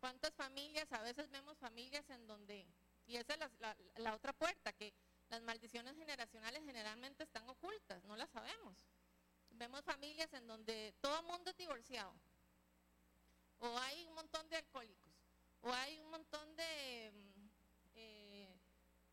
¿Cuántas 0.00 0.34
familias, 0.34 0.92
a 0.92 1.00
veces 1.00 1.30
vemos 1.30 1.56
familias 1.56 2.08
en 2.10 2.26
donde, 2.26 2.66
y 3.06 3.16
esa 3.16 3.32
es 3.32 3.40
la, 3.58 3.74
la 3.96 4.14
otra 4.14 4.34
puerta, 4.34 4.74
que 4.74 4.92
las 5.30 5.40
maldiciones 5.40 5.96
generacionales 5.96 6.62
generalmente 6.62 7.22
están 7.24 7.48
ocultas, 7.48 8.04
no 8.04 8.16
las 8.16 8.28
sabemos 8.28 8.84
vemos 9.56 9.84
familias 9.84 10.32
en 10.32 10.46
donde 10.46 10.94
todo 11.00 11.20
el 11.20 11.26
mundo 11.26 11.50
es 11.50 11.56
divorciado, 11.56 12.14
o 13.58 13.78
hay 13.78 14.04
un 14.06 14.14
montón 14.14 14.48
de 14.48 14.56
alcohólicos, 14.56 15.12
o 15.62 15.72
hay 15.72 15.98
un 16.00 16.10
montón 16.10 16.56
de, 16.56 17.12
mm, 17.12 17.48
eh, 17.94 18.58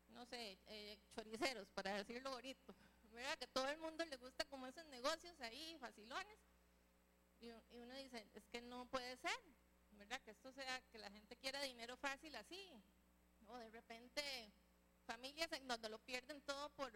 no 0.08 0.26
sé, 0.26 0.58
eh, 0.66 0.98
choriceros, 1.14 1.68
para 1.70 1.94
decirlo 1.94 2.30
bonito, 2.30 2.74
¿verdad? 3.12 3.38
Que 3.38 3.46
todo 3.46 3.68
el 3.68 3.78
mundo 3.78 4.04
le 4.04 4.16
gusta 4.16 4.44
como 4.46 4.66
esos 4.66 4.84
negocios 4.86 5.40
ahí, 5.40 5.76
facilones, 5.78 6.38
y, 7.40 7.50
uno 7.50 7.94
dice, 7.96 8.28
es 8.34 8.46
que 8.46 8.60
no 8.62 8.86
puede 8.86 9.16
ser, 9.16 9.38
¿verdad? 9.92 10.20
Que 10.22 10.30
esto 10.30 10.52
sea, 10.52 10.80
que 10.92 10.98
la 10.98 11.10
gente 11.10 11.36
quiera 11.36 11.60
dinero 11.62 11.96
fácil 11.96 12.34
así, 12.36 12.72
o 13.48 13.56
de 13.56 13.70
repente 13.70 14.52
familias 15.04 15.50
en 15.52 15.66
donde 15.66 15.88
lo 15.88 15.98
pierden 15.98 16.40
todo 16.42 16.70
por, 16.70 16.92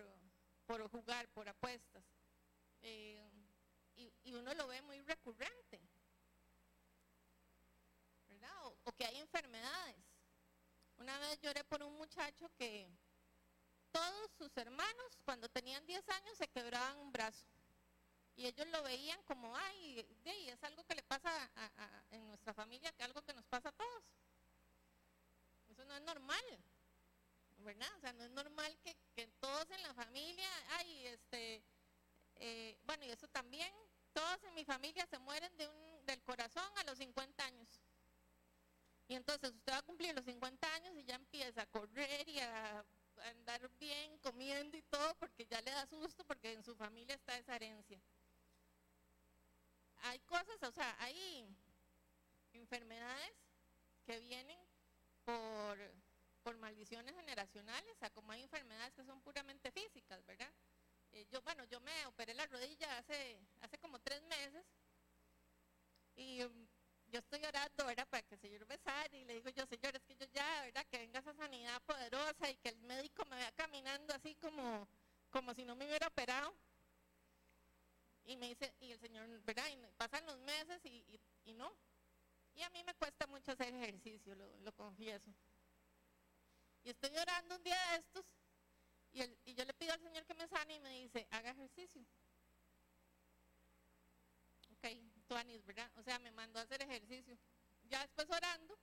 por 0.67 0.89
jugar, 0.89 1.29
por 1.31 1.49
apuestas. 1.49 2.05
Eh, 2.83 3.29
y, 3.97 4.35
uno 4.35 4.53
lo 4.55 4.67
ve 4.67 4.83
muy 4.83 5.01
recurrente, 5.01 5.81
¿verdad? 8.29 8.67
O, 8.85 8.93
que 8.93 9.07
hay 9.07 9.17
enfermedades. 9.19 9.97
Una 10.99 11.19
vez 11.19 11.41
lloré 11.41 11.65
por 11.65 11.83
un 11.83 11.97
muchacho 11.97 12.51
que 12.59 12.89
todos 13.91 14.31
sus 14.39 14.55
hermanos 14.57 15.19
cuando 15.25 15.49
tenían 15.49 15.85
10 15.87 16.09
años 16.09 16.37
se 16.37 16.49
quebraban 16.49 16.99
un 16.99 17.13
brazo. 17.13 17.47
Y 18.37 18.47
ellos 18.47 18.67
lo 18.69 18.83
veían 18.83 19.23
como, 19.23 19.57
ay, 19.57 20.07
es 20.25 20.63
algo 20.63 20.85
que 20.85 20.95
le 20.95 21.03
pasa 21.03 21.31
en 22.11 22.27
nuestra 22.27 22.53
familia, 22.53 22.93
que 22.93 23.03
algo 23.03 23.23
que 23.23 23.33
nos 23.33 23.47
pasa 23.47 23.71
a 23.71 23.73
todos. 23.73 24.05
Eso 25.71 25.85
no 25.87 25.95
es 25.97 26.03
normal, 26.03 26.45
¿verdad? 27.59 27.89
O 27.97 28.01
sea, 28.01 28.13
no 28.13 28.25
es 28.25 28.31
normal 28.31 28.77
que, 28.85 28.95
que 29.15 29.27
todos 29.41 29.71
en 29.71 29.83
la 29.83 29.95
familia, 29.95 30.49
ay, 30.79 31.07
este, 31.07 31.63
eh, 32.39 32.79
bueno, 32.85 33.05
y 33.05 33.11
eso 33.11 33.27
también, 33.29 33.73
todos 34.17 34.43
en 34.45 34.55
mi 34.55 34.65
familia 34.65 35.07
se 35.11 35.19
mueren 35.19 35.53
del 36.07 36.23
corazón 36.23 36.65
a 36.77 36.85
los 36.85 36.97
50 36.97 37.45
años. 37.45 37.69
Y 39.09 39.15
entonces 39.15 39.53
usted 39.53 39.73
va 39.75 39.77
a 39.77 39.83
cumplir 39.83 40.15
los 40.15 40.25
50 40.25 40.75
años 40.75 40.97
y 40.97 41.05
ya 41.05 41.17
empieza 41.17 41.61
a 41.61 41.67
correr 41.67 42.27
y 42.27 42.41
a 42.41 42.83
andar 43.31 43.71
bien, 43.79 44.17
comiendo 44.21 44.79
y 44.79 44.83
todo, 44.85 45.15
porque 45.17 45.45
ya 45.45 45.61
le 45.61 45.71
da 45.71 45.87
susto, 45.87 46.25
porque 46.25 46.55
en 46.55 46.65
su 46.65 46.75
familia 46.75 47.15
está 47.15 47.37
esa 47.37 47.57
herencia. 47.57 48.01
Hay 50.05 50.19
cosas, 50.21 50.63
o 50.63 50.73
sea, 50.73 50.97
hay 51.01 51.55
enfermedades 52.55 53.35
que 54.07 54.19
vienen 54.19 54.59
por, 55.27 55.79
por 56.43 56.57
maldiciones 56.57 57.15
generacionales, 57.15 57.93
o 57.93 57.99
sea, 57.99 58.09
como 58.11 58.33
hay 58.33 58.43
enfermedades 58.43 58.95
que 58.95 59.05
son 59.05 59.21
puramente 59.21 59.71
físicas, 59.73 60.25
¿verdad? 60.25 60.53
Eh, 61.17 61.27
yo, 61.33 61.41
bueno, 61.41 61.65
yo 61.65 61.81
me 61.81 62.05
operé 62.05 62.35
la 62.35 62.45
rodilla 62.45 62.99
hace, 62.99 63.41
hace 63.63 63.79
como 63.79 63.99
tres 64.01 64.23
meses 64.25 64.67
y 66.15 66.43
um, 66.43 66.69
yo 67.07 67.21
estoy 67.21 67.43
orando, 67.43 67.87
¿verdad? 67.87 68.07
Para 68.07 68.23
que 68.23 68.35
el 68.35 68.41
Señor 68.43 68.67
me 68.67 68.77
sane 68.77 69.21
y 69.21 69.25
le 69.25 69.33
digo 69.33 69.49
yo, 69.49 69.65
Señor, 69.65 69.97
es 69.97 70.03
que 70.03 70.15
yo 70.15 70.27
ya, 70.27 70.61
¿verdad? 70.61 70.85
Que 70.91 70.99
venga 70.99 71.21
esa 71.21 71.33
sanidad 71.33 71.81
poderosa 71.85 72.51
y 72.51 72.57
que 72.59 72.69
el 72.69 72.79
médico 72.83 73.25
me 73.31 73.37
vea 73.37 73.51
caminando 73.53 74.13
así 74.13 74.35
como, 74.35 74.87
como 75.31 75.55
si 75.55 75.65
no 75.65 75.75
me 75.75 75.87
hubiera 75.87 76.07
operado. 76.07 76.55
Y 78.25 78.37
me 78.37 78.49
dice, 78.49 78.75
y 78.81 78.93
el 78.93 79.01
Señor, 79.01 79.27
¿verdad? 79.41 79.69
Y 79.71 79.79
pasan 79.97 80.27
los 80.27 80.39
meses 80.41 80.85
y, 80.85 81.19
y, 81.45 81.55
no. 81.55 81.73
Y 82.53 82.61
a 82.61 82.69
mí 82.69 82.85
me 82.85 82.93
cuesta 82.93 83.27
mucho 83.27 83.53
hacer 83.53 83.73
ejercicio, 83.73 84.35
lo, 84.35 84.55
lo 84.59 84.73
confieso. 84.75 85.31
Y 86.85 86.91
estoy 86.91 87.17
orando 87.17 87.57
un 87.57 87.63
día 87.63 87.79
de 87.93 87.97
estos 88.01 88.27
y, 89.17 89.55
yo 89.55 89.65
le 89.65 89.73
pido 89.73 89.95
al 89.95 90.01
Señor 90.01 90.27
que 90.27 90.35
me 90.35 90.47
sane 90.47 90.75
y 90.75 90.81
me 90.81 90.91
dice, 90.91 91.27
haga 91.31 91.53
ejercicio. 91.53 92.05
Ok, 94.73 94.89
tú 95.27 95.35
anís, 95.35 95.65
¿verdad? 95.65 95.91
O 95.97 96.03
sea, 96.03 96.19
me 96.19 96.31
mandó 96.33 96.59
a 96.59 96.63
hacer 96.63 96.83
ejercicio. 96.83 97.39
Ya 97.85 98.03
después 98.03 98.29
orando, 98.29 98.79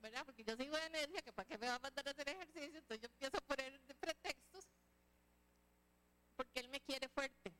¿verdad? 0.00 0.26
Porque 0.26 0.44
yo 0.44 0.54
sigo 0.56 0.76
de 0.76 0.84
energía, 0.84 1.22
que 1.22 1.32
para 1.32 1.48
qué 1.48 1.56
me 1.56 1.68
va 1.68 1.76
a 1.76 1.78
mandar 1.78 2.06
a 2.06 2.10
hacer 2.10 2.28
ejercicio, 2.28 2.78
entonces 2.78 3.00
yo 3.00 3.06
empiezo 3.06 3.38
a 3.38 3.40
poner 3.40 3.80
de 3.80 3.94
pretextos. 3.94 4.68
Porque 6.36 6.60
Él 6.60 6.68
me 6.68 6.82
quiere 6.82 7.08
fuerte, 7.08 7.50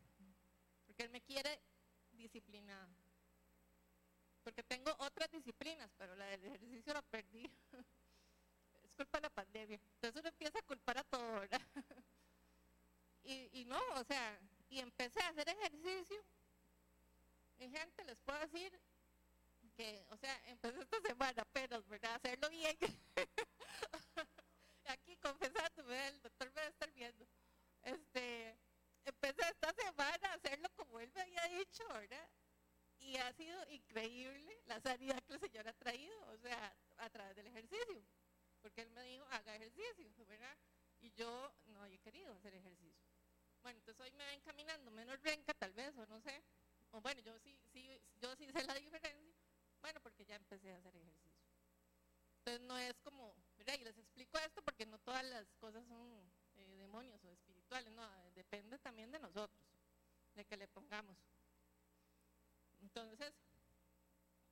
porque 0.85 1.03
Él 1.03 1.09
me 1.09 1.23
quiere 1.23 1.63
disciplinada. 2.13 2.95
Porque 4.45 4.63
tengo 4.65 4.95
otras 4.99 5.31
disciplinas, 5.31 5.91
pero 5.97 6.15
la 6.15 6.27
del 6.27 6.45
ejercicio 6.45 6.93
la 6.93 7.01
perdí. 7.01 7.51
culpa 8.97 9.19
de 9.19 9.23
la 9.23 9.31
pandemia. 9.31 9.81
Entonces 9.95 10.21
uno 10.21 10.29
empieza 10.29 10.59
a 10.59 10.63
culpar 10.63 10.99
a 10.99 11.05
todo, 11.05 11.41
¿verdad? 11.41 11.61
y, 13.25 13.61
y 13.61 13.65
no, 13.67 13.81
o 13.95 14.05
sea, 14.05 14.39
y 14.69 14.81
empecé 14.81 15.21
a 15.21 15.29
hacer 15.29 15.49
ejercicio. 15.49 16.25
Y 17.59 17.71
gente, 17.71 18.05
les 18.05 18.21
puedo 18.21 18.39
decir 18.41 18.79
que, 19.77 20.05
o 20.11 20.17
sea, 20.17 20.43
empecé 20.47 20.81
esta 20.81 21.01
semana 21.01 21.43
apenas, 21.43 21.87
¿verdad? 21.89 22.15
Hacerlo 22.15 22.49
bien. 22.51 22.77
Aquí 24.87 25.17
confesándome, 25.17 26.09
el 26.09 26.23
doctor 26.23 26.49
me 26.49 26.61
va 26.61 26.67
a 26.67 26.71
estar 26.71 26.93
viendo. 26.93 27.27
Este, 27.83 28.59
empecé 29.05 29.43
esta 29.49 29.73
semana 29.73 30.29
a 30.31 30.35
hacerlo 30.35 30.69
como 30.77 31.01
él 31.01 31.11
me 31.15 31.21
había 31.23 31.45
dicho, 31.59 31.87
¿verdad? 31.89 32.29
Y 32.99 33.17
ha 33.17 33.33
sido 33.35 33.69
increíble 33.69 34.61
la 34.67 34.81
sanidad 34.81 35.23
que 35.23 35.35
el 35.35 35.41
Señor 35.41 35.69
ha 35.69 35.73
traído, 35.75 36.19
o 36.33 36.39
sea, 36.39 36.77
a 36.97 37.11
través 37.11 37.37
del 37.37 37.47
ejercicio. 37.47 38.03
Porque 38.67 38.81
Él 38.81 38.91
me 38.91 39.05
dijo, 39.05 39.25
haga 39.31 39.55
ejercicio, 39.55 40.27
¿verdad? 40.27 40.59
Y 41.01 41.13
yo 41.13 41.55
no 41.67 41.87
he 41.87 42.01
querido 42.01 42.33
hacer 42.33 42.53
ejercicio. 42.53 43.07
Bueno, 43.63 43.79
entonces 43.79 44.05
hoy 44.05 44.11
me 44.11 44.27
ven 44.27 44.41
caminando 44.41 44.91
menos 44.91 45.23
renca 45.23 45.55
tal 45.55 45.73
vez, 45.73 45.97
o 45.97 46.05
no 46.07 46.21
sé. 46.21 46.43
O 46.91 47.01
bueno, 47.01 47.21
yo 47.21 47.39
sí, 47.39 47.57
sí, 47.73 48.03
yo 48.21 48.35
sí 48.35 48.51
sé 48.51 48.65
la 48.65 48.75
diferencia. 48.75 49.37
Bueno, 49.81 50.01
porque 50.01 50.27
ya 50.27 50.35
empecé 50.35 50.73
a 50.73 50.79
hacer 50.79 50.97
ejercicio. 50.97 51.47
Entonces 52.39 52.61
no 52.67 52.77
es 52.77 52.99
como, 53.05 53.37
¿verdad? 53.57 53.75
Y 53.79 53.85
les 53.85 53.97
explico 53.99 54.37
esto 54.39 54.61
porque 54.63 54.85
no 54.85 54.99
todas 54.99 55.25
las 55.27 55.47
cosas 55.61 55.87
son 55.87 56.29
eh, 56.57 56.77
demonios 56.77 57.23
o 57.23 57.31
espirituales, 57.31 57.93
no, 57.93 58.03
depende 58.33 58.81
también 58.81 59.13
de 59.13 59.21
nosotros, 59.21 59.63
de 60.35 60.45
que 60.45 60.57
le 60.57 60.67
pongamos. 60.67 61.17
Entonces, 62.81 63.33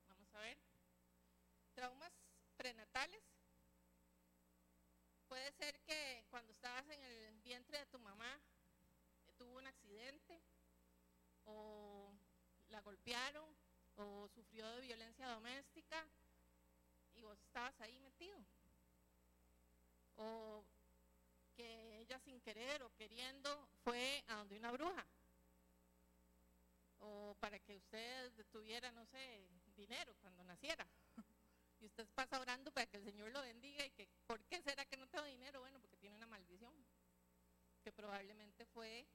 vamos 0.07 0.33
a 0.35 0.39
ver, 0.39 0.57
traumas 1.73 2.13
prenatales. 2.55 3.34
Puede 5.35 5.51
ser 5.51 5.77
que 5.81 6.23
cuando 6.29 6.53
estabas 6.53 6.87
en 6.87 7.03
el 7.03 7.41
vientre 7.41 7.77
de 7.77 7.85
tu 7.87 7.99
mamá 7.99 8.39
eh, 9.27 9.33
tuvo 9.37 9.57
un 9.57 9.67
accidente 9.67 10.39
o 11.43 12.09
la 12.69 12.79
golpearon 12.79 13.45
o 13.97 14.29
sufrió 14.29 14.65
de 14.69 14.79
violencia 14.79 15.27
doméstica 15.27 16.07
y 17.15 17.23
vos 17.23 17.37
estabas 17.41 17.73
ahí 17.81 17.99
metido. 17.99 18.37
O 20.15 20.63
que 21.57 21.99
ella 21.99 22.17
sin 22.19 22.39
querer 22.39 22.81
o 22.83 22.95
queriendo 22.95 23.67
fue 23.83 24.23
a 24.29 24.35
donde 24.35 24.55
una 24.55 24.71
bruja. 24.71 25.05
O 27.01 27.35
para 27.41 27.59
que 27.59 27.75
usted 27.75 28.31
tuviera, 28.53 28.89
no 28.93 29.05
sé, 29.07 29.45
dinero 29.75 30.15
cuando 30.21 30.45
naciera. 30.45 30.87
Y 31.85 31.87
usted 31.87 32.09
pasa 32.15 32.39
orando 32.39 32.71
para 32.71 32.87
que 32.87 32.97
el 32.97 33.03
Señor 33.03 33.31
lo 33.31 33.43
bendiga 33.43 33.85
y 33.85 33.91
que, 33.91 34.09
¿por 34.25 34.43
qué 34.45 34.59
será 34.59 34.83
que 34.85 34.97
no 34.97 35.07
tengo 35.07 35.23
dinero? 35.25 35.59
Bueno, 35.59 35.79
porque 35.79 35.97
tiene 35.97 36.15
una 36.15 36.25
maldición. 36.25 36.73
Que 37.83 37.91
probablemente 37.91 38.65
fue 38.65 39.05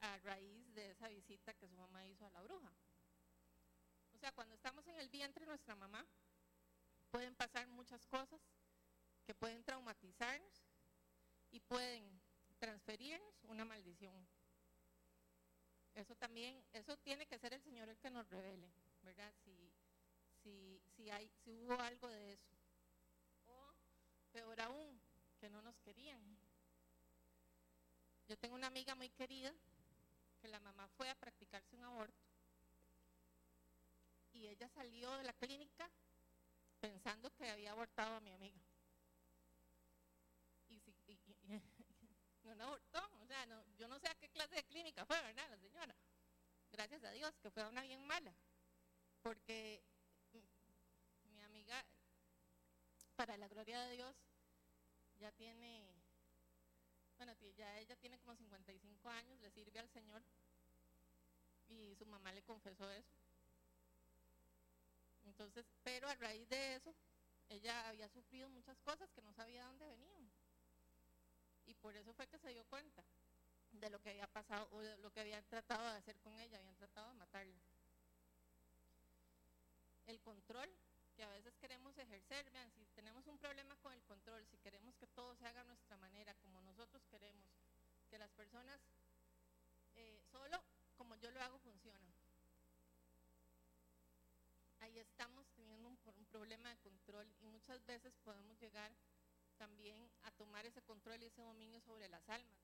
a 0.00 0.18
raíz 0.18 0.70
de 0.74 0.90
esa 0.90 1.08
visita 1.08 1.54
que 1.54 1.66
su 1.66 1.74
mamá 1.78 2.06
hizo 2.06 2.26
a 2.26 2.30
la 2.30 2.42
bruja. 2.42 2.70
O 4.12 4.18
sea, 4.18 4.32
cuando 4.32 4.54
estamos 4.54 4.86
en 4.86 4.96
el 4.96 5.08
vientre 5.08 5.46
de 5.46 5.48
nuestra 5.48 5.74
mamá, 5.76 6.06
pueden 7.10 7.34
pasar 7.36 7.66
muchas 7.68 8.04
cosas 8.04 8.38
que 9.24 9.34
pueden 9.34 9.64
traumatizarnos 9.64 10.62
y 11.52 11.60
pueden 11.60 12.20
transferirnos 12.58 13.44
una 13.44 13.64
maldición. 13.64 14.28
Eso 15.94 16.14
también, 16.16 16.62
eso 16.74 16.98
tiene 16.98 17.26
que 17.26 17.38
ser 17.38 17.54
el 17.54 17.62
Señor 17.62 17.88
el 17.88 17.96
que 17.96 18.10
nos 18.10 18.28
revele, 18.28 18.70
¿verdad? 19.00 19.32
Si, 19.42 19.72
si, 20.42 20.82
si, 20.96 21.10
hay, 21.10 21.28
si 21.44 21.56
hubo 21.56 21.74
algo 21.80 22.08
de 22.08 22.32
eso. 22.32 22.54
O 23.46 23.74
peor 24.32 24.60
aún, 24.60 25.00
que 25.40 25.48
no 25.48 25.62
nos 25.62 25.76
querían. 25.78 26.20
Yo 28.28 28.36
tengo 28.38 28.54
una 28.54 28.68
amiga 28.68 28.94
muy 28.94 29.10
querida 29.10 29.52
que 30.40 30.48
la 30.48 30.60
mamá 30.60 30.88
fue 30.96 31.08
a 31.10 31.14
practicarse 31.14 31.76
un 31.76 31.84
aborto 31.84 32.24
y 34.34 34.48
ella 34.48 34.68
salió 34.68 35.10
de 35.16 35.24
la 35.24 35.32
clínica 35.32 35.88
pensando 36.80 37.30
que 37.34 37.48
había 37.48 37.70
abortado 37.70 38.16
a 38.16 38.20
mi 38.20 38.32
amiga. 38.32 38.60
Y, 40.68 40.80
si, 40.80 41.18
no, 42.42 42.54
no 42.54 42.64
abortó, 42.64 43.00
o 43.22 43.26
sea, 43.26 43.46
no, 43.46 43.64
yo 43.76 43.88
no 43.88 43.98
sé 43.98 44.08
a 44.08 44.14
qué 44.16 44.28
clase 44.28 44.56
de 44.56 44.64
clínica 44.64 45.06
fue, 45.06 45.20
¿verdad? 45.22 45.48
La 45.48 45.58
señora. 45.58 45.94
Gracias 46.72 47.04
a 47.04 47.12
Dios, 47.12 47.32
que 47.40 47.50
fue 47.50 47.66
una 47.66 47.82
bien 47.82 48.04
mala. 48.04 48.34
Porque 49.22 49.82
mi 51.32 51.40
amiga, 51.40 51.82
para 53.24 53.38
la 53.38 53.48
gloria 53.48 53.80
de 53.86 53.92
Dios, 53.94 54.14
ya 55.18 55.32
tiene, 55.32 55.82
bueno, 57.16 57.32
ya 57.56 57.78
ella 57.78 57.96
tiene 57.96 58.18
como 58.18 58.36
55 58.36 59.08
años, 59.08 59.40
le 59.40 59.50
sirve 59.50 59.78
al 59.78 59.88
Señor. 59.88 60.22
Y 61.70 61.94
su 61.96 62.04
mamá 62.04 62.32
le 62.32 62.42
confesó 62.42 62.90
eso. 62.90 63.14
Entonces, 65.24 65.64
pero 65.82 66.06
a 66.06 66.14
raíz 66.16 66.46
de 66.50 66.74
eso, 66.74 66.94
ella 67.48 67.88
había 67.88 68.10
sufrido 68.10 68.50
muchas 68.50 68.78
cosas 68.80 69.08
que 69.12 69.22
no 69.22 69.32
sabía 69.32 69.64
dónde 69.64 69.86
venían. 69.86 70.30
Y 71.66 71.72
por 71.72 71.96
eso 71.96 72.12
fue 72.12 72.26
que 72.26 72.38
se 72.38 72.50
dio 72.50 72.66
cuenta 72.66 73.02
de 73.72 73.88
lo 73.88 74.02
que 74.02 74.10
había 74.10 74.26
pasado 74.26 74.68
o 74.72 74.80
de 74.80 74.98
lo 74.98 75.10
que 75.10 75.20
habían 75.20 75.44
tratado 75.46 75.82
de 75.92 75.96
hacer 75.96 76.18
con 76.18 76.38
ella, 76.40 76.58
habían 76.58 76.76
tratado 76.76 77.08
de 77.08 77.14
matarla. 77.14 77.58
El 80.08 80.20
control 80.20 80.68
que 81.16 81.24
a 81.24 81.28
veces 81.28 81.56
queremos 81.56 81.96
ejercer, 81.98 82.50
vean, 82.50 82.70
si 82.72 82.84
tenemos 82.94 83.26
un 83.26 83.38
problema 83.38 83.76
con 83.76 83.92
el 83.92 84.02
control, 84.02 84.44
si 84.46 84.58
queremos 84.58 84.96
que 84.96 85.06
todo 85.06 85.34
se 85.36 85.46
haga 85.46 85.60
a 85.60 85.64
nuestra 85.64 85.96
manera, 85.96 86.34
como 86.42 86.60
nosotros 86.62 87.02
queremos, 87.10 87.46
que 88.10 88.18
las 88.18 88.30
personas 88.32 88.80
eh, 89.94 90.20
solo 90.30 90.62
como 90.96 91.16
yo 91.16 91.30
lo 91.30 91.40
hago 91.42 91.58
funcionan 91.58 92.14
ahí 94.84 94.98
estamos 94.98 95.46
teniendo 95.56 95.88
un, 95.88 95.96
problema 96.26 96.68
de 96.68 96.76
control 96.78 97.26
y 97.40 97.46
muchas 97.46 97.84
veces 97.86 98.12
podemos 98.22 98.60
llegar 98.60 98.92
también 99.56 100.10
a 100.22 100.30
tomar 100.32 100.66
ese 100.66 100.82
control 100.82 101.22
y 101.22 101.26
ese 101.26 101.40
dominio 101.40 101.80
sobre 101.80 102.08
las 102.08 102.28
almas 102.28 102.58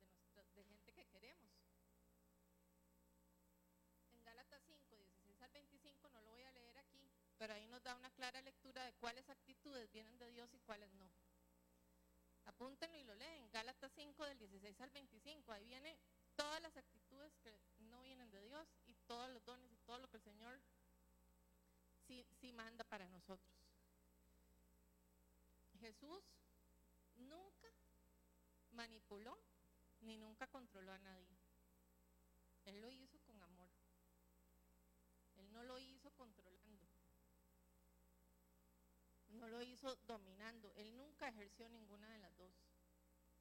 de 8.91 8.97
cuáles 8.97 9.31
actitudes 9.31 9.93
vienen 9.93 10.19
de 10.19 10.29
Dios 10.31 10.53
y 10.53 10.59
cuáles 10.59 10.93
no. 10.95 11.09
Apúntenlo 12.47 12.99
y 12.99 13.05
lo 13.05 13.15
leen. 13.15 13.49
Gálatas 13.53 13.93
5 13.95 14.25
del 14.27 14.39
16 14.39 14.81
al 14.81 14.91
25. 14.91 15.53
Ahí 15.53 15.65
viene 15.65 15.97
todas 16.35 16.61
las 16.61 16.77
actitudes 16.77 17.33
que 17.37 17.57
no 17.79 18.03
vienen 18.03 18.29
de 18.33 18.43
Dios 18.43 18.67
y 18.87 18.95
todos 19.07 19.31
los 19.31 19.45
dones 19.45 19.71
y 19.71 19.77
todo 19.87 19.99
lo 19.99 20.09
que 20.09 20.17
el 20.17 20.25
Señor 20.25 20.61
sí, 22.09 22.53
manda 22.53 22.83
para 22.83 23.09
nosotros. 23.09 23.55
Jesús 25.79 26.25
nunca 27.17 27.69
manipuló 28.73 29.39
ni 30.01 30.17
nunca 30.17 30.49
controló 30.49 30.93
a 30.93 30.99
nadie. 30.99 31.39
Él 32.65 32.81
lo 32.81 32.91
hizo 32.91 33.21
con 33.21 33.41
amor. 33.41 33.71
Él 35.37 35.53
no 35.53 35.63
lo 35.63 35.79
hizo 35.79 36.00
No 39.41 39.49
lo 39.49 39.63
hizo 39.63 39.97
dominando. 40.07 40.71
Él 40.75 40.95
nunca 40.95 41.29
ejerció 41.29 41.67
ninguna 41.71 42.07
de 42.13 42.19
las 42.19 42.37
dos. 42.37 42.53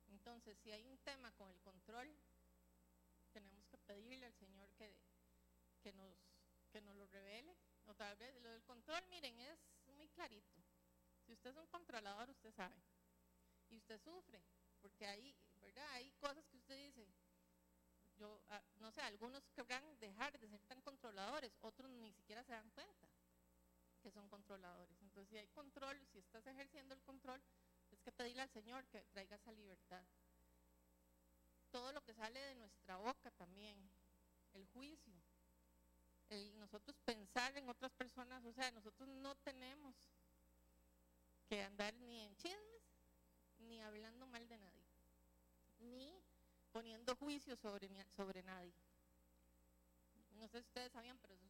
Entonces, 0.07 0.57
si 0.57 0.71
hay 0.71 0.87
un 0.87 0.97
tema 0.99 1.29
con 1.33 1.51
el 1.51 1.59
control, 1.59 2.09
tenemos 3.33 3.67
que 3.67 3.77
pedirle 3.79 4.25
al 4.25 4.33
Señor 4.33 4.71
que, 4.75 4.95
que, 5.81 5.91
nos, 5.91 6.15
que 6.71 6.79
nos 6.81 6.95
lo 6.95 7.05
revele 7.07 7.53
o 7.85 7.93
tal 7.95 8.15
vez 8.15 8.33
lo 8.41 8.49
del 8.49 8.63
control, 8.63 9.03
miren, 9.09 9.37
es 9.41 9.59
muy 9.87 10.07
clarito. 10.07 10.63
Si 11.25 11.33
usted 11.33 11.49
es 11.49 11.57
un 11.57 11.67
controlador, 11.67 12.29
usted 12.29 12.53
sabe. 12.53 12.81
Y 13.67 13.75
usted 13.75 13.99
sufre, 13.99 14.41
porque 14.79 15.05
hay, 15.05 15.35
¿verdad? 15.59 15.85
Hay 15.95 16.11
cosas 16.13 16.45
que 16.47 16.57
usted 16.57 16.77
dice, 16.77 17.07
yo, 18.15 18.41
ah, 18.47 18.63
no 18.77 18.89
sé, 18.91 19.01
algunos 19.01 19.43
querrán 19.49 19.99
dejar 19.99 20.39
de 20.39 20.47
ser 20.47 20.61
tan 20.61 20.81
controladores, 20.81 21.57
otros 21.59 21.91
ni 21.91 22.13
siquiera 22.13 22.41
se 22.45 22.53
dan 22.53 22.69
cuenta 22.71 23.08
que 23.99 24.11
son 24.11 24.27
controladores. 24.29 25.01
Entonces, 25.01 25.29
si 25.29 25.37
hay 25.37 25.47
control, 25.49 25.99
si 26.11 26.19
estás 26.19 26.45
ejerciendo 26.47 26.93
el 26.93 27.01
control, 27.01 27.41
es 27.91 27.99
que 28.01 28.11
pedirle 28.11 28.41
al 28.41 28.49
Señor 28.49 28.85
que 28.85 29.01
traiga 29.03 29.35
esa 29.35 29.51
libertad. 29.51 30.03
Todo 31.71 31.91
lo 31.91 32.01
que 32.03 32.13
sale 32.13 32.39
de 32.39 32.55
nuestra 32.55 32.97
boca 32.97 33.31
también, 33.31 33.77
el 34.53 34.65
juicio, 34.67 35.13
nosotros 36.57 36.95
pensar 37.05 37.57
en 37.57 37.67
otras 37.69 37.91
personas, 37.93 38.43
o 38.45 38.53
sea, 38.53 38.69
nosotros 38.71 39.07
no 39.07 39.35
tenemos 39.37 39.95
que 41.47 41.63
andar 41.63 41.93
ni 41.95 42.21
en 42.21 42.35
chismes, 42.35 42.83
ni 43.59 43.81
hablando 43.81 44.27
mal 44.27 44.47
de 44.47 44.57
nadie, 44.59 44.85
ni 45.79 46.13
poniendo 46.71 47.15
juicio 47.15 47.55
sobre, 47.55 47.89
sobre 48.15 48.43
nadie. 48.43 48.73
No 50.35 50.47
sé 50.47 50.61
si 50.61 50.67
ustedes 50.67 50.91
sabían, 50.91 51.17
pero 51.17 51.33
eso 51.33 51.48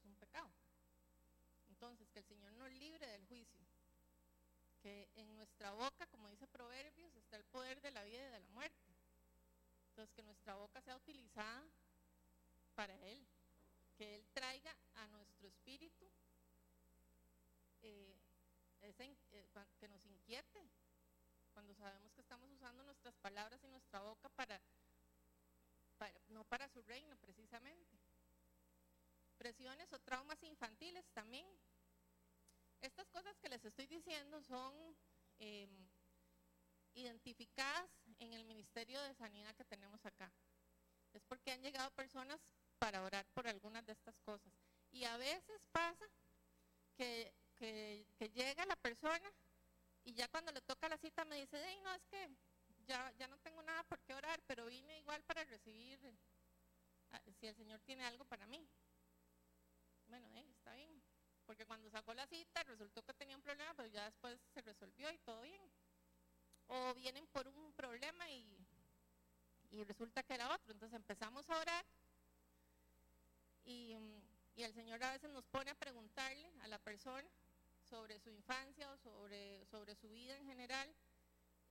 es 2.71 2.77
un 2.77 2.77
pecado. 2.77 2.77
Entonces, 2.77 2.77
que 2.77 2.77
el 2.77 2.77
Señor 2.77 2.77
nos 2.77 2.79
libre 2.79 3.07
del 3.07 3.25
juicio. 3.25 3.59
que 4.81 5.09
en 5.15 5.35
nuestra 5.35 5.71
boca, 5.71 6.07
como 6.07 6.29
dice 6.29 6.47
Proverbios, 6.47 7.13
está 7.15 7.35
el 7.35 7.43
poder 7.45 7.81
de 7.81 7.91
la 7.91 8.03
vida 8.03 8.19
y 8.19 8.31
de 8.31 8.39
la 8.39 8.49
muerte. 8.49 8.93
Entonces, 9.89 10.15
que 10.15 10.23
nuestra 10.23 10.55
boca 10.55 10.81
sea 10.81 10.95
utilizada 10.95 11.67
para 12.75 12.95
Él, 13.01 13.27
que 13.97 14.15
Él 14.15 14.25
traiga 14.33 14.73
a 14.95 15.07
nuestro 15.07 15.47
espíritu, 15.47 16.09
eh, 17.81 18.15
eh, 18.81 18.93
que 19.79 19.87
nos 19.89 20.05
inquiete, 20.05 20.69
cuando 21.53 21.73
sabemos 21.75 22.13
que 22.13 22.21
estamos 22.21 22.49
usando 22.51 22.83
nuestras 22.83 23.13
palabras 23.15 23.61
y 23.63 23.67
nuestra 23.67 23.99
boca 23.99 24.29
para, 24.29 24.61
no 26.29 26.45
para 26.45 26.69
su 26.69 26.81
reino 26.83 27.17
precisamente. 27.17 27.99
Presiones 29.37 29.91
o 29.91 29.99
traumas 29.99 30.41
infantiles 30.43 31.05
también. 31.13 31.45
Estas 32.81 33.07
cosas 33.09 33.37
que 33.39 33.49
les 33.49 33.63
estoy 33.65 33.87
diciendo 33.87 34.41
son 34.41 34.73
em, 35.39 35.89
identificadas 36.93 37.89
en 38.19 38.33
el 38.33 38.45
Ministerio 38.45 39.01
de 39.03 39.13
Sanidad 39.15 39.55
que 39.55 39.65
tenemos 39.65 40.05
acá. 40.05 40.31
Es 41.13 41.23
porque 41.23 41.51
han 41.51 41.61
llegado 41.61 41.91
personas 41.91 42.39
para 42.77 43.03
orar 43.03 43.25
por 43.33 43.47
algunas 43.47 43.85
de 43.85 43.93
estas 43.93 44.17
cosas. 44.19 44.53
Y 44.91 45.03
a 45.03 45.17
veces 45.17 45.61
pasa 45.71 46.05
que, 46.95 47.33
llega 48.33 48.65
la 48.65 48.75
persona 48.77 49.31
y 50.05 50.13
ya 50.13 50.27
cuando 50.29 50.51
le 50.51 50.61
toca 50.61 50.87
la 50.87 50.97
cita 50.97 51.25
me 51.25 51.35
dice, 51.35 51.61
hey, 51.61 51.79
no, 51.83 51.93
es 51.93 52.05
que 52.05 52.29
ya, 52.85 53.11
ya 53.17 53.27
no 53.27 53.37
tengo 53.39 53.61
nada 53.63 53.83
por 53.83 53.99
qué 54.01 54.13
orar, 54.13 54.41
pero 54.47 54.65
vine 54.65 54.99
igual 54.99 55.21
para 55.23 55.43
recibir 55.43 55.99
ah, 57.11 57.21
si 57.39 57.47
el 57.47 57.55
Señor 57.55 57.81
tiene 57.81 58.05
algo 58.05 58.23
para 58.25 58.47
mí. 58.47 58.65
Bueno, 60.07 60.27
está 60.55 60.73
bien. 60.73 60.98
Porque 61.49 61.65
cuando 61.65 61.89
sacó 61.89 62.13
la 62.13 62.27
cita 62.27 62.61
resultó 62.61 63.01
que 63.01 63.11
tenía 63.15 63.35
un 63.35 63.41
problema, 63.41 63.73
pero 63.73 63.87
ya 63.87 64.05
después 64.05 64.39
se 64.53 64.61
resolvió 64.61 65.11
y 65.11 65.17
todo 65.17 65.41
bien. 65.41 65.59
O 66.67 66.93
vienen 66.93 67.25
por 67.25 67.47
un 67.47 67.73
problema 67.73 68.29
y, 68.29 68.55
resulta 69.83 70.21
que 70.21 70.35
era 70.35 70.53
otro. 70.53 70.71
Entonces 70.71 70.95
empezamos 70.95 71.49
a 71.49 71.57
orar 71.57 71.83
y, 73.65 73.97
y 74.55 74.61
el 74.61 74.75
Señor 74.75 75.03
a 75.03 75.13
veces 75.13 75.31
nos 75.31 75.43
pone 75.45 75.71
a 75.71 75.75
preguntarle 75.75 76.53
a 76.61 76.67
la 76.67 76.77
persona 76.77 77.27
sobre 77.81 78.19
su 78.19 78.29
infancia 78.29 78.91
o 78.91 78.97
sobre, 78.97 79.65
sobre 79.71 79.95
su 79.95 80.07
vida 80.07 80.37
en 80.37 80.45
general. 80.45 80.95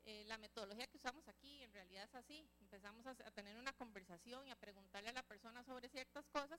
Eh, 0.06 0.24
la 0.26 0.38
metodología 0.38 0.88
que 0.88 0.96
usamos 0.96 1.28
aquí 1.28 1.62
en 1.62 1.72
realidad 1.72 2.02
es 2.02 2.16
así. 2.16 2.50
Empezamos 2.58 3.06
a, 3.06 3.14
tener 3.30 3.56
una 3.56 3.72
conversación 3.74 4.44
y 4.48 4.50
a 4.50 4.56
preguntarle 4.56 5.10
a 5.10 5.12
la 5.12 5.22
persona 5.22 5.62
sobre 5.62 5.88
ciertas 5.88 6.26
cosas 6.30 6.58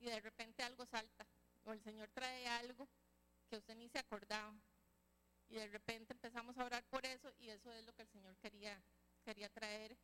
y 0.00 0.10
de 0.10 0.20
repente 0.20 0.62
algo 0.62 0.84
salta 0.84 1.26
o 1.68 1.72
el 1.72 1.82
Señor 1.82 2.08
trae 2.10 2.46
algo 2.46 2.88
que 3.48 3.56
usted 3.58 3.74
ni 3.76 3.88
se 3.88 3.98
acordaba. 3.98 4.54
Y 5.50 5.54
de 5.54 5.66
repente 5.68 6.14
empezamos 6.14 6.56
a 6.56 6.64
orar 6.64 6.82
por 6.84 7.04
eso 7.04 7.32
y 7.38 7.50
eso 7.50 7.70
es 7.72 7.84
lo 7.84 7.94
que 7.94 8.02
el 8.02 8.08
Señor 8.08 8.36
quería, 8.38 8.82
quería 9.22 9.48
traer 9.50 9.96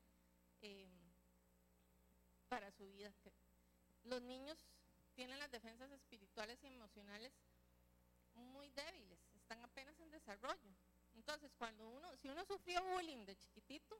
eh, 0.61 0.89
para 2.49 2.71
su 2.73 2.87
vida. 2.93 3.12
Los 4.05 4.23
niños 4.23 4.59
tienen 5.15 5.39
las 5.39 5.51
defensas 5.51 5.91
espirituales 5.91 6.62
y 6.62 6.67
emocionales 6.67 7.33
muy 8.35 8.69
débiles, 8.71 9.19
están 9.37 9.62
apenas 9.62 9.99
en 10.01 10.11
desarrollo. 10.11 10.75
Entonces, 11.15 11.53
cuando 11.57 11.89
uno, 11.89 12.15
si 12.17 12.29
uno 12.29 12.45
sufrió 12.45 12.83
bullying 12.85 13.25
de 13.25 13.37
chiquitito 13.37 13.99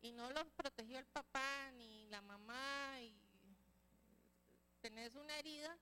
y 0.00 0.12
no 0.12 0.30
lo 0.30 0.48
protegió 0.50 0.98
el 0.98 1.06
papá 1.06 1.70
ni 1.72 2.06
la 2.06 2.22
mamá 2.22 3.00
y 3.00 3.12
tenés 4.80 5.14
una 5.16 5.36
herida 5.38 5.76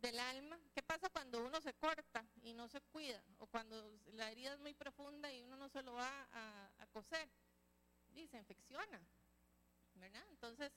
del 0.00 0.18
alma, 0.18 0.58
¿qué 0.74 0.82
pasa 0.82 1.08
cuando 1.10 1.44
uno 1.44 1.60
se 1.60 1.74
corta 1.74 2.24
y 2.42 2.52
no 2.52 2.68
se 2.68 2.80
cuida? 2.80 3.22
O 3.38 3.46
cuando 3.46 3.98
la 4.12 4.30
herida 4.30 4.54
es 4.54 4.60
muy 4.60 4.74
profunda 4.74 5.32
y 5.32 5.42
uno 5.42 5.56
no 5.56 5.68
se 5.68 5.82
lo 5.82 5.94
va 5.94 6.28
a, 6.32 6.70
a 6.78 6.86
coser 6.88 7.28
y 8.14 8.26
se 8.26 8.38
infecciona, 8.38 9.00
¿verdad? 9.94 10.24
Entonces, 10.30 10.72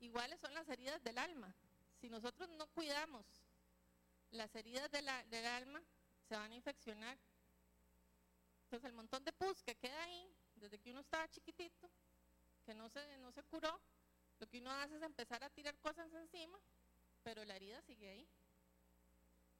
iguales 0.00 0.40
son 0.40 0.54
las 0.54 0.68
heridas 0.68 1.02
del 1.02 1.18
alma. 1.18 1.54
Si 2.00 2.08
nosotros 2.08 2.48
no 2.50 2.66
cuidamos 2.68 3.24
las 4.34 4.54
heridas 4.56 4.90
del 4.90 5.46
alma 5.46 5.82
se 6.28 6.36
van 6.36 6.50
a 6.52 6.54
infeccionar. 6.54 7.16
Entonces 8.64 8.88
el 8.88 8.94
montón 8.94 9.24
de 9.24 9.32
pus 9.32 9.62
que 9.62 9.76
queda 9.76 10.02
ahí, 10.02 10.28
desde 10.56 10.78
que 10.78 10.90
uno 10.90 11.00
estaba 11.00 11.28
chiquitito, 11.28 11.88
que 12.64 12.74
no 12.74 12.88
se, 12.88 13.18
no 13.18 13.30
se 13.30 13.42
curó, 13.44 13.80
lo 14.40 14.48
que 14.48 14.58
uno 14.58 14.70
hace 14.72 14.96
es 14.96 15.02
empezar 15.02 15.42
a 15.44 15.50
tirar 15.50 15.76
cosas 15.78 16.12
encima, 16.12 16.58
pero 17.24 17.44
la 17.44 17.56
herida 17.56 17.82
sigue 17.82 18.08
ahí. 18.08 18.28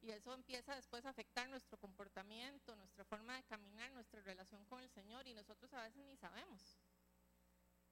Y 0.01 0.11
eso 0.11 0.33
empieza 0.33 0.75
después 0.75 1.05
a 1.05 1.09
afectar 1.09 1.49
nuestro 1.49 1.77
comportamiento, 1.77 2.75
nuestra 2.75 3.03
forma 3.03 3.35
de 3.35 3.43
caminar, 3.43 3.91
nuestra 3.91 4.21
relación 4.21 4.63
con 4.65 4.79
el 4.79 4.89
Señor, 4.91 5.27
y 5.27 5.33
nosotros 5.33 5.73
a 5.73 5.81
veces 5.81 6.05
ni 6.05 6.15
sabemos. 6.15 6.77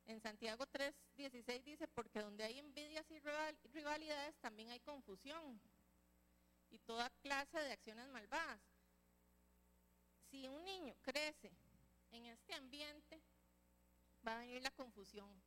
En 0.05 0.21
Santiago 0.21 0.65
3:16 0.67 1.63
dice, 1.63 1.87
porque 1.87 2.21
donde 2.21 2.43
hay 2.43 2.59
envidias 2.59 3.09
y 3.09 3.19
rivalidades 3.73 4.35
también 4.37 4.69
hay 4.69 4.79
confusión 4.81 5.59
y 6.69 6.79
toda 6.79 7.09
clase 7.21 7.59
de 7.59 7.71
acciones 7.71 8.07
malvadas. 8.09 8.61
Si 10.29 10.47
un 10.47 10.63
niño 10.65 10.95
crece 11.01 11.51
en 12.11 12.25
este 12.25 12.53
ambiente, 12.53 13.21
va 14.27 14.35
a 14.35 14.39
venir 14.39 14.61
la 14.61 14.71
confusión. 14.71 15.42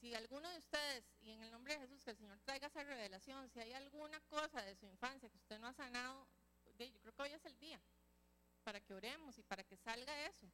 Si 0.00 0.14
alguno 0.14 0.48
de 0.50 0.58
ustedes, 0.58 1.04
y 1.20 1.30
en 1.32 1.42
el 1.42 1.50
nombre 1.50 1.74
de 1.74 1.80
Jesús, 1.80 2.04
que 2.04 2.12
el 2.12 2.16
Señor 2.16 2.38
traiga 2.40 2.68
esa 2.68 2.84
revelación, 2.84 3.48
si 3.50 3.58
hay 3.58 3.72
alguna 3.72 4.20
cosa 4.28 4.62
de 4.62 4.76
su 4.76 4.86
infancia 4.86 5.28
que 5.28 5.38
usted 5.38 5.58
no 5.58 5.66
ha 5.66 5.72
sanado, 5.72 6.26
yo 6.78 7.00
creo 7.00 7.12
que 7.12 7.22
hoy 7.22 7.32
es 7.32 7.44
el 7.44 7.58
día 7.58 7.80
para 8.62 8.80
que 8.80 8.94
oremos 8.94 9.36
y 9.38 9.42
para 9.42 9.64
que 9.64 9.76
salga 9.76 10.26
eso, 10.26 10.46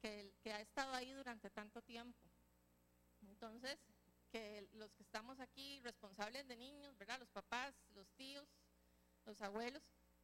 que, 0.00 0.34
que 0.42 0.52
ha 0.52 0.60
estado 0.60 0.92
ahí 0.92 1.12
durante 1.12 1.48
tanto 1.50 1.80
tiempo. 1.80 2.20
Entonces, 3.22 3.78
que 4.30 4.68
los 4.72 4.92
que 4.94 5.02
estamos 5.02 5.40
aquí 5.40 5.80
responsables 5.80 6.46
de 6.46 6.56
niños, 6.56 6.96
¿verdad? 6.98 7.18
Los 7.18 7.30
papás, 7.30 7.74
los 7.94 8.10
tíos, 8.12 8.46
los 9.24 9.40
abuelos, 9.40 9.82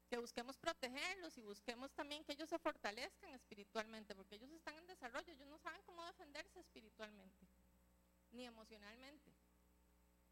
que 0.08 0.18
busquemos 0.18 0.56
protegerlos 0.56 1.36
y 1.38 1.42
busquemos 1.42 1.92
también 1.92 2.24
que 2.24 2.32
ellos 2.32 2.48
se 2.48 2.58
fortalezcan 2.58 3.34
espiritualmente, 3.34 4.14
porque 4.14 4.36
ellos 4.36 4.50
están 4.50 4.76
en 4.76 4.86
desarrollo, 4.86 5.32
ellos 5.32 5.46
no 5.46 5.58
saben 5.58 5.82
cómo 5.82 6.04
defenderse 6.04 6.60
espiritualmente, 6.60 7.46
ni 8.32 8.44
emocionalmente, 8.46 9.32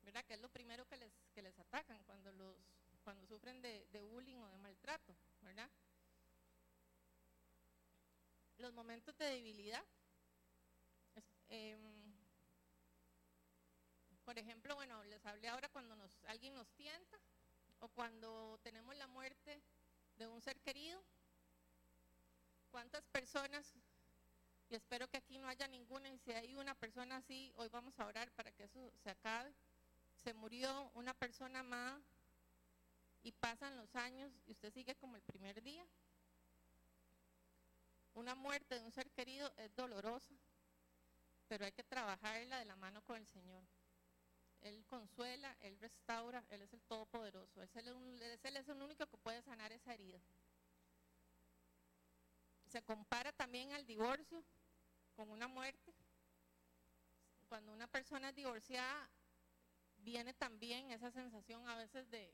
¿verdad? 0.02 0.24
Que 0.24 0.34
es 0.34 0.40
lo 0.40 0.48
primero 0.48 0.86
que 0.86 0.96
les, 0.96 1.12
que 1.34 1.42
les 1.42 1.58
atacan 1.58 2.02
cuando, 2.04 2.32
los, 2.32 2.56
cuando 3.02 3.26
sufren 3.26 3.60
de, 3.60 4.00
bullying 4.02 4.38
o 4.38 4.48
de 4.48 4.58
maltrato, 4.58 5.14
¿verdad? 5.42 5.70
Los 8.58 8.72
momentos 8.72 9.16
de 9.18 9.26
debilidad. 9.26 9.84
Em, 11.48 12.16
por 14.24 14.38
ejemplo, 14.38 14.74
bueno, 14.74 15.04
les 15.04 15.24
hablé 15.24 15.48
ahora 15.48 15.68
cuando 15.68 15.94
nos, 15.94 16.24
alguien 16.24 16.54
nos 16.54 16.68
tienta 16.72 17.18
o 17.80 17.88
cuando 17.88 18.58
tenemos 18.62 18.96
la 18.96 19.06
muerte 19.06 19.62
de 20.16 20.26
un 20.26 20.40
ser 20.40 20.60
querido. 20.60 21.02
¿Cuántas 22.70 23.06
personas, 23.06 23.74
y 24.68 24.74
espero 24.74 25.08
que 25.08 25.18
aquí 25.18 25.38
no 25.38 25.48
haya 25.48 25.68
ninguna, 25.68 26.08
y 26.08 26.18
si 26.18 26.32
hay 26.32 26.56
una 26.56 26.74
persona 26.74 27.16
así, 27.16 27.52
hoy 27.56 27.68
vamos 27.68 27.98
a 27.98 28.06
orar 28.06 28.30
para 28.32 28.50
que 28.52 28.64
eso 28.64 28.92
se 29.02 29.10
acabe. 29.10 29.54
Se 30.16 30.34
murió 30.34 30.90
una 30.94 31.14
persona 31.14 31.60
amada 31.60 32.00
y 33.22 33.32
pasan 33.32 33.76
los 33.76 33.94
años 33.94 34.32
y 34.46 34.52
usted 34.52 34.72
sigue 34.72 34.96
como 34.96 35.16
el 35.16 35.22
primer 35.22 35.62
día. 35.62 35.86
Una 38.14 38.34
muerte 38.34 38.78
de 38.78 38.84
un 38.84 38.92
ser 38.92 39.10
querido 39.10 39.52
es 39.56 39.74
dolorosa, 39.76 40.34
pero 41.48 41.64
hay 41.64 41.72
que 41.72 41.84
trabajarla 41.84 42.58
de 42.58 42.64
la 42.64 42.76
mano 42.76 43.02
con 43.02 43.16
el 43.16 43.26
Señor. 43.26 43.62
Él 44.62 44.84
consuela, 44.86 45.56
Él 45.60 45.78
restaura, 45.78 46.42
Él 46.50 46.62
es 46.62 46.72
el 46.72 46.80
Todopoderoso. 46.82 47.62
Él 47.62 47.88
el, 47.88 48.56
es 48.56 48.68
el 48.68 48.82
único 48.82 49.06
que 49.06 49.16
puede 49.18 49.42
sanar 49.42 49.70
esa 49.70 49.94
herida. 49.94 50.18
Se 52.68 52.82
compara 52.82 53.32
también 53.32 53.72
al 53.72 53.86
divorcio 53.86 54.42
con 55.16 55.30
una 55.30 55.48
muerte. 55.48 55.92
Cuando 57.48 57.72
una 57.72 57.86
persona 57.86 58.28
es 58.28 58.36
divorciada, 58.36 59.08
viene 59.98 60.34
también 60.34 60.90
esa 60.90 61.10
sensación 61.10 61.66
a 61.68 61.76
veces 61.76 62.08
de, 62.10 62.32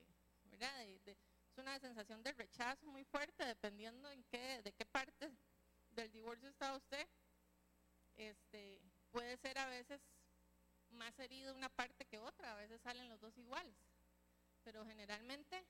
es 1.07 1.59
una 1.59 1.79
sensación 1.79 2.23
de 2.23 2.33
rechazo 2.33 2.87
muy 2.87 3.05
fuerte, 3.05 3.45
dependiendo 3.45 4.11
en 4.11 4.23
qué, 4.25 4.63
de 4.63 4.73
qué 4.73 4.85
parte 4.85 5.31
del 5.91 6.11
divorcio 6.13 6.49
está 6.49 6.75
usted. 6.77 7.07
Este, 8.17 8.81
puede 9.11 9.37
ser 9.39 9.59
a 9.59 9.67
veces 9.67 10.01
más 10.91 11.19
herido 11.19 11.55
una 11.55 11.69
parte 11.69 12.05
que 12.05 12.19
otra, 12.19 12.53
a 12.53 12.57
veces 12.57 12.81
salen 12.83 13.09
los 13.09 13.21
dos 13.21 13.37
iguales, 13.39 13.75
pero 14.63 14.85
generalmente 14.85 15.65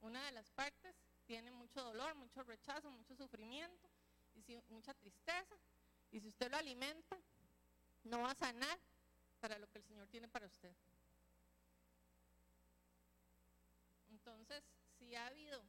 una 0.00 0.24
de 0.24 0.32
las 0.32 0.50
partes 0.50 0.94
tiene 1.26 1.50
mucho 1.50 1.82
dolor, 1.82 2.14
mucho 2.14 2.42
rechazo, 2.44 2.90
mucho 2.90 3.14
sufrimiento, 3.16 3.88
y 4.46 4.56
mucha 4.68 4.94
tristeza, 4.94 5.56
y 6.10 6.20
si 6.20 6.28
usted 6.28 6.50
lo 6.50 6.56
alimenta, 6.56 7.16
no 8.04 8.20
va 8.20 8.30
a 8.30 8.34
sanar 8.34 8.78
para 9.40 9.58
lo 9.58 9.68
que 9.70 9.78
el 9.78 9.84
Señor 9.84 10.08
tiene 10.08 10.28
para 10.28 10.46
usted. 10.46 10.72
Entonces, 14.10 14.62
si 14.98 15.14
ha 15.14 15.26
habido 15.26 15.62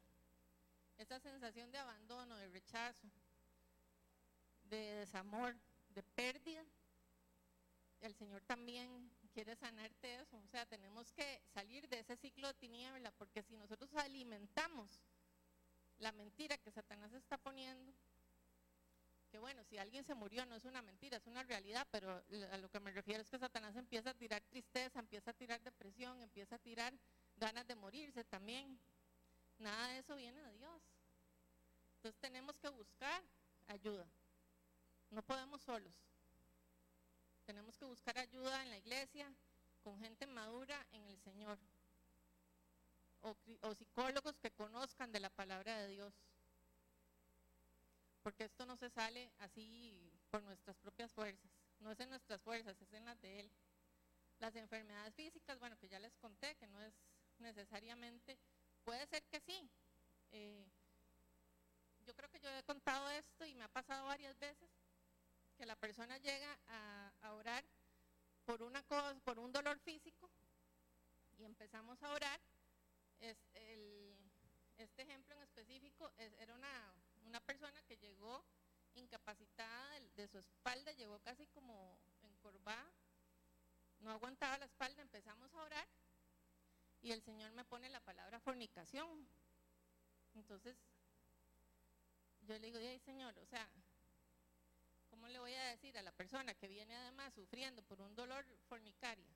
esa 0.97 1.19
sensación 1.19 1.71
de 1.71 1.77
abandono, 1.77 2.35
de 2.37 2.49
rechazo, 2.49 3.09
de 4.65 4.95
desamor, 4.95 5.55
de 5.89 6.03
pérdida, 6.03 6.63
el 8.01 8.15
Señor 8.15 8.41
también 8.43 9.11
quiere 9.33 9.55
sanarte 9.55 10.15
eso. 10.15 10.37
O 10.37 10.47
sea, 10.47 10.65
tenemos 10.65 11.11
que 11.13 11.41
salir 11.53 11.87
de 11.89 11.99
ese 11.99 12.15
ciclo 12.17 12.47
de 12.47 12.53
tiniebla, 12.55 13.11
porque 13.11 13.43
si 13.43 13.55
nosotros 13.55 13.93
alimentamos 13.95 15.01
la 15.99 16.11
mentira 16.11 16.57
que 16.57 16.71
Satanás 16.71 17.13
está 17.13 17.37
poniendo, 17.37 17.93
que 19.29 19.39
bueno, 19.39 19.63
si 19.63 19.77
alguien 19.77 20.03
se 20.03 20.15
murió 20.15 20.45
no 20.45 20.55
es 20.55 20.65
una 20.65 20.81
mentira, 20.81 21.17
es 21.17 21.27
una 21.27 21.43
realidad, 21.43 21.87
pero 21.91 22.23
a 22.51 22.57
lo 22.57 22.69
que 22.69 22.79
me 22.79 22.91
refiero 22.91 23.21
es 23.21 23.29
que 23.29 23.37
Satanás 23.37 23.75
empieza 23.75 24.09
a 24.11 24.13
tirar 24.13 24.41
tristeza, 24.43 24.99
empieza 24.99 25.31
a 25.31 25.33
tirar 25.33 25.61
depresión, 25.61 26.21
empieza 26.21 26.55
a 26.55 26.59
tirar 26.59 26.93
ganas 27.37 27.67
de 27.67 27.75
morirse 27.75 28.23
también. 28.23 28.79
Nada 29.59 29.89
de 29.89 29.99
eso 29.99 30.15
viene 30.15 30.41
de 30.41 30.53
Dios. 30.53 30.81
Entonces 31.97 32.19
tenemos 32.19 32.57
que 32.57 32.69
buscar 32.69 33.21
ayuda. 33.67 34.07
No 35.11 35.21
podemos 35.21 35.61
solos. 35.61 35.93
Tenemos 37.45 37.77
que 37.77 37.85
buscar 37.85 38.17
ayuda 38.17 38.61
en 38.61 38.69
la 38.69 38.77
iglesia, 38.77 39.33
con 39.83 39.99
gente 39.99 40.27
madura 40.27 40.85
en 40.91 41.03
el 41.07 41.19
Señor. 41.19 41.57
O, 43.21 43.75
psicólogos 43.75 44.37
que 44.37 44.51
conozcan 44.51 45.11
de 45.11 45.19
la 45.19 45.29
palabra 45.29 45.77
de 45.79 45.89
Dios 45.89 46.13
porque 48.21 48.45
esto 48.45 48.65
no 48.65 48.75
se 48.77 48.89
sale 48.89 49.31
así 49.39 50.11
por 50.29 50.43
nuestras 50.43 50.77
propias 50.77 51.11
fuerzas, 51.13 51.51
no 51.79 51.91
es 51.91 51.99
en 51.99 52.09
nuestras 52.09 52.41
fuerzas, 52.41 52.79
es 52.81 52.93
en 52.93 53.05
las 53.05 53.19
de 53.21 53.39
Él. 53.39 53.51
Las 54.39 54.55
enfermedades 54.55 55.13
físicas, 55.15 55.59
bueno, 55.59 55.77
que 55.77 55.89
ya 55.89 55.99
les 55.99 56.15
conté, 56.15 56.55
que 56.55 56.67
no 56.67 56.81
es 56.81 56.93
necesariamente, 57.39 58.37
puede 58.83 59.05
ser 59.07 59.23
que 59.25 59.39
sí. 59.41 59.69
Eh, 60.31 60.65
yo 62.05 62.13
creo 62.15 62.29
que 62.29 62.39
yo 62.39 62.49
he 62.49 62.63
contado 62.63 63.09
esto 63.09 63.45
y 63.45 63.53
me 63.55 63.65
ha 63.65 63.67
pasado 63.67 64.05
varias 64.05 64.37
veces, 64.39 64.69
que 65.57 65.65
la 65.65 65.75
persona 65.75 66.17
llega 66.19 66.57
a, 66.67 67.33
orar 67.33 67.63
por 68.45 68.63
una 68.63 68.81
cosa, 68.83 69.13
por 69.23 69.39
un 69.39 69.51
dolor 69.51 69.77
físico, 69.79 70.29
y 71.37 71.43
empezamos 71.43 72.01
a 72.03 72.11
orar. 72.11 72.39
este 73.19 75.01
ejemplo 75.01 75.35
en 75.35 75.41
específico 75.41 76.11
era 76.17 76.55
una 76.55 76.93
una 77.29 77.39
persona 77.41 77.79
que 77.83 77.95
llegó 77.97 78.43
incapacitada 78.95 79.99
de, 80.15 80.27
su 80.27 80.39
espalda, 80.39 80.91
llegó 80.93 81.19
casi 81.19 81.45
como 81.47 81.99
encorvada, 82.23 82.91
no 83.99 84.11
aguantaba 84.11 84.57
la 84.57 84.65
espalda, 84.65 85.01
empezamos 85.01 85.53
a 85.53 85.61
orar 85.61 85.87
y 87.01 87.11
el 87.11 87.21
Señor 87.21 87.51
me 87.51 87.63
pone 87.65 87.87
la 87.89 87.99
palabra 87.99 88.39
fornicación. 88.39 89.27
Entonces, 90.33 90.75
yo 92.41 92.57
le 92.57 92.67
digo, 92.67 92.79
ay 92.79 92.99
Señor, 92.99 93.37
o 93.37 93.45
sea, 93.45 93.69
¿cómo 95.11 95.27
le 95.27 95.39
voy 95.39 95.53
a 95.53 95.65
decir 95.65 95.97
a 95.99 96.01
la 96.01 96.11
persona 96.11 96.55
que 96.55 96.67
viene 96.67 96.95
además 96.95 97.33
sufriendo 97.35 97.83
por 97.83 98.01
un 98.01 98.15
dolor 98.15 98.43
fornicario? 98.67 99.29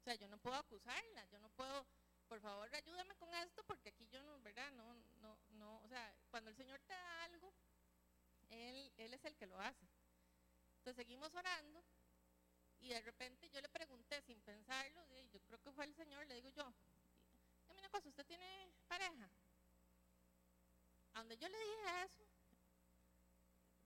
O 0.00 0.02
sea, 0.02 0.14
yo 0.14 0.28
no 0.28 0.36
puedo 0.36 0.56
acusarla, 0.56 1.24
yo 1.30 1.38
no 1.38 1.48
puedo 1.50 1.86
por 2.30 2.40
favor 2.40 2.72
ayúdame 2.72 3.12
con 3.16 3.34
esto 3.34 3.64
porque 3.64 3.88
aquí 3.88 4.06
yo 4.06 4.22
no, 4.22 4.38
¿verdad? 4.38 4.70
No, 4.74 4.94
no, 5.20 5.36
no, 5.58 5.80
o 5.80 5.88
sea, 5.88 6.14
cuando 6.30 6.48
el 6.48 6.56
Señor 6.56 6.80
te 6.86 6.92
da 6.92 7.24
algo, 7.24 7.52
Él, 8.50 8.92
él 8.98 9.09
es 9.20 9.24
el 9.26 9.36
que 9.36 9.46
lo 9.46 9.60
hace. 9.60 9.86
Entonces 10.78 10.96
seguimos 10.96 11.34
orando 11.34 11.84
y 12.80 12.88
de 12.88 13.00
repente 13.02 13.50
yo 13.50 13.60
le 13.60 13.68
pregunté 13.68 14.22
sin 14.22 14.40
pensarlo, 14.40 15.04
y 15.10 15.28
yo 15.28 15.40
creo 15.42 15.60
que 15.60 15.72
fue 15.72 15.84
el 15.84 15.94
Señor, 15.94 16.26
le 16.26 16.36
digo 16.36 16.48
yo, 16.48 16.72
dime 17.68 17.80
una 17.80 17.90
cosa, 17.90 18.08
¿usted 18.08 18.24
tiene 18.24 18.72
pareja? 18.88 19.28
A 21.12 21.18
donde 21.18 21.36
yo 21.36 21.48
le 21.48 21.58
dije 21.58 22.02
eso, 22.04 22.24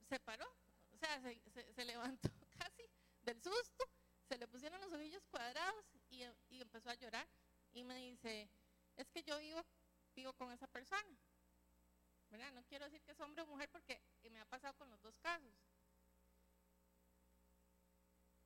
se 0.07 0.19
paró, 0.21 0.47
o 0.93 0.97
sea, 0.97 1.21
se, 1.21 1.73
se, 1.73 1.85
levantó 1.85 2.29
casi 2.57 2.83
del 3.23 3.41
susto, 3.41 3.83
se 4.29 4.37
le 4.37 4.47
pusieron 4.47 4.79
los 4.79 4.93
ojillos 4.93 5.25
cuadrados 5.25 5.85
y, 6.09 6.23
y 6.49 6.61
empezó 6.61 6.89
a 6.89 6.95
llorar 6.95 7.27
y 7.73 7.83
me 7.83 7.97
dice, 7.97 8.49
es 8.95 9.09
que 9.09 9.23
yo 9.23 9.37
vivo, 9.39 9.61
vivo 10.15 10.31
con 10.33 10.53
esa 10.53 10.67
persona. 10.67 11.17
¿Verdad? 12.35 12.51
No 12.51 12.65
quiero 12.65 12.83
decir 12.83 13.01
que 13.01 13.13
es 13.13 13.19
hombre 13.21 13.43
o 13.43 13.45
mujer 13.45 13.69
porque 13.69 14.01
me 14.29 14.41
ha 14.41 14.45
pasado 14.45 14.73
con 14.73 14.89
los 14.89 15.01
dos 15.01 15.15
casos. 15.19 15.53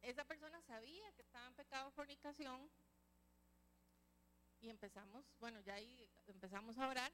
Esa 0.04 0.24
persona 0.26 0.62
sabía 0.62 1.12
que 1.14 1.24
estaba 1.24 1.48
en 1.48 1.56
pecado 1.56 1.86
de 1.90 1.96
fornicación 1.96 2.70
y 4.62 4.70
empezamos, 4.70 5.26
bueno, 5.40 5.60
ya 5.62 5.74
ahí 5.74 6.08
empezamos 6.28 6.78
a 6.78 6.88
orar, 6.88 7.12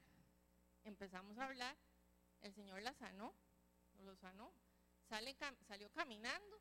empezamos 0.83 1.37
a 1.37 1.45
hablar, 1.45 1.77
el 2.41 2.53
Señor 2.53 2.81
la 2.81 2.93
sanó, 2.95 3.33
lo 3.99 4.13
sanó, 4.17 4.51
Sale, 5.07 5.33
salió 5.69 5.89
caminando, 5.91 6.59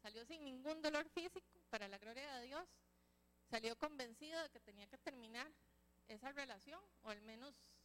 salió 0.00 0.24
sin 0.24 0.44
ningún 0.44 0.80
dolor 0.80 1.06
físico, 1.10 1.42
para 1.68 1.88
la 1.88 1.98
gloria 1.98 2.36
de 2.36 2.46
Dios 2.46 2.66
salió 3.50 3.76
convencido 3.76 4.42
de 4.42 4.48
que 4.48 4.60
tenía 4.60 4.86
que 4.86 4.96
terminar 4.96 5.52
esa 6.08 6.32
relación 6.32 6.80
o 7.02 7.10
al 7.10 7.20
menos 7.20 7.54
eh, 7.54 7.75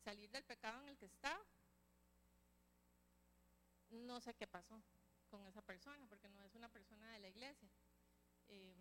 salir 0.00 0.30
del 0.30 0.44
pecado 0.44 0.80
en 0.82 0.88
el 0.88 0.98
que 0.98 1.06
estaba. 1.06 1.40
No 3.90 4.20
sé 4.20 4.34
qué 4.34 4.46
pasó 4.46 4.82
con 5.28 5.46
esa 5.46 5.62
persona 5.62 6.06
porque 6.08 6.28
no 6.28 6.42
es 6.42 6.54
una 6.54 6.68
persona 6.68 7.10
de 7.12 7.20
la 7.20 7.28
iglesia. 7.28 7.70
Eh, 8.48 8.74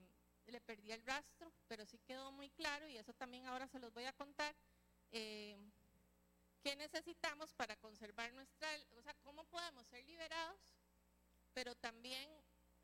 le 0.48 0.62
perdí 0.62 0.92
el 0.92 1.06
rastro, 1.06 1.52
pero 1.68 1.86
sí 1.86 2.00
quedó 2.00 2.32
muy 2.32 2.50
claro 2.50 2.88
y 2.88 2.98
eso 2.98 3.14
también 3.14 3.46
ahora 3.48 3.68
se 3.68 3.80
los 3.80 3.94
voy 3.94 4.06
a 4.06 4.14
contar. 4.14 4.56
Eh, 5.12 5.58
¿Qué 6.62 6.76
necesitamos 6.76 7.54
para 7.54 7.76
conservar 7.78 8.34
nuestra, 8.34 8.68
o 8.98 9.02
sea, 9.02 9.14
cómo 9.24 9.46
podemos 9.46 9.88
ser 9.88 10.04
liberados, 10.06 10.60
pero 11.54 11.74
también 11.76 12.30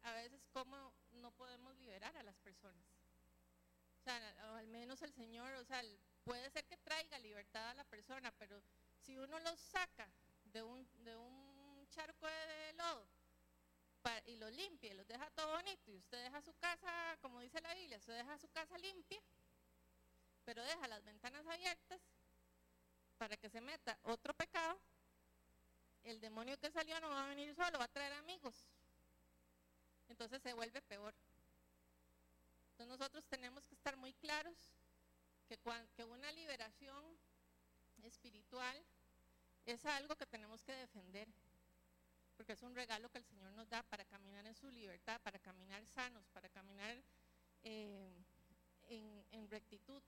a 0.04 0.14
veces 0.14 0.46
cómo 0.54 0.94
no 1.14 1.32
podemos 1.32 1.76
liberar 1.78 2.16
a 2.16 2.24
las 2.24 2.38
personas. 2.40 2.86
O 4.00 4.04
sea, 4.04 4.56
al 4.58 4.68
menos 4.68 5.02
el 5.02 5.14
Señor, 5.14 5.52
o 5.56 5.66
sea, 5.66 5.82
puede 6.26 6.50
ser 6.50 6.66
que 6.66 6.78
traiga 6.78 7.18
libertad 7.20 7.70
a 7.70 7.74
la 7.76 7.84
persona, 7.86 8.34
pero 8.38 8.62
si 9.06 9.18
uno 9.18 9.40
los 9.40 9.60
saca 9.60 10.10
de 10.52 10.62
un, 10.62 10.86
de 11.04 11.16
un 11.16 11.88
charco 11.90 12.28
de 12.28 12.74
lodo 12.74 13.08
y 14.26 14.36
lo 14.36 14.50
limpia 14.52 14.92
y 14.92 14.96
los 14.96 15.08
deja 15.08 15.30
todo 15.32 15.52
bonito 15.54 15.92
y 15.92 15.98
usted 15.98 16.22
deja 16.24 16.42
su 16.42 16.54
casa, 16.56 17.18
como 17.22 17.40
dice 17.40 17.62
la 17.62 17.74
Biblia, 17.74 17.98
usted 17.98 18.18
deja 18.18 18.38
su 18.38 18.50
casa 18.50 18.78
limpia, 18.78 19.22
pero 20.44 20.62
deja 20.64 20.88
las 20.88 21.04
ventanas 21.04 21.46
abiertas 21.48 22.02
para 23.18 23.38
que 23.38 23.50
se 23.50 23.62
meta 23.62 23.98
otro 24.04 24.34
pecado, 24.34 24.78
el 26.04 26.20
demonio 26.20 26.60
que 26.60 26.70
salió 26.70 27.00
no 27.00 27.10
va 27.10 27.26
a 27.26 27.30
venir 27.30 27.56
solo, 27.56 27.80
va 27.80 27.86
a 27.86 27.88
traer 27.88 28.14
amigos 28.14 28.68
entonces 30.10 30.42
se 30.42 30.54
vuelve 30.54 30.82
peor. 30.84 31.14
Entonces 32.72 33.00
nosotros 33.00 33.26
tenemos 33.26 33.66
que 33.68 33.76
estar 33.76 33.96
muy 33.98 34.14
claros 34.14 34.56
que, 35.46 36.04
una 36.04 36.32
liberación 36.32 37.18
espiritual 38.04 38.84
es 39.66 39.86
algo 39.86 40.16
que 40.16 40.26
tenemos 40.26 40.64
que 40.64 40.74
defender, 40.74 41.28
porque 42.38 42.54
es 42.54 42.62
un 42.62 42.76
regalo 42.76 43.10
que 43.10 43.18
el 43.18 43.26
Señor 43.26 43.52
nos 43.54 43.70
da 43.70 43.84
para 43.84 44.06
caminar 44.06 44.46
en 44.46 44.56
su 44.56 44.70
libertad, 44.70 45.22
para 45.22 45.40
caminar 45.40 45.86
sanos, 45.88 46.28
para 46.34 46.50
caminar 46.50 47.02
eh, 47.64 48.14
en, 48.88 49.26
en 49.32 49.50
rectitud. 49.50 50.02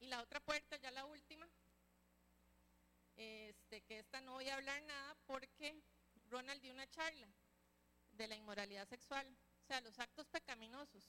Y 0.00 0.06
la 0.06 0.22
otra 0.22 0.40
puerta, 0.40 0.76
ya 0.76 0.90
la 0.90 1.04
última, 1.04 1.48
este, 3.16 3.80
que 3.82 3.98
esta 3.98 4.20
no 4.20 4.34
voy 4.34 4.48
a 4.48 4.56
hablar 4.56 4.82
nada 4.82 5.16
porque 5.26 5.74
Ronald 6.30 6.60
dio 6.60 6.72
una 6.72 6.88
charla 6.90 7.26
de 8.12 8.28
la 8.28 8.36
inmoralidad 8.36 8.86
sexual, 8.88 9.26
o 9.66 9.68
sea, 9.68 9.80
los 9.80 9.98
actos 9.98 10.28
pecaminosos. 10.28 11.02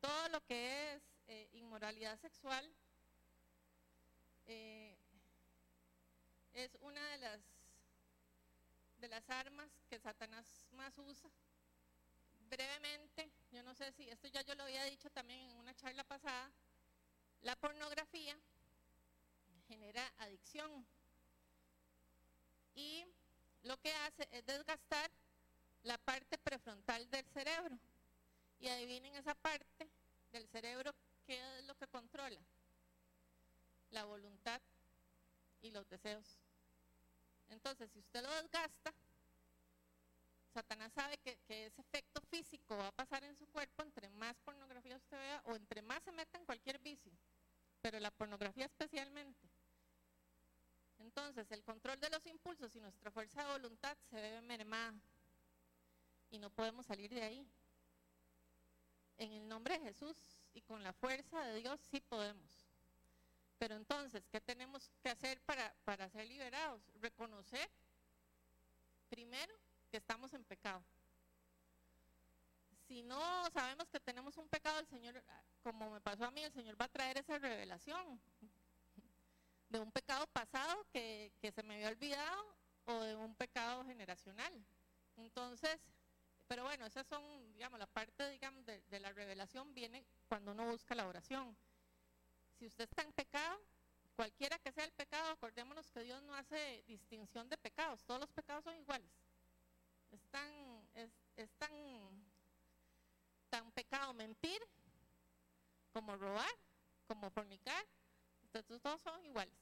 Todo 0.00 0.28
lo 0.30 0.42
que 0.46 0.94
es 0.94 1.02
eh, 1.26 1.50
inmoralidad 1.52 2.18
sexual 2.18 2.66
eh, 4.46 4.96
es 6.54 6.74
una 6.80 7.06
de 7.10 7.18
las, 7.18 7.40
de 8.96 9.08
las 9.08 9.28
armas 9.28 9.68
que 9.90 9.98
Satanás 9.98 10.46
más 10.72 10.96
usa. 10.96 11.28
Brevemente, 12.48 13.30
yo 13.52 13.62
no 13.62 13.74
sé 13.74 13.92
si 13.92 14.08
esto 14.08 14.28
ya 14.28 14.40
yo 14.40 14.54
lo 14.54 14.62
había 14.62 14.84
dicho 14.84 15.10
también 15.10 15.50
en 15.50 15.58
una 15.58 15.74
charla 15.74 16.04
pasada, 16.04 16.50
la 17.42 17.56
pornografía 17.56 18.38
genera 19.68 20.10
adicción 20.16 20.86
y 22.74 23.04
lo 23.64 23.76
que 23.80 23.92
hace 23.92 24.26
es 24.30 24.46
desgastar 24.46 25.10
la 25.86 25.98
parte 25.98 26.36
prefrontal 26.38 27.08
del 27.10 27.24
cerebro. 27.28 27.78
Y 28.58 28.68
adivinen 28.68 29.14
esa 29.14 29.34
parte 29.34 29.88
del 30.32 30.46
cerebro, 30.48 30.94
¿qué 31.24 31.58
es 31.58 31.64
lo 31.64 31.74
que 31.76 31.86
controla? 31.86 32.40
La 33.90 34.04
voluntad 34.04 34.60
y 35.62 35.70
los 35.70 35.88
deseos. 35.88 36.38
Entonces, 37.48 37.90
si 37.92 38.00
usted 38.00 38.22
lo 38.22 38.34
desgasta, 38.42 38.92
Satanás 40.52 40.92
sabe 40.92 41.18
que, 41.18 41.36
que, 41.46 41.66
ese 41.66 41.82
efecto 41.82 42.20
físico 42.30 42.76
va 42.76 42.88
a 42.88 42.92
pasar 42.92 43.22
en 43.24 43.36
su 43.36 43.46
cuerpo 43.46 43.82
entre 43.82 44.08
más 44.08 44.36
pornografía 44.40 44.96
usted 44.96 45.18
vea 45.18 45.42
o 45.44 45.54
entre 45.54 45.82
más 45.82 46.02
se 46.02 46.12
meta 46.12 46.38
en 46.38 46.46
cualquier 46.46 46.78
vicio, 46.78 47.12
pero 47.82 48.00
la 48.00 48.10
pornografía 48.10 48.64
especialmente. 48.64 49.48
Entonces, 50.98 51.48
el 51.52 51.62
control 51.62 52.00
de 52.00 52.10
los 52.10 52.24
impulsos 52.26 52.74
y 52.74 52.80
nuestra 52.80 53.10
fuerza 53.10 53.44
de 53.44 53.52
voluntad 53.52 53.96
se 54.10 54.20
ve 54.20 54.40
mermada 54.40 54.94
y 56.30 56.38
no 56.38 56.50
podemos 56.50 56.86
salir 56.86 57.10
de 57.10 57.22
ahí. 57.22 57.48
En 59.18 59.32
el 59.32 59.48
nombre 59.48 59.78
de 59.78 59.84
Jesús 59.86 60.16
y 60.54 60.60
con 60.62 60.82
la 60.82 60.92
fuerza 60.92 61.40
de 61.42 61.60
Dios 61.60 61.80
sí 61.90 62.00
podemos. 62.00 62.66
Pero 63.58 63.76
entonces, 63.76 64.26
¿qué 64.30 64.40
tenemos 64.40 64.90
que 65.02 65.08
hacer 65.08 65.40
para, 65.42 65.74
para 65.84 66.08
ser 66.10 66.26
liberados? 66.26 66.82
Reconocer, 67.00 67.70
primero, 69.08 69.54
que 69.90 69.96
estamos 69.96 70.32
en 70.34 70.44
pecado. 70.44 70.82
Si 72.86 73.02
no 73.02 73.50
sabemos 73.50 73.88
que 73.88 73.98
tenemos 73.98 74.36
un 74.36 74.48
pecado, 74.48 74.78
el 74.78 74.86
Señor, 74.86 75.20
como 75.62 75.90
me 75.90 76.00
pasó 76.00 76.24
a 76.24 76.30
mí, 76.30 76.42
el 76.42 76.52
Señor 76.52 76.80
va 76.80 76.84
a 76.84 76.88
traer 76.88 77.18
esa 77.18 77.38
revelación 77.38 78.20
de 79.68 79.80
un 79.80 79.90
pecado 79.90 80.26
pasado 80.28 80.86
que, 80.92 81.32
se 81.52 81.62
me 81.64 81.74
había 81.74 81.88
olvidado 81.88 82.56
o 82.84 83.00
de 83.00 83.16
un 83.16 83.34
pecado 83.34 83.84
generacional. 83.84 84.52
Entonces, 85.16 85.80
pero 86.46 86.64
bueno, 86.64 86.86
esas 86.86 87.06
son, 87.06 87.22
digamos, 87.52 87.78
la 87.78 87.86
parte, 87.86 88.30
digamos, 88.30 88.64
de, 88.64 89.00
la 89.00 89.12
revelación 89.12 89.74
viene 89.74 90.04
cuando 90.28 90.52
uno 90.52 90.66
busca 90.66 90.94
la 90.94 91.06
oración. 91.06 91.56
Si 92.58 92.66
usted 92.66 92.84
está 92.84 93.02
en 93.02 93.12
pecado, 93.12 93.60
cualquiera 94.14 94.58
que 94.60 94.72
sea 94.72 94.84
el 94.84 94.92
pecado, 94.92 95.30
acordémonos 95.30 95.90
que 95.90 96.00
Dios 96.00 96.22
no 96.22 96.34
hace 96.34 96.84
distinción 96.86 97.48
de 97.48 97.58
pecados, 97.58 98.04
todos 98.04 98.20
los 98.20 98.30
pecados 98.30 98.64
son 98.64 98.76
iguales. 98.76 99.10
Es 100.12 100.22
tan, 100.30 100.88
es, 100.94 101.50
tan, 101.58 101.72
tan 103.50 103.70
pecado 103.72 104.14
mentir, 104.14 104.62
como 105.92 106.16
robar, 106.16 106.54
como 107.08 107.28
fornicar, 107.30 107.84
entonces 108.42 108.80
todos 108.80 109.00
son 109.02 109.24
iguales. 109.24 109.58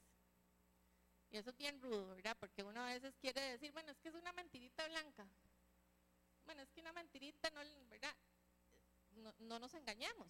Y 1.31 1.37
eso 1.37 1.49
es 1.49 1.57
bien 1.57 1.81
rudo, 1.81 2.07
¿verdad? 2.15 2.37
Porque 2.39 2.63
uno 2.63 2.81
a 2.81 2.93
veces 2.93 3.15
quiere 3.17 3.41
decir, 3.41 3.71
bueno, 3.71 3.91
es 3.91 3.99
que 3.99 4.09
es 4.09 4.15
una 4.15 4.31
mentirita 4.33 4.87
blanca. 4.87 5.27
Bueno, 6.45 6.61
es 6.61 6.71
que 6.71 6.81
una 6.81 6.93
mentirita, 6.93 7.49
no, 7.49 7.61
¿verdad? 7.89 8.15
No, 9.15 9.33
no 9.39 9.59
nos 9.59 9.73
engañemos. 9.73 10.27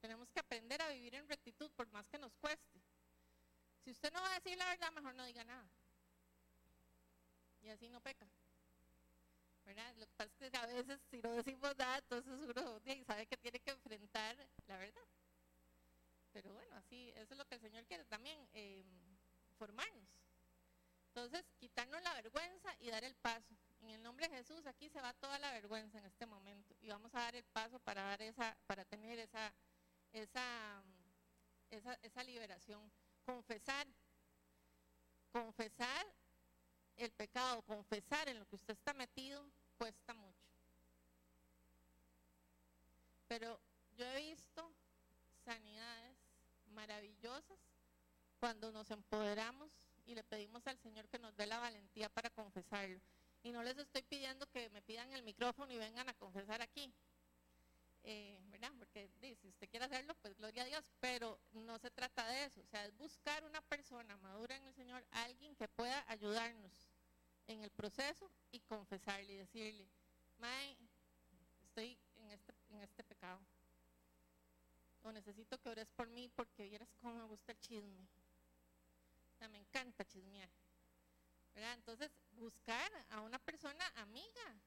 Tenemos 0.00 0.30
que 0.30 0.40
aprender 0.40 0.80
a 0.80 0.88
vivir 0.88 1.14
en 1.14 1.28
rectitud 1.28 1.70
por 1.72 1.86
más 1.92 2.08
que 2.08 2.18
nos 2.18 2.34
cueste. 2.36 2.80
Si 3.84 3.90
usted 3.90 4.12
no 4.12 4.20
va 4.20 4.30
a 4.32 4.40
decir 4.40 4.56
la 4.56 4.66
verdad, 4.66 4.92
mejor 4.92 5.14
no 5.14 5.24
diga 5.24 5.44
nada. 5.44 5.68
Y 7.62 7.68
así 7.68 7.88
no 7.88 8.00
peca. 8.00 8.26
¿verdad? 9.64 9.94
Lo 9.98 10.06
que 10.06 10.12
pasa 10.16 10.30
es 10.40 10.50
que 10.50 10.56
a 10.56 10.66
veces 10.66 11.00
si 11.10 11.20
no 11.22 11.32
decimos 11.32 11.76
nada, 11.76 11.98
entonces 11.98 12.32
uno 12.32 12.80
sabe 13.06 13.26
que 13.26 13.36
tiene 13.36 13.60
que 13.60 13.70
enfrentar 13.70 14.36
la 14.66 14.76
verdad. 14.78 15.02
Pero 16.32 16.52
bueno, 16.52 16.74
así, 16.76 17.12
eso 17.16 17.34
es 17.34 17.38
lo 17.38 17.46
que 17.46 17.56
el 17.56 17.60
Señor 17.60 17.84
quiere 17.84 18.04
también, 18.04 18.48
eh, 18.52 18.84
formarnos. 19.58 20.08
Entonces, 21.08 21.44
quitarnos 21.58 22.00
la 22.02 22.14
vergüenza 22.14 22.74
y 22.78 22.90
dar 22.90 23.02
el 23.02 23.14
paso. 23.16 23.54
En 23.80 23.90
el 23.90 24.02
nombre 24.02 24.28
de 24.28 24.36
Jesús, 24.36 24.64
aquí 24.66 24.88
se 24.88 25.00
va 25.00 25.12
toda 25.14 25.38
la 25.38 25.52
en 25.76 26.04
este 26.04 26.26
momento. 26.26 26.74
Y 26.80 26.88
vamos 26.88 27.14
a 27.14 27.20
dar 27.20 27.36
el 27.36 27.44
paso 27.44 27.78
para 27.80 28.02
dar 28.02 28.22
esa, 28.22 28.56
para 28.66 28.84
tener 28.84 29.18
esa, 29.18 29.52
esa, 30.12 30.82
esa, 31.70 31.94
esa 32.02 32.24
liberación. 32.24 32.90
Confesar. 33.24 33.86
Confesar 35.32 36.06
el 36.96 37.12
pecado, 37.12 37.62
confesar 37.62 38.28
en 38.28 38.38
lo 38.40 38.46
que 38.46 38.56
usted 38.56 38.74
está 38.74 38.92
metido, 38.94 39.48
cuesta 39.78 40.12
mucho. 40.12 40.50
Pero 43.28 43.60
yo 43.96 44.04
he 44.06 44.16
visto 44.22 44.72
sanidades 45.44 46.16
maravillosas 46.74 47.58
cuando 48.40 48.72
nos 48.72 48.90
empoderamos 48.90 49.70
y 50.04 50.14
le 50.14 50.24
pedimos 50.24 50.66
al 50.66 50.78
Señor 50.78 51.06
que 51.08 51.18
nos 51.20 51.36
dé 51.36 51.46
la 51.46 51.58
valentía 51.58 52.08
para 52.08 52.28
confesarlo. 52.30 53.00
Y 53.42 53.52
no 53.52 53.62
les 53.62 53.78
estoy 53.78 54.02
pidiendo 54.02 54.46
que 54.48 54.68
me 54.70 54.82
pidan 54.82 55.12
el 55.12 55.22
micrófono 55.22 55.72
y 55.72 55.78
vengan 55.78 56.08
a 56.08 56.14
confesar 56.14 56.60
aquí. 56.62 56.92
Eh, 58.02 58.38
¿verdad? 58.50 58.72
Porque 58.78 59.08
si 59.20 59.48
usted 59.48 59.68
quiere 59.68 59.86
hacerlo, 59.86 60.14
pues 60.22 60.36
gloria 60.36 60.62
a 60.62 60.66
Dios, 60.66 60.84
pero 61.00 61.38
no 61.52 61.78
se 61.78 61.90
trata 61.90 62.26
de 62.28 62.44
eso. 62.44 62.60
O 62.60 62.66
sea, 62.66 62.84
es 62.86 62.96
buscar 62.96 63.44
una 63.44 63.60
persona 63.62 64.16
madura 64.18 64.56
en 64.56 64.64
el 64.64 64.74
Señor, 64.74 65.04
alguien 65.10 65.54
que 65.56 65.68
pueda 65.68 66.04
ayudarnos 66.08 66.72
en 67.46 67.62
el 67.62 67.70
proceso 67.70 68.30
y 68.52 68.60
confesarle 68.60 69.32
y 69.32 69.36
decirle, 69.36 69.86
Mae, 70.38 70.76
estoy 71.64 71.98
en 72.16 72.30
este, 72.30 72.54
en 72.70 72.80
este 72.82 73.04
pecado 73.04 73.40
o 75.02 75.12
necesito 75.12 75.58
que 75.58 75.68
ores 75.68 75.88
por 75.90 76.08
mí 76.08 76.28
porque 76.34 76.64
vieras 76.64 76.88
cómo 77.00 77.14
me 77.14 77.24
gusta 77.24 77.52
el 77.52 77.60
chisme. 77.60 78.06
O 79.40 79.48
me 79.48 79.58
encanta 79.58 80.04
chismear. 80.04 80.48
Entonces, 81.74 82.10
buscar 82.32 82.90
a 83.10 83.20
una 83.20 83.38
persona 83.38 83.84
amiga, 83.96 84.60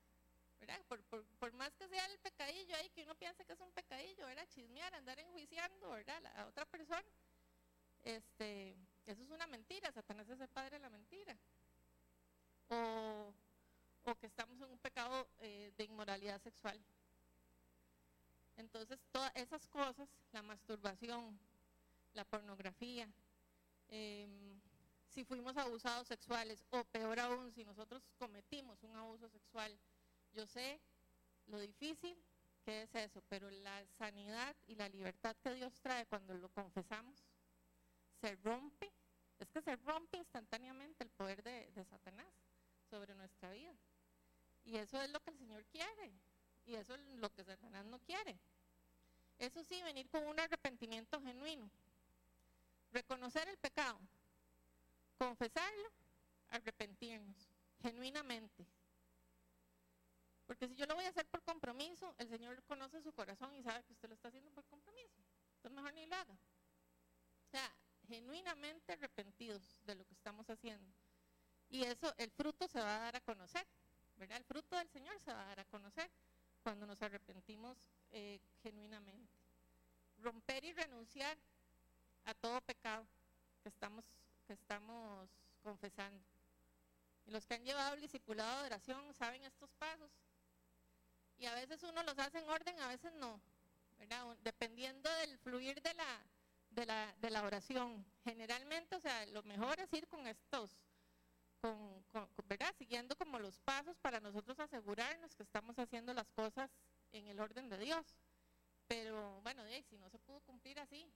¿verdad? 0.60 0.80
Por, 0.88 1.54
más 1.54 1.74
que 1.76 1.88
sea 1.88 2.06
el 2.06 2.20
pecadillo 2.20 2.76
ahí, 2.76 2.90
que 2.90 3.04
uno 3.04 3.16
piense 3.16 3.46
que 3.46 3.54
es 3.54 3.60
un 3.60 3.72
pecadillo, 3.72 4.26
¿verdad? 4.26 4.48
Chismear, 4.50 4.94
andar 4.96 5.20
enjuiciando, 5.20 5.90
¿verdad? 5.90 6.26
a 6.38 6.46
otra 6.46 6.66
persona. 6.66 7.04
Este, 8.04 8.76
eso 9.06 9.24
es 9.24 9.30
una 9.30 9.48
mentira, 9.48 9.92
Satanás 9.92 10.30
es 10.30 10.40
el 10.40 10.50
padre 10.50 10.78
de 10.78 10.80
la 10.80 10.90
mentira. 10.90 11.38
O, 12.70 13.34
o 14.06 14.16
que 14.16 14.28
estamos 14.28 14.60
en 14.62 14.70
un 14.70 14.80
pecado 14.80 15.28
eh, 15.40 15.72
de 15.78 15.84
inmoralidad 15.86 16.42
sexual. 16.42 16.80
Entonces, 18.58 19.00
todas 19.12 19.32
esas 19.36 19.66
cosas, 19.68 20.08
la 20.32 20.42
masturbación, 20.42 21.40
la 22.14 22.24
pornografía, 22.26 23.08
em, 23.90 24.53
si 25.14 25.24
fuimos 25.24 25.56
abusados 25.58 26.08
sexuales 26.08 26.66
o 26.72 26.84
peor 26.86 27.20
aún, 27.20 27.52
si 27.54 27.64
nosotros 27.64 28.04
cometimos 28.18 28.82
un 28.84 28.96
abuso 28.96 29.30
sexual, 29.30 29.78
yo 30.34 30.48
sé 30.48 30.80
lo 31.48 31.60
difícil 31.60 32.18
que 32.66 32.84
es 32.84 32.96
eso, 32.96 33.22
pero 33.30 33.50
la 33.52 33.86
sanidad 33.98 34.56
y 34.68 34.76
la 34.76 34.90
libertad 34.90 35.36
que 35.44 35.54
Dios 35.54 35.74
trae 35.82 36.06
cuando 36.08 36.34
lo 36.34 36.50
confesamos, 36.50 37.16
se 38.22 38.36
rompe, 38.38 38.92
es 39.40 39.50
que 39.50 39.62
se 39.62 39.76
rompe 39.76 40.18
instantáneamente 40.18 41.04
el 41.04 41.10
poder 41.10 41.44
de, 41.44 41.70
de 41.72 41.84
Satanás 41.84 42.34
sobre 42.90 43.14
nuestra 43.16 43.52
vida. 43.52 43.76
Y 44.64 44.78
eso 44.78 45.02
es 45.02 45.12
lo 45.12 45.20
que 45.20 45.32
el 45.32 45.38
Señor 45.38 45.66
quiere. 45.66 46.14
Y 46.66 46.76
eso 46.76 46.96
es 46.96 47.02
lo 47.16 47.30
que 47.32 47.44
Satanás 47.44 47.86
no 47.86 48.00
quiere. 48.00 48.40
Eso 49.38 49.62
sí, 49.66 49.84
venir 49.84 50.10
con 50.10 50.26
un 50.26 50.40
arrepentimiento 50.40 51.22
genuino. 51.22 51.70
Reconocer 52.94 53.50
el 53.50 53.58
pecado. 53.58 54.00
Confesarlo, 55.24 55.90
arrepentirnos, 56.50 57.48
genuinamente. 57.82 58.68
Porque 60.46 60.68
si 60.68 60.76
yo 60.76 60.86
lo 60.86 60.96
voy 60.96 61.06
a 61.06 61.10
hacer 61.10 61.26
por 61.28 61.42
compromiso, 61.44 62.14
el 62.18 62.28
Señor 62.28 62.62
conoce 62.64 63.02
su 63.02 63.14
corazón 63.14 63.56
y 63.56 63.64
sabe 63.64 63.86
que 63.86 63.94
usted 63.94 64.10
lo 64.10 64.16
está 64.16 64.28
haciendo 64.28 64.52
por 64.52 64.66
compromiso. 64.66 65.24
Entonces 65.56 65.72
mejor 65.72 65.94
ni 65.94 66.06
lo 66.08 66.16
haga. 66.18 66.34
O 66.34 67.50
sea, 67.50 67.74
genuinamente 68.06 68.92
arrepentidos 68.92 69.78
de 69.86 69.96
lo 69.96 70.06
que 70.06 70.14
estamos 70.14 70.50
haciendo. 70.50 70.94
Y 71.70 71.84
eso, 71.84 72.14
el 72.18 72.30
fruto 72.32 72.68
se 72.68 72.82
va 72.82 72.98
a 72.98 73.00
dar 73.00 73.16
a 73.16 73.22
conocer, 73.22 73.66
¿verdad? 74.18 74.36
El 74.36 74.44
fruto 74.44 74.76
del 74.76 74.90
Señor 74.90 75.18
se 75.22 75.32
va 75.32 75.42
a 75.42 75.48
dar 75.48 75.62
a 75.62 75.66
conocer 75.66 76.12
cuando 76.64 76.86
nos 76.86 77.02
arrepentimos 77.02 77.78
eh, 78.12 78.42
genuinamente. 78.62 79.38
Romper 80.18 80.66
y 80.66 80.74
renunciar 80.74 81.38
a 82.26 82.34
todo 82.34 82.60
pecado 82.60 83.08
que 83.64 83.70
estamos, 83.70 84.04
que 84.44 84.54
estamos 84.54 85.30
confesando. 85.62 86.24
Y 87.26 87.32
los 87.32 87.46
que 87.46 87.56
han 87.56 87.64
llevado 87.64 87.96
el 87.96 88.02
discipulado 88.02 88.62
de 88.62 88.68
oración 88.68 89.14
saben 89.14 89.44
estos 89.44 89.70
pasos. 89.74 90.12
Y 91.38 91.46
a 91.46 91.56
veces 91.56 91.82
uno 91.84 92.04
los 92.04 92.18
hace 92.20 92.40
en 92.40 92.50
orden, 92.50 92.80
a 92.80 92.88
veces 92.88 93.14
no. 93.14 93.40
Dependiendo 94.42 95.10
del 95.10 95.38
fluir 95.38 95.82
de 95.82 95.94
la, 95.94 96.22
de 96.72 96.86
la, 96.86 97.16
de 97.20 97.30
la 97.30 97.44
oración. 97.44 98.06
Generalmente, 98.24 98.96
o 98.96 99.00
sea, 99.00 99.26
lo 99.28 99.44
mejor 99.44 99.80
es 99.80 99.92
ir 99.94 100.08
con 100.08 100.28
estos 100.28 100.78
con, 101.64 102.28
¿verdad? 102.50 102.76
siguiendo 102.78 103.16
como 103.16 103.40
los 103.40 103.58
pasos 103.60 103.98
para 104.00 104.20
nosotros 104.20 104.60
asegurarnos 104.60 105.34
que 105.34 105.44
estamos 105.44 105.80
haciendo 105.80 106.14
las 106.14 106.30
cosas 106.32 106.70
en 107.14 107.28
el 107.28 107.40
orden 107.40 107.70
de 107.70 107.78
Dios. 107.78 108.06
Pero 108.88 109.40
bueno, 109.42 109.64
si 109.90 109.98
no 109.98 110.10
se 110.10 110.20
pudo 110.20 110.42
cumplir 110.42 110.78
así, 110.80 111.10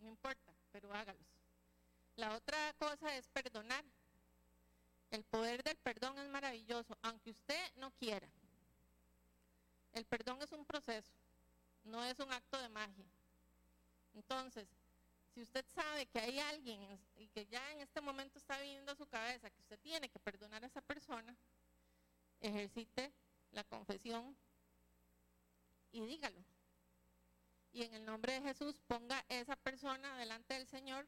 no 0.00 0.08
importa, 0.08 0.52
pero 0.72 0.92
hágalos. 0.92 1.35
La 2.16 2.34
otra 2.34 2.72
cosa 2.78 3.14
es 3.14 3.28
perdonar. 3.28 3.84
El 5.10 5.22
poder 5.24 5.62
del 5.62 5.76
perdón 5.76 6.18
es 6.18 6.28
maravilloso, 6.28 6.96
aunque 7.02 7.30
usted 7.30 7.74
no 7.76 7.90
quiera. 7.92 8.28
El 9.92 10.04
perdón 10.04 10.42
es 10.42 10.52
un 10.52 10.64
proceso, 10.64 11.12
no 11.84 12.04
es 12.04 12.18
un 12.18 12.32
acto 12.32 12.60
de 12.60 12.68
magia. 12.68 13.06
Entonces, 14.14 14.68
si 15.34 15.42
usted 15.42 15.64
sabe 15.74 16.06
que 16.06 16.18
hay 16.18 16.38
alguien 16.38 16.98
y 17.16 17.28
que 17.28 17.46
ya 17.46 17.72
en 17.72 17.80
este 17.80 18.00
momento 18.00 18.38
está 18.38 18.58
viniendo 18.58 18.92
a 18.92 18.96
su 18.96 19.06
cabeza 19.06 19.50
que 19.50 19.60
usted 19.60 19.78
tiene 19.80 20.08
que 20.08 20.18
perdonar 20.18 20.64
a 20.64 20.66
esa 20.66 20.80
persona, 20.80 21.36
ejercite 22.40 23.12
la 23.52 23.62
confesión 23.64 24.34
y 25.92 26.04
dígalo. 26.06 26.42
Y 27.72 27.82
en 27.82 27.92
el 27.92 28.06
nombre 28.06 28.32
de 28.32 28.40
Jesús 28.40 28.80
ponga 28.86 29.22
esa 29.28 29.56
persona 29.56 30.16
delante 30.16 30.54
del 30.54 30.66
Señor 30.66 31.06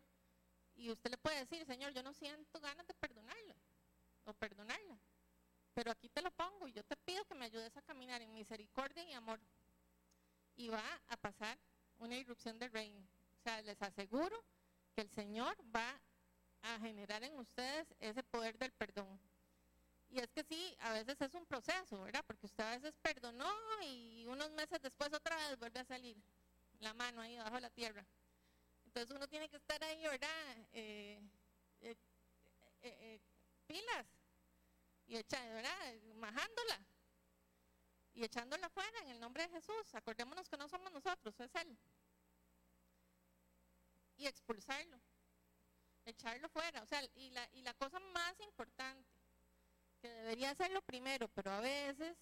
y 0.78 0.90
usted 0.90 1.10
le 1.10 1.18
puede 1.18 1.40
decir, 1.40 1.66
Señor, 1.66 1.92
yo 1.92 2.02
no 2.02 2.14
siento 2.14 2.60
ganas 2.60 2.86
de 2.86 2.94
perdonarla 2.94 3.56
o 4.24 4.32
perdonarla, 4.32 4.98
pero 5.74 5.90
aquí 5.90 6.08
te 6.08 6.22
lo 6.22 6.30
pongo 6.30 6.68
y 6.68 6.72
yo 6.72 6.84
te 6.84 6.96
pido 6.96 7.24
que 7.24 7.34
me 7.34 7.46
ayudes 7.46 7.76
a 7.76 7.82
caminar 7.82 8.22
en 8.22 8.32
misericordia 8.32 9.02
y 9.04 9.12
amor. 9.12 9.40
Y 10.56 10.68
va 10.68 10.84
a 11.08 11.16
pasar 11.16 11.58
una 11.98 12.16
irrupción 12.16 12.58
del 12.58 12.72
reino. 12.72 13.00
O 13.00 13.42
sea, 13.42 13.62
les 13.62 13.80
aseguro 13.82 14.42
que 14.94 15.02
el 15.02 15.10
Señor 15.10 15.56
va 15.74 16.00
a 16.62 16.78
generar 16.80 17.22
en 17.22 17.38
ustedes 17.38 17.86
ese 18.00 18.22
poder 18.24 18.58
del 18.58 18.72
perdón. 18.72 19.20
Y 20.10 20.20
es 20.20 20.30
que 20.30 20.42
sí, 20.42 20.76
a 20.80 20.92
veces 20.92 21.20
es 21.20 21.34
un 21.34 21.44
proceso, 21.46 22.02
¿verdad? 22.02 22.24
Porque 22.26 22.46
usted 22.46 22.64
a 22.64 22.76
veces 22.76 22.94
perdonó 23.02 23.52
y 23.84 24.26
unos 24.26 24.50
meses 24.52 24.80
después 24.80 25.12
otra 25.12 25.36
vez 25.36 25.58
vuelve 25.58 25.80
a 25.80 25.84
salir 25.84 26.16
la 26.80 26.94
mano 26.94 27.20
ahí 27.20 27.36
debajo 27.36 27.56
de 27.56 27.60
la 27.60 27.70
tierra. 27.70 28.04
Entonces 28.98 29.16
uno 29.16 29.28
tiene 29.28 29.48
que 29.48 29.58
estar 29.58 29.82
ahí, 29.84 30.02
¿verdad? 30.02 30.56
Eh, 30.72 31.22
eh, 31.82 31.96
eh, 32.82 33.20
pilas 33.64 34.06
y 35.06 35.16
echando, 35.16 35.54
¿verdad? 35.54 35.94
Majándola 36.16 36.84
y 38.14 38.24
echándola 38.24 38.68
fuera 38.68 38.98
en 39.02 39.10
el 39.10 39.20
nombre 39.20 39.44
de 39.46 39.50
Jesús. 39.50 39.94
Acordémonos 39.94 40.48
que 40.48 40.56
no 40.56 40.68
somos 40.68 40.90
nosotros, 40.90 41.38
es 41.38 41.54
Él. 41.54 41.78
Y 44.16 44.26
expulsarlo, 44.26 44.98
echarlo 46.04 46.48
fuera. 46.48 46.82
O 46.82 46.86
sea, 46.86 47.00
y 47.14 47.30
la, 47.30 47.48
y 47.52 47.62
la 47.62 47.74
cosa 47.74 48.00
más 48.00 48.40
importante, 48.40 49.08
que 50.00 50.08
debería 50.08 50.56
ser 50.56 50.72
lo 50.72 50.82
primero, 50.82 51.28
pero 51.28 51.52
a 51.52 51.60
veces, 51.60 52.16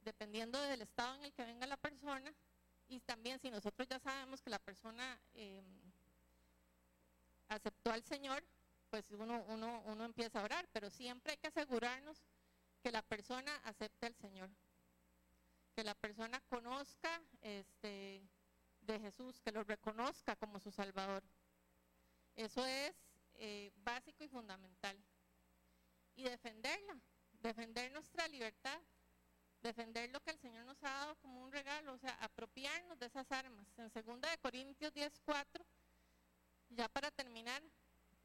dependiendo 0.00 0.60
del 0.60 0.82
estado 0.82 1.14
en 1.14 1.22
el 1.26 1.32
que 1.32 1.44
venga 1.44 1.68
la 1.68 1.76
persona, 1.76 2.34
y 2.88 3.00
también 3.00 3.38
si 3.38 3.50
nosotros 3.50 3.86
ya 3.88 3.98
sabemos 3.98 4.40
que 4.40 4.50
la 4.50 4.58
persona 4.58 5.20
em, 5.34 5.64
aceptó 7.48 7.90
al 7.92 8.02
Señor, 8.02 8.42
pues 8.90 9.04
uno, 9.10 9.44
uno, 9.48 9.82
uno 9.86 10.04
empieza 10.04 10.40
a 10.40 10.44
orar, 10.44 10.66
pero 10.72 10.90
siempre 10.90 11.32
hay 11.32 11.38
que 11.38 11.48
asegurarnos 11.48 12.18
que 12.82 12.90
la 12.90 13.02
persona 13.02 13.54
acepte 13.64 14.06
al 14.06 14.14
Señor, 14.14 14.50
que 15.74 15.84
la 15.84 15.94
persona 15.94 16.40
conozca 16.48 17.20
este, 17.42 18.22
de 18.80 19.00
Jesús, 19.00 19.40
que 19.40 19.52
lo 19.52 19.64
reconozca 19.64 20.36
como 20.36 20.58
su 20.58 20.70
Salvador. 20.70 21.22
Eso 22.36 22.64
es 22.64 22.94
eh, 23.34 23.72
básico 23.84 24.24
y 24.24 24.28
fundamental. 24.28 24.96
Y 26.16 26.24
defenderla, 26.24 26.98
defender 27.42 27.92
nuestra 27.92 28.26
libertad, 28.28 28.80
defender 29.62 30.10
lo 30.10 30.20
que 30.20 30.30
el 30.30 30.38
Señor 30.38 30.64
nos 30.64 30.82
ha 30.82 30.90
dado 30.90 31.16
como 31.16 31.42
un 31.42 31.52
regalo, 31.52 31.94
o 31.94 31.98
sea, 31.98 32.16
apropiarnos 32.20 32.98
de 32.98 33.06
esas 33.06 33.30
armas. 33.32 33.66
En 33.76 33.90
2 33.90 34.20
de 34.20 34.38
Corintios 34.38 34.92
10:4, 34.94 35.64
ya 36.70 36.88
para 36.88 37.10
terminar, 37.10 37.62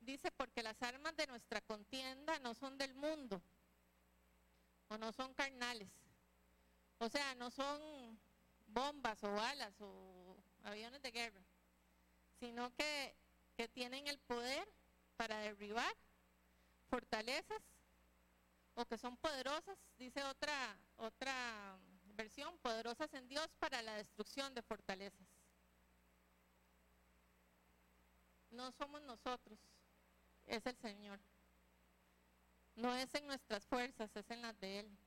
dice, 0.01 0.31
porque 0.31 0.63
las 0.63 0.81
armas 0.81 1.15
de 1.15 1.27
nuestra 1.27 1.61
contienda 1.61 2.38
no 2.39 2.53
son 2.53 2.77
del 2.77 2.93
mundo, 2.93 3.41
o 4.89 4.97
no 4.97 5.11
son 5.13 5.34
carnales, 5.34 5.89
o 6.99 7.09
sea, 7.09 7.36
no 7.36 7.49
son 7.49 8.19
bombas 8.67 9.23
o 9.23 9.31
balas 9.31 9.73
o 9.79 10.36
aviones 10.63 11.01
de 11.01 11.11
guerra, 11.11 11.41
sino 12.39 12.73
que, 12.75 13.15
que 13.55 13.67
tienen 13.67 14.07
el 14.07 14.19
poder 14.19 14.67
para 15.17 15.38
derribar 15.39 15.95
fortalezas 16.89 17.61
o 18.75 18.86
que 18.86 18.97
son 18.97 19.15
poderosas, 19.17 19.77
dice 19.97 20.23
otra, 20.23 20.77
otra 20.97 21.77
versión, 22.15 22.57
poderosas 22.59 23.13
en 23.13 23.27
Dios 23.27 23.47
para 23.59 23.81
la 23.81 23.95
destrucción 23.95 24.53
de 24.53 24.61
fortalezas. 24.61 25.27
No 28.51 28.71
somos 28.71 29.01
nosotros, 29.01 29.59
es 30.45 30.65
el 30.65 30.77
Señor. 30.77 31.19
No 32.75 32.95
es 32.95 33.13
en 33.15 33.27
nuestras 33.27 33.65
fuerzas, 33.65 34.15
es 34.15 34.29
en 34.31 34.41
las 34.41 34.59
de 34.59 34.79
Él. 34.79 34.97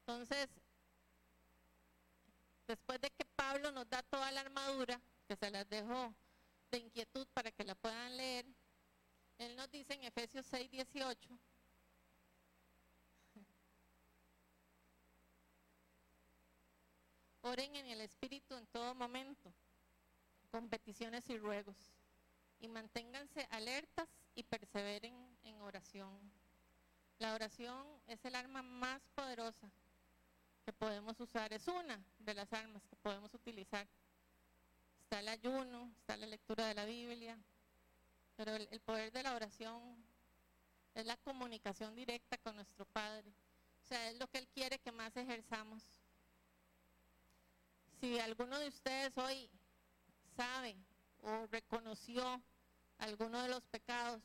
Entonces, 0.00 0.48
después 2.66 3.00
de 3.00 3.10
que 3.10 3.24
Pablo 3.36 3.70
nos 3.72 3.88
da 3.88 4.02
toda 4.02 4.30
la 4.32 4.40
armadura, 4.40 5.00
que 5.28 5.36
se 5.36 5.50
las 5.50 5.68
dejó 5.68 6.14
de 6.70 6.78
inquietud 6.78 7.26
para 7.34 7.50
que 7.52 7.64
la 7.64 7.74
puedan 7.74 8.16
leer, 8.16 8.46
Él 9.38 9.56
nos 9.56 9.70
dice 9.70 9.94
en 9.94 10.04
Efesios 10.04 10.46
6, 10.46 10.70
18, 10.70 11.38
Oren 17.42 17.74
en 17.74 17.86
el 17.86 18.00
Espíritu 18.00 18.54
en 18.54 18.66
todo 18.68 18.94
momento, 18.94 19.52
con 20.52 20.68
peticiones 20.68 21.28
y 21.28 21.36
ruegos, 21.38 21.76
y 22.60 22.68
manténganse 22.68 23.46
alertas 23.50 24.08
y 24.36 24.44
perseveren 24.44 25.14
en 25.42 25.60
oración. 25.60 26.18
La 27.18 27.34
oración 27.34 27.84
es 28.06 28.24
el 28.24 28.36
arma 28.36 28.62
más 28.62 29.02
poderosa 29.16 29.68
que 30.64 30.72
podemos 30.72 31.18
usar, 31.18 31.52
es 31.52 31.66
una 31.66 32.00
de 32.20 32.34
las 32.34 32.52
armas 32.52 32.86
que 32.86 32.96
podemos 32.96 33.34
utilizar. 33.34 33.86
Está 35.00 35.18
el 35.18 35.28
ayuno, 35.28 35.90
está 35.98 36.16
la 36.16 36.26
lectura 36.26 36.66
de 36.66 36.74
la 36.74 36.84
Biblia, 36.84 37.36
pero 38.36 38.54
el, 38.54 38.80
poder 38.80 39.10
de 39.12 39.24
la 39.24 39.34
oración 39.34 39.80
es 40.94 41.06
la 41.06 41.16
comunicación 41.18 41.94
directa 41.96 42.38
con 42.38 42.54
nuestro 42.54 42.84
Padre. 42.86 43.32
O 43.84 43.86
sea, 43.88 44.10
es 44.10 44.18
lo 44.18 44.28
que 44.28 44.38
Él 44.38 44.48
quiere 44.54 44.78
que 44.78 44.92
más 44.92 45.16
ejerzamos 45.16 45.82
si 48.02 48.18
alguno 48.18 48.58
de 48.58 48.66
ustedes 48.66 49.16
hoy 49.16 49.48
sabe 50.36 50.76
o 51.20 51.46
reconoció 51.46 52.42
alguno 52.98 53.40
de 53.40 53.48
los 53.48 53.64
pecados 53.66 54.20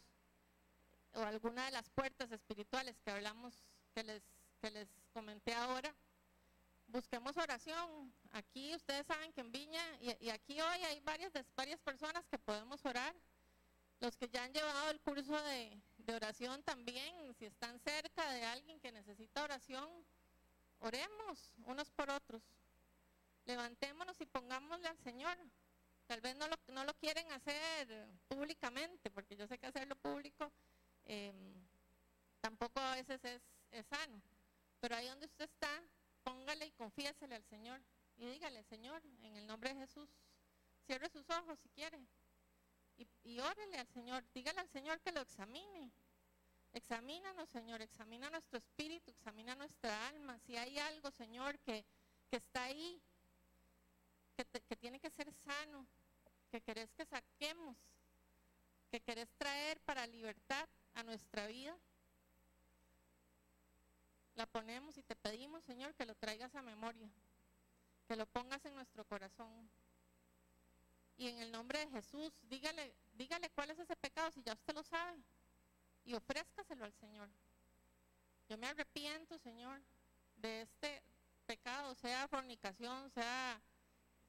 o 1.13 1.21
alguna 1.21 1.65
de 1.65 1.71
las 1.73 1.87
puertas 1.91 2.31
espirituales 2.31 2.99
que 3.01 3.11
hablamos, 3.11 3.53
que 3.93 4.01
les, 4.03 4.23
que 4.59 4.71
les 4.71 4.89
comenté 5.13 5.53
ahora, 5.53 5.93
busquemos 6.87 7.37
oración. 7.37 8.11
Aquí 8.31 8.73
ustedes 8.73 9.05
saben 9.05 9.31
que 9.31 9.41
en 9.41 9.51
Viña 9.51 9.83
y, 10.01 10.29
aquí 10.29 10.59
hoy 10.59 10.83
hay 10.83 10.99
varias, 11.01 11.31
varias 11.55 11.79
personas 11.79 12.25
que 12.31 12.39
podemos 12.39 12.83
orar. 12.83 13.13
Los 13.99 14.17
que 14.17 14.27
ya 14.27 14.43
han 14.43 14.53
llevado 14.53 14.89
el 14.89 14.99
curso 15.01 15.39
de, 15.43 15.79
de 15.99 16.15
oración 16.15 16.63
también, 16.63 17.31
si 17.35 17.45
están 17.45 17.79
cerca 17.79 18.27
de 18.31 18.43
alguien 18.43 18.79
que 18.79 18.91
necesita 18.91 19.43
oración, 19.43 19.87
oremos 20.79 21.53
unos 21.65 21.91
por 21.91 22.09
otros 22.09 22.41
levantémonos 23.47 24.19
y 24.21 24.25
pongámosle 24.25 24.87
al 24.87 24.97
Señor. 24.99 25.37
Tal 26.05 26.21
vez 26.21 26.35
no 26.35 26.47
lo, 26.47 26.55
no 26.67 26.83
lo 26.85 26.93
quieren 26.95 27.31
hacer 27.31 28.07
públicamente, 28.27 29.09
porque 29.09 29.35
yo 29.35 29.47
sé 29.47 29.57
que 29.57 29.67
hacerlo 29.67 29.95
público 29.95 30.51
em, 31.05 31.53
tampoco 32.39 32.79
a 32.79 32.95
veces 32.95 33.19
es, 33.23 33.85
sano. 33.87 34.21
Pero 34.79 34.95
ahí 34.95 35.07
donde 35.07 35.25
usted 35.25 35.45
está, 35.45 35.69
póngale 36.23 36.65
y 36.65 36.71
confiésele 36.71 37.35
al 37.35 37.43
Señor. 37.45 37.81
Y 38.17 38.25
dígale, 38.25 38.63
Señor, 38.63 39.01
en 39.23 39.35
el 39.35 39.45
nombre 39.45 39.73
de 39.73 39.81
Jesús, 39.81 40.09
cierre 40.85 41.09
sus 41.09 41.29
ojos 41.29 41.59
si 41.59 41.69
quiere. 41.69 41.99
Y, 42.97 43.07
y 43.23 43.39
órele 43.39 43.77
al 43.77 43.87
Señor, 43.87 44.23
dígale 44.33 44.59
al 44.59 44.69
Señor 44.69 44.99
que 45.01 45.11
lo 45.11 45.21
examine. 45.21 45.91
Examínanos, 46.73 47.49
Señor, 47.49 47.81
examina 47.81 48.29
nuestro 48.29 48.57
espíritu, 48.57 49.11
examina 49.11 49.55
nuestra 49.55 50.07
alma. 50.07 50.37
Si 50.39 50.57
hay 50.57 50.77
algo, 50.79 51.11
Señor, 51.11 51.59
que, 51.59 51.85
que 52.29 52.37
está 52.37 52.63
ahí 52.63 53.01
que, 54.45 54.75
tiene 54.75 54.99
que 54.99 55.09
ser 55.09 55.31
sano, 55.33 55.87
que 56.51 56.61
querés 56.61 56.93
que 56.93 57.05
saquemos, 57.05 57.75
que 58.91 59.01
querés 59.01 59.29
traer 59.37 59.79
para 59.81 60.05
libertad 60.05 60.67
a 60.93 61.03
nuestra 61.03 61.47
vida, 61.47 61.75
la 64.35 64.45
ponemos 64.45 64.97
y 64.97 65.03
te 65.03 65.15
pedimos, 65.15 65.63
Señor, 65.63 65.95
que 65.95 66.05
lo 66.05 66.13
traigas 66.15 66.53
a 66.55 66.61
memoria, 66.61 67.09
que 68.07 68.15
lo 68.15 68.27
pongas 68.27 68.63
en 68.65 68.75
nuestro 68.75 69.03
corazón. 69.05 69.69
Y 71.17 71.27
en 71.27 71.39
el 71.39 71.51
nombre 71.51 71.79
de 71.79 71.89
Jesús, 71.89 72.31
dígale, 72.43 72.93
dígale 73.15 73.49
cuál 73.49 73.71
es 73.71 73.79
ese 73.79 73.95
pecado 73.95 74.29
si 74.31 74.43
ya 74.43 74.53
usted 74.53 74.75
lo 74.75 74.83
sabe. 74.83 75.17
Y 76.05 76.13
ofrézcaselo 76.13 76.85
al 76.85 76.93
Señor. 76.93 77.27
Yo 78.47 78.57
me 78.57 78.67
arrepiento, 78.67 79.39
Señor, 79.39 79.81
de 80.37 80.61
este 80.61 81.01
pecado, 81.47 81.95
sea 81.95 82.27
fornicación, 82.27 83.09
sea 83.09 83.59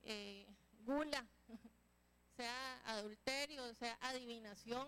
eh, 0.03 0.47
gula, 0.85 1.27
sea 2.37 2.81
adulterio, 2.87 3.75
sea 3.75 3.97
adivinación, 4.01 4.87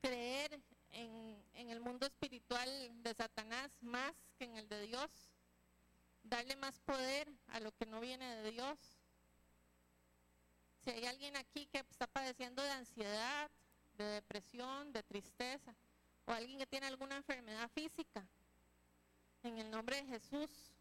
creer 0.00 0.60
en, 0.92 1.42
en 1.54 1.70
el 1.70 1.80
mundo 1.80 2.06
espiritual 2.06 2.68
de 3.02 3.14
Satanás 3.14 3.70
más 3.80 4.14
que 4.38 4.44
en 4.44 4.56
el 4.56 4.68
de 4.68 4.86
Dios, 4.86 5.10
darle 6.22 6.56
más 6.56 6.78
poder 6.80 7.28
a 7.48 7.60
lo 7.60 7.72
que 7.72 7.86
no 7.86 8.00
viene 8.00 8.36
de 8.36 8.50
Dios. 8.50 8.78
Si 10.82 10.90
hay 10.90 11.06
alguien 11.06 11.36
aquí 11.36 11.66
que 11.66 11.78
está 11.78 12.06
padeciendo 12.06 12.62
de 12.62 12.70
ansiedad, 12.70 13.50
de 13.96 14.04
depresión, 14.04 14.92
de 14.92 15.02
tristeza, 15.02 15.74
o 16.26 16.32
alguien 16.32 16.58
que 16.58 16.66
tiene 16.66 16.86
alguna 16.86 17.16
enfermedad 17.16 17.70
física, 17.70 18.26
En 19.42 19.58
el 19.58 19.70
nombre 19.70 19.96
de 19.96 20.06
Jesús, 20.06 20.73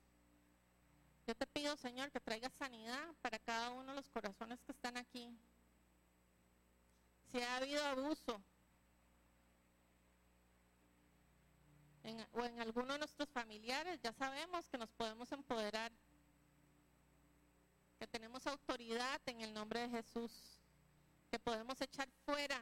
yo 1.26 1.36
te 1.36 1.48
pido, 1.48 1.76
Señor, 1.78 2.12
que 2.12 2.20
traiga 2.20 2.50
sanidad 2.50 3.14
para 3.22 3.40
cada 3.40 3.70
uno 3.72 3.92
de 3.92 3.96
los 3.96 4.10
corazones 4.10 4.62
que 4.64 4.72
están 4.74 4.98
aquí. 4.98 5.30
Si 7.32 7.42
ha 7.42 7.58
habido 7.58 7.84
abuso 7.86 8.42
o 12.34 12.44
en 12.44 12.60
alguno 12.60 12.94
de 12.94 13.00
nuestros 13.00 13.30
familiares, 13.30 14.00
ya 14.02 14.12
sabemos 14.12 14.68
que 14.68 14.78
nos 14.78 14.92
podemos 14.92 15.32
empoderar, 15.32 15.92
que 17.98 18.08
tenemos 18.08 18.46
autoridad 18.46 19.22
en 19.26 19.40
el 19.40 19.54
nombre 19.54 19.80
de 19.80 19.90
Jesús, 19.90 20.60
que 21.32 21.40
podemos 21.40 21.80
echar 21.80 22.10
fuera 22.26 22.62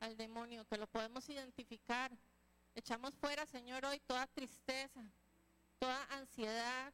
al 0.00 0.16
demonio, 0.16 0.64
que 0.64 0.78
lo 0.78 0.86
podemos 0.86 1.28
identificar. 1.28 2.10
Echamos 2.74 3.14
fuera, 3.16 3.44
Señor, 3.44 3.84
hoy 3.84 4.00
toda 4.00 4.26
tristeza, 4.28 5.04
toda 5.78 6.02
ansiedad, 6.14 6.92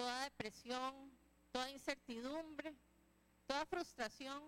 toda 0.00 0.22
depresión, 0.22 1.12
toda 1.52 1.68
incertidumbre, 1.68 2.74
toda 3.46 3.66
frustración, 3.66 4.42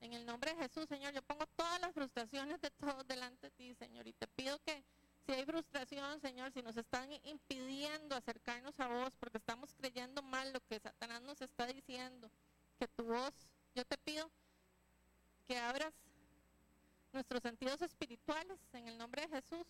en 0.00 0.14
el 0.14 0.26
nombre 0.26 0.52
de 0.52 0.62
Jesús, 0.62 0.88
Señor, 0.88 1.14
yo 1.14 1.22
pongo 1.22 1.46
todas 1.54 1.80
las 1.80 1.94
frustraciones 1.94 2.60
de 2.60 2.70
todos 2.72 3.06
delante 3.06 3.46
de 3.46 3.50
ti, 3.52 3.72
Señor, 3.76 4.04
y 4.08 4.12
te 4.14 4.26
pido 4.26 4.58
que 4.64 4.82
si 5.24 5.32
hay 5.32 5.44
frustración, 5.44 6.20
Señor, 6.20 6.50
si 6.50 6.60
nos 6.60 6.76
están 6.76 7.08
impidiendo 7.22 8.16
acercarnos 8.16 8.78
a 8.80 8.88
vos 8.88 9.14
porque 9.14 9.38
estamos 9.38 9.72
creyendo 9.74 10.22
mal 10.22 10.52
lo 10.52 10.58
que 10.60 10.80
Satanás 10.80 11.22
nos 11.22 11.40
está 11.40 11.66
diciendo, 11.66 12.28
que 12.80 12.88
tu 12.88 13.04
voz, 13.04 13.32
yo 13.76 13.84
te 13.84 13.96
pido 13.98 14.28
que 15.46 15.56
abras 15.56 15.94
nuestros 17.12 17.42
sentidos 17.42 17.80
espirituales 17.80 18.58
en 18.72 18.88
el 18.88 18.98
nombre 18.98 19.22
de 19.22 19.28
Jesús, 19.36 19.68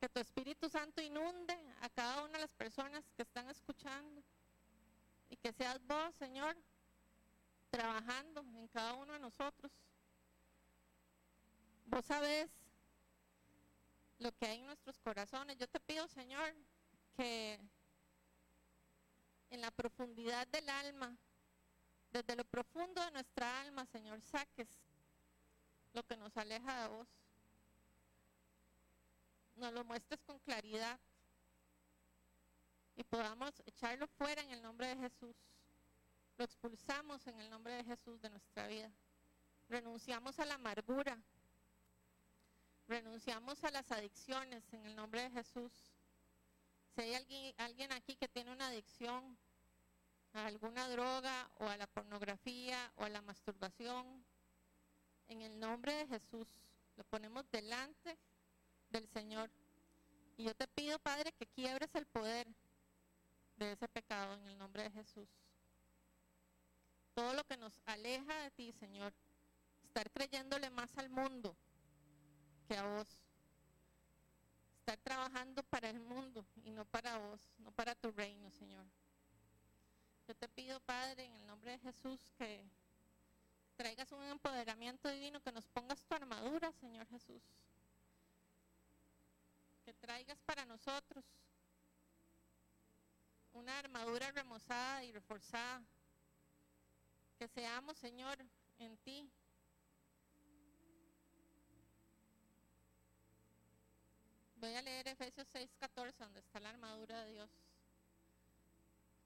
que 0.00 0.08
tu 0.08 0.20
Espíritu 0.20 0.68
Santo 0.68 1.02
inunde 1.02 1.49
cada 2.00 2.22
una 2.22 2.32
de 2.32 2.38
las 2.38 2.52
personas 2.52 3.04
que 3.14 3.24
están 3.24 3.50
escuchando 3.50 4.22
y 5.28 5.36
que 5.36 5.52
seas 5.52 5.78
vos, 5.86 6.14
Señor, 6.14 6.56
trabajando 7.68 8.40
en 8.40 8.68
cada 8.68 8.94
uno 8.94 9.12
de 9.12 9.18
nosotros. 9.18 9.70
Vos 11.84 12.02
sabés 12.06 12.48
lo 14.18 14.32
que 14.32 14.46
hay 14.46 14.60
en 14.60 14.64
nuestros 14.64 14.98
corazones. 15.00 15.58
Yo 15.58 15.68
te 15.68 15.78
pido, 15.78 16.08
Señor, 16.08 16.54
que 17.18 17.60
en 19.50 19.60
la 19.60 19.70
profundidad 19.70 20.46
del 20.46 20.70
alma, 20.70 21.14
desde 22.12 22.34
lo 22.34 22.46
profundo 22.46 23.04
de 23.04 23.10
nuestra 23.10 23.60
alma, 23.60 23.84
Señor, 23.84 24.22
saques 24.22 24.70
lo 25.92 26.02
que 26.04 26.16
nos 26.16 26.34
aleja 26.38 26.80
de 26.80 26.88
vos. 26.88 27.08
Nos 29.56 29.70
lo 29.74 29.84
muestres 29.84 30.22
con 30.22 30.38
claridad 30.38 30.98
y 32.96 33.04
podamos 33.04 33.52
echarlo 33.66 34.06
fuera 34.06 34.42
en 34.42 34.50
el 34.50 34.62
nombre 34.62 34.88
de 34.88 34.96
Jesús. 34.96 35.36
Lo 36.36 36.44
expulsamos 36.44 37.26
en 37.26 37.38
el 37.40 37.50
nombre 37.50 37.74
de 37.74 37.84
Jesús 37.84 38.20
de 38.20 38.30
nuestra 38.30 38.66
vida. 38.66 38.90
Renunciamos 39.68 40.38
a 40.38 40.44
la 40.44 40.54
amargura. 40.54 41.22
Renunciamos 42.88 43.62
a 43.62 43.70
las 43.70 43.92
adicciones 43.92 44.64
en 44.72 44.84
el 44.86 44.96
nombre 44.96 45.22
de 45.22 45.30
Jesús. 45.30 45.72
Si 46.94 47.02
hay 47.02 47.14
alguien, 47.14 47.54
alguien 47.58 47.92
aquí 47.92 48.16
que 48.16 48.28
tiene 48.28 48.52
una 48.52 48.68
adicción 48.68 49.38
a 50.32 50.46
alguna 50.46 50.88
droga 50.88 51.50
o 51.58 51.68
a 51.68 51.76
la 51.76 51.86
pornografía 51.86 52.92
o 52.96 53.04
a 53.04 53.08
la 53.08 53.22
masturbación, 53.22 54.24
en 55.28 55.42
el 55.42 55.60
nombre 55.60 55.94
de 55.94 56.06
Jesús 56.08 56.48
lo 56.96 57.04
ponemos 57.04 57.48
delante 57.50 58.18
del 58.90 59.06
Señor. 59.08 59.50
Y 60.36 60.44
yo 60.44 60.54
te 60.54 60.66
pido, 60.68 60.98
Padre, 60.98 61.32
que 61.32 61.46
quiebres 61.46 61.94
el 61.94 62.06
poder 62.06 62.48
de 63.64 63.72
ese 63.72 63.88
pecado 63.88 64.34
en 64.34 64.46
el 64.48 64.58
nombre 64.58 64.82
de 64.84 64.90
Jesús 64.90 65.28
todo 67.20 67.34
lo 67.34 67.44
que 67.44 67.56
nos 67.58 67.78
aleja 67.84 68.34
de 68.44 68.50
ti, 68.52 68.72
Señor. 68.72 69.12
Estar 69.84 70.10
creyéndole 70.10 70.70
más 70.70 70.96
al 70.96 71.10
mundo 71.10 71.54
que 72.66 72.76
a 72.76 72.82
vos. 72.82 73.08
Estar 74.78 74.98
trabajando 74.98 75.62
para 75.64 75.90
el 75.90 76.00
mundo 76.00 76.46
y 76.64 76.70
no 76.70 76.86
para 76.86 77.18
vos, 77.18 77.40
no 77.58 77.72
para 77.72 77.94
tu 77.94 78.10
reino, 78.10 78.50
Señor. 78.50 78.86
Yo 80.26 80.34
te 80.34 80.48
pido, 80.48 80.80
Padre, 80.80 81.24
en 81.26 81.34
el 81.34 81.46
nombre 81.46 81.72
de 81.72 81.78
Jesús, 81.80 82.32
que 82.38 82.64
traigas 83.76 84.10
un 84.12 84.22
empoderamiento 84.22 85.10
divino, 85.10 85.42
que 85.42 85.52
nos 85.52 85.66
pongas 85.68 86.02
tu 86.04 86.14
armadura, 86.14 86.72
Señor 86.72 87.06
Jesús. 87.08 87.42
Que 89.84 89.92
traigas 89.92 90.40
para 90.42 90.64
nosotros 90.64 91.24
una 93.60 93.78
armadura 93.78 94.32
remozada 94.32 95.04
y 95.04 95.12
reforzada 95.12 95.82
que 97.38 97.46
seamos, 97.48 97.96
Señor, 97.98 98.38
en 98.78 98.96
ti. 98.98 99.30
Voy 104.56 104.74
a 104.74 104.82
leer 104.82 105.08
Efesios 105.08 105.46
6:14, 105.52 106.24
donde 106.24 106.40
está 106.40 106.58
la 106.60 106.70
armadura 106.70 107.22
de 107.24 107.32
Dios. 107.32 107.50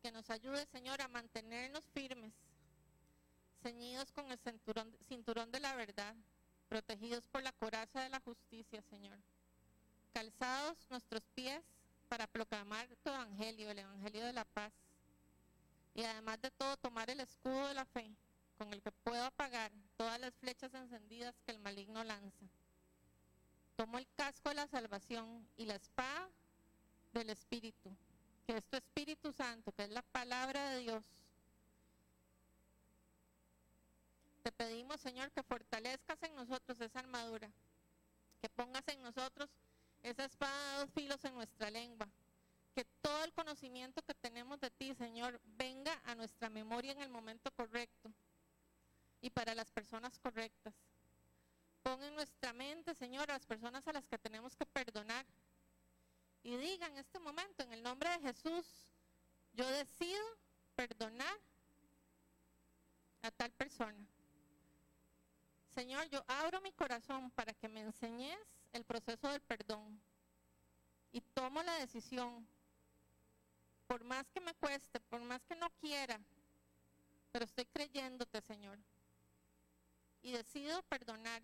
Que 0.02 0.11
nos 0.11 0.28
ayude, 0.31 0.66
Señor, 0.66 1.01
a 1.01 1.09
mantenernos 1.09 1.85
firmes, 1.90 2.35
ceñidos 3.62 4.11
con 4.11 4.31
el 4.32 4.39
cinturón, 4.39 4.97
cinturón 5.09 5.51
de 5.52 5.61
la 5.61 5.77
verdad, 5.77 6.15
protegidos 6.69 7.27
por 7.28 7.43
la 7.43 7.52
coraza 7.52 8.02
de 8.02 8.11
la 8.11 8.20
justicia, 8.20 8.82
Señor. 8.82 9.19
Calzados 10.12 10.77
nuestros 10.90 11.23
pies 11.35 11.65
para 12.14 12.28
proclamar 12.28 12.86
tu 13.02 13.10
evangelio, 13.10 13.72
el 13.72 13.80
evangelio 13.80 14.24
de 14.24 14.32
la 14.32 14.44
paz 14.44 14.72
y 15.96 16.04
además 16.04 16.40
de 16.40 16.52
todo 16.52 16.76
tomar 16.76 17.10
el 17.10 17.18
escudo 17.18 17.66
de 17.66 17.74
la 17.74 17.84
fe 17.86 18.08
con 18.56 18.72
el 18.72 18.80
que 18.80 18.92
puedo 18.92 19.24
apagar 19.24 19.72
todas 19.96 20.20
las 20.20 20.32
flechas 20.36 20.72
encendidas 20.74 21.34
que 21.44 21.50
el 21.50 21.58
maligno 21.58 22.04
lanza. 22.04 22.46
Tomo 23.74 23.98
el 23.98 24.06
casco 24.14 24.48
de 24.50 24.54
la 24.54 24.68
salvación 24.68 25.44
y 25.56 25.64
la 25.64 25.74
espada 25.74 26.28
del 27.12 27.30
Espíritu, 27.30 27.90
que 28.46 28.58
es 28.58 28.64
tu 28.66 28.76
Espíritu 28.76 29.32
Santo, 29.32 29.72
que 29.72 29.82
es 29.82 29.90
la 29.90 30.02
palabra 30.02 30.70
de 30.70 30.78
Dios. 30.78 31.02
Te 34.44 34.52
pedimos, 34.52 35.00
Señor, 35.00 35.32
que 35.32 35.42
fortalezcas 35.42 36.22
en 36.22 36.36
nosotros 36.36 36.80
esa 36.80 37.00
armadura, 37.00 37.50
que 38.40 38.48
pongas 38.50 38.86
en 38.86 39.02
nosotros 39.02 39.50
esa 40.05 40.26
espada 40.26 40.72
de 40.72 40.78
dos 40.81 40.90
filos 40.90 41.24
en 41.24 41.35
nuestra 41.35 41.70
lengua, 41.70 42.06
que 42.74 42.85
todo 43.01 43.24
el 43.24 43.32
conocimiento 43.32 44.02
que 44.02 44.14
tenemos 44.14 44.60
de 44.60 44.70
ti, 44.70 44.94
Señor, 44.94 45.40
venga 45.56 45.98
a 46.05 46.14
nuestra 46.14 46.51
memoria 46.51 46.93
en 46.93 47.01
el 47.01 47.09
momento 47.09 47.51
correcto 47.52 48.12
y 49.22 49.31
para 49.31 49.55
las 49.55 49.70
personas 49.70 50.18
correctas. 50.18 50.74
Pon 51.82 52.02
en 52.02 52.14
nuestra 52.14 52.52
mente, 52.52 52.94
Señor, 52.94 53.31
a 53.31 53.35
las 53.35 53.47
personas 53.47 53.86
a 53.89 53.93
las 53.93 54.06
que 54.06 54.18
tenemos 54.18 54.55
que 54.55 54.66
perdonar. 54.66 55.24
Y 56.43 56.56
diga 56.56 56.86
en 56.86 56.98
este 56.98 57.18
momento, 57.18 57.62
en 57.62 57.72
el 57.72 57.82
nombre 57.82 58.10
de 58.10 58.20
Jesús, 58.20 58.66
yo 59.55 59.66
decido 59.70 60.22
perdonar 60.76 61.39
a 63.22 63.31
tal 63.31 63.51
persona. 63.52 64.06
Señor, 65.74 66.09
yo 66.10 66.22
abro 66.28 66.60
mi 66.60 66.72
corazón 66.72 67.31
para 67.31 67.55
que 67.55 67.68
me 67.68 67.81
enseñes 67.81 68.39
el 68.74 68.84
proceso 68.84 69.28
del 69.28 69.40
perdón. 69.40 70.01
Y 71.12 71.20
tomo 71.20 71.62
la 71.62 71.74
decisión 71.78 72.46
por 73.86 74.05
más 74.05 74.26
que 74.30 74.40
me 74.40 74.55
cueste, 74.55 75.01
por 75.01 75.20
más 75.22 75.42
que 75.44 75.55
no 75.56 75.70
quiera, 75.80 76.20
pero 77.30 77.44
estoy 77.44 77.64
creyéndote, 77.66 78.40
Señor. 78.42 78.78
Y 80.22 80.32
decido 80.32 80.82
perdonar. 80.84 81.42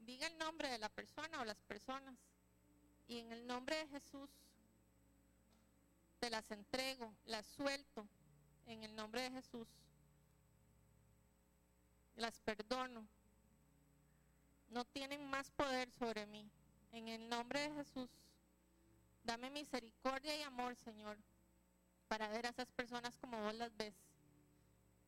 Diga 0.00 0.26
el 0.26 0.38
nombre 0.38 0.68
de 0.68 0.78
la 0.78 0.88
persona 0.88 1.40
o 1.40 1.44
las 1.44 1.60
personas. 1.62 2.14
Y 3.06 3.18
en 3.18 3.32
el 3.32 3.46
nombre 3.46 3.76
de 3.76 3.88
Jesús 3.88 4.30
te 6.18 6.30
las 6.30 6.50
entrego, 6.50 7.14
las 7.24 7.46
suelto. 7.46 8.06
En 8.66 8.82
el 8.82 8.94
nombre 8.94 9.22
de 9.22 9.30
Jesús. 9.30 9.68
Las 12.16 12.40
perdono. 12.40 13.06
No 14.70 14.84
tienen 14.84 15.28
más 15.28 15.50
poder 15.50 15.90
sobre 15.98 16.26
mí. 16.26 16.48
En 16.92 17.08
el 17.08 17.28
nombre 17.28 17.60
de 17.60 17.74
Jesús. 17.74 18.08
Dame 19.24 19.50
misericordia 19.50 20.34
y 20.36 20.42
amor, 20.42 20.74
Señor, 20.76 21.18
para 22.08 22.28
ver 22.28 22.46
a 22.46 22.50
esas 22.50 22.70
personas 22.72 23.18
como 23.18 23.40
vos 23.42 23.54
las 23.54 23.76
ves. 23.76 23.94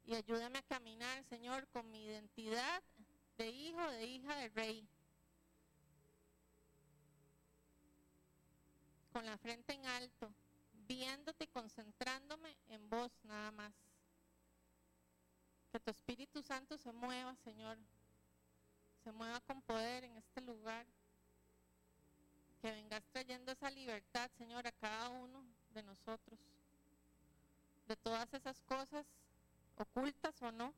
Y 0.04 0.14
ayúdame 0.14 0.58
a 0.58 0.62
caminar, 0.62 1.24
Señor, 1.24 1.66
con 1.68 1.90
mi 1.90 2.04
identidad 2.04 2.82
de 3.38 3.48
hijo, 3.48 3.80
de 3.92 4.04
hija 4.04 4.36
de 4.36 4.48
rey. 4.50 4.88
Con 9.12 9.24
la 9.26 9.38
frente 9.38 9.72
en 9.74 9.86
alto, 9.86 10.32
viéndote 10.72 11.44
y 11.44 11.48
concentrándome 11.48 12.56
en 12.68 12.88
vos 12.90 13.12
nada 13.24 13.50
más. 13.52 13.72
Que 15.70 15.80
tu 15.80 15.90
Espíritu 15.90 16.42
Santo 16.42 16.76
se 16.76 16.92
mueva, 16.92 17.34
Señor. 17.36 17.78
Se 19.04 19.12
mueva 19.12 19.40
con 19.40 19.60
poder 19.62 20.04
en 20.04 20.16
este 20.16 20.40
lugar 20.40 20.86
que 22.60 22.70
vengas 22.70 23.02
trayendo 23.10 23.50
esa 23.50 23.70
libertad, 23.70 24.30
Señor, 24.38 24.66
a 24.66 24.72
cada 24.72 25.08
uno 25.08 25.44
de 25.70 25.82
nosotros, 25.82 26.38
de 27.88 27.96
todas 27.96 28.32
esas 28.32 28.60
cosas 28.62 29.04
ocultas 29.76 30.40
o 30.42 30.52
no, 30.52 30.72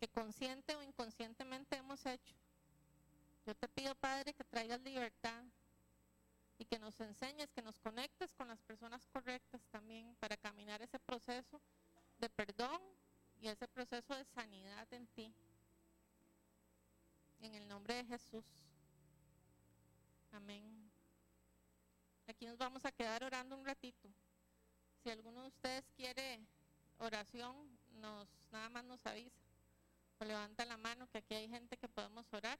que 0.00 0.08
consciente 0.08 0.74
o 0.74 0.82
inconscientemente 0.82 1.76
hemos 1.76 2.04
hecho. 2.06 2.34
Yo 3.46 3.54
te 3.54 3.68
pido, 3.68 3.94
Padre, 3.94 4.34
que 4.34 4.42
traigas 4.42 4.80
libertad 4.80 5.44
y 6.58 6.64
que 6.64 6.80
nos 6.80 6.98
enseñes, 7.00 7.52
que 7.52 7.62
nos 7.62 7.78
conectes 7.78 8.32
con 8.34 8.48
las 8.48 8.60
personas 8.62 9.06
correctas 9.12 9.60
también 9.70 10.16
para 10.16 10.36
caminar 10.36 10.82
ese 10.82 10.98
proceso 10.98 11.60
de 12.18 12.28
perdón 12.30 12.80
y 13.40 13.46
ese 13.46 13.68
proceso 13.68 14.16
de 14.16 14.24
sanidad 14.24 14.92
en 14.92 15.06
ti. 15.08 15.32
En 17.40 17.54
el 17.54 17.68
nombre 17.68 17.94
de 17.94 18.04
Jesús. 18.04 18.44
Amén. 20.32 20.90
Aquí 22.26 22.46
nos 22.46 22.58
vamos 22.58 22.84
a 22.84 22.92
quedar 22.92 23.22
orando 23.22 23.56
un 23.56 23.64
ratito. 23.64 24.08
Si 25.02 25.10
alguno 25.10 25.42
de 25.42 25.48
ustedes 25.48 25.84
quiere 25.96 26.40
oración, 26.98 27.54
nos 28.00 28.28
nada 28.50 28.68
más 28.70 28.84
nos 28.84 29.04
avisa. 29.06 29.40
O 30.18 30.24
levanta 30.24 30.64
la 30.64 30.76
mano 30.76 31.06
que 31.08 31.18
aquí 31.18 31.34
hay 31.34 31.48
gente 31.48 31.76
que 31.76 31.88
podemos 31.88 32.32
orar. 32.32 32.58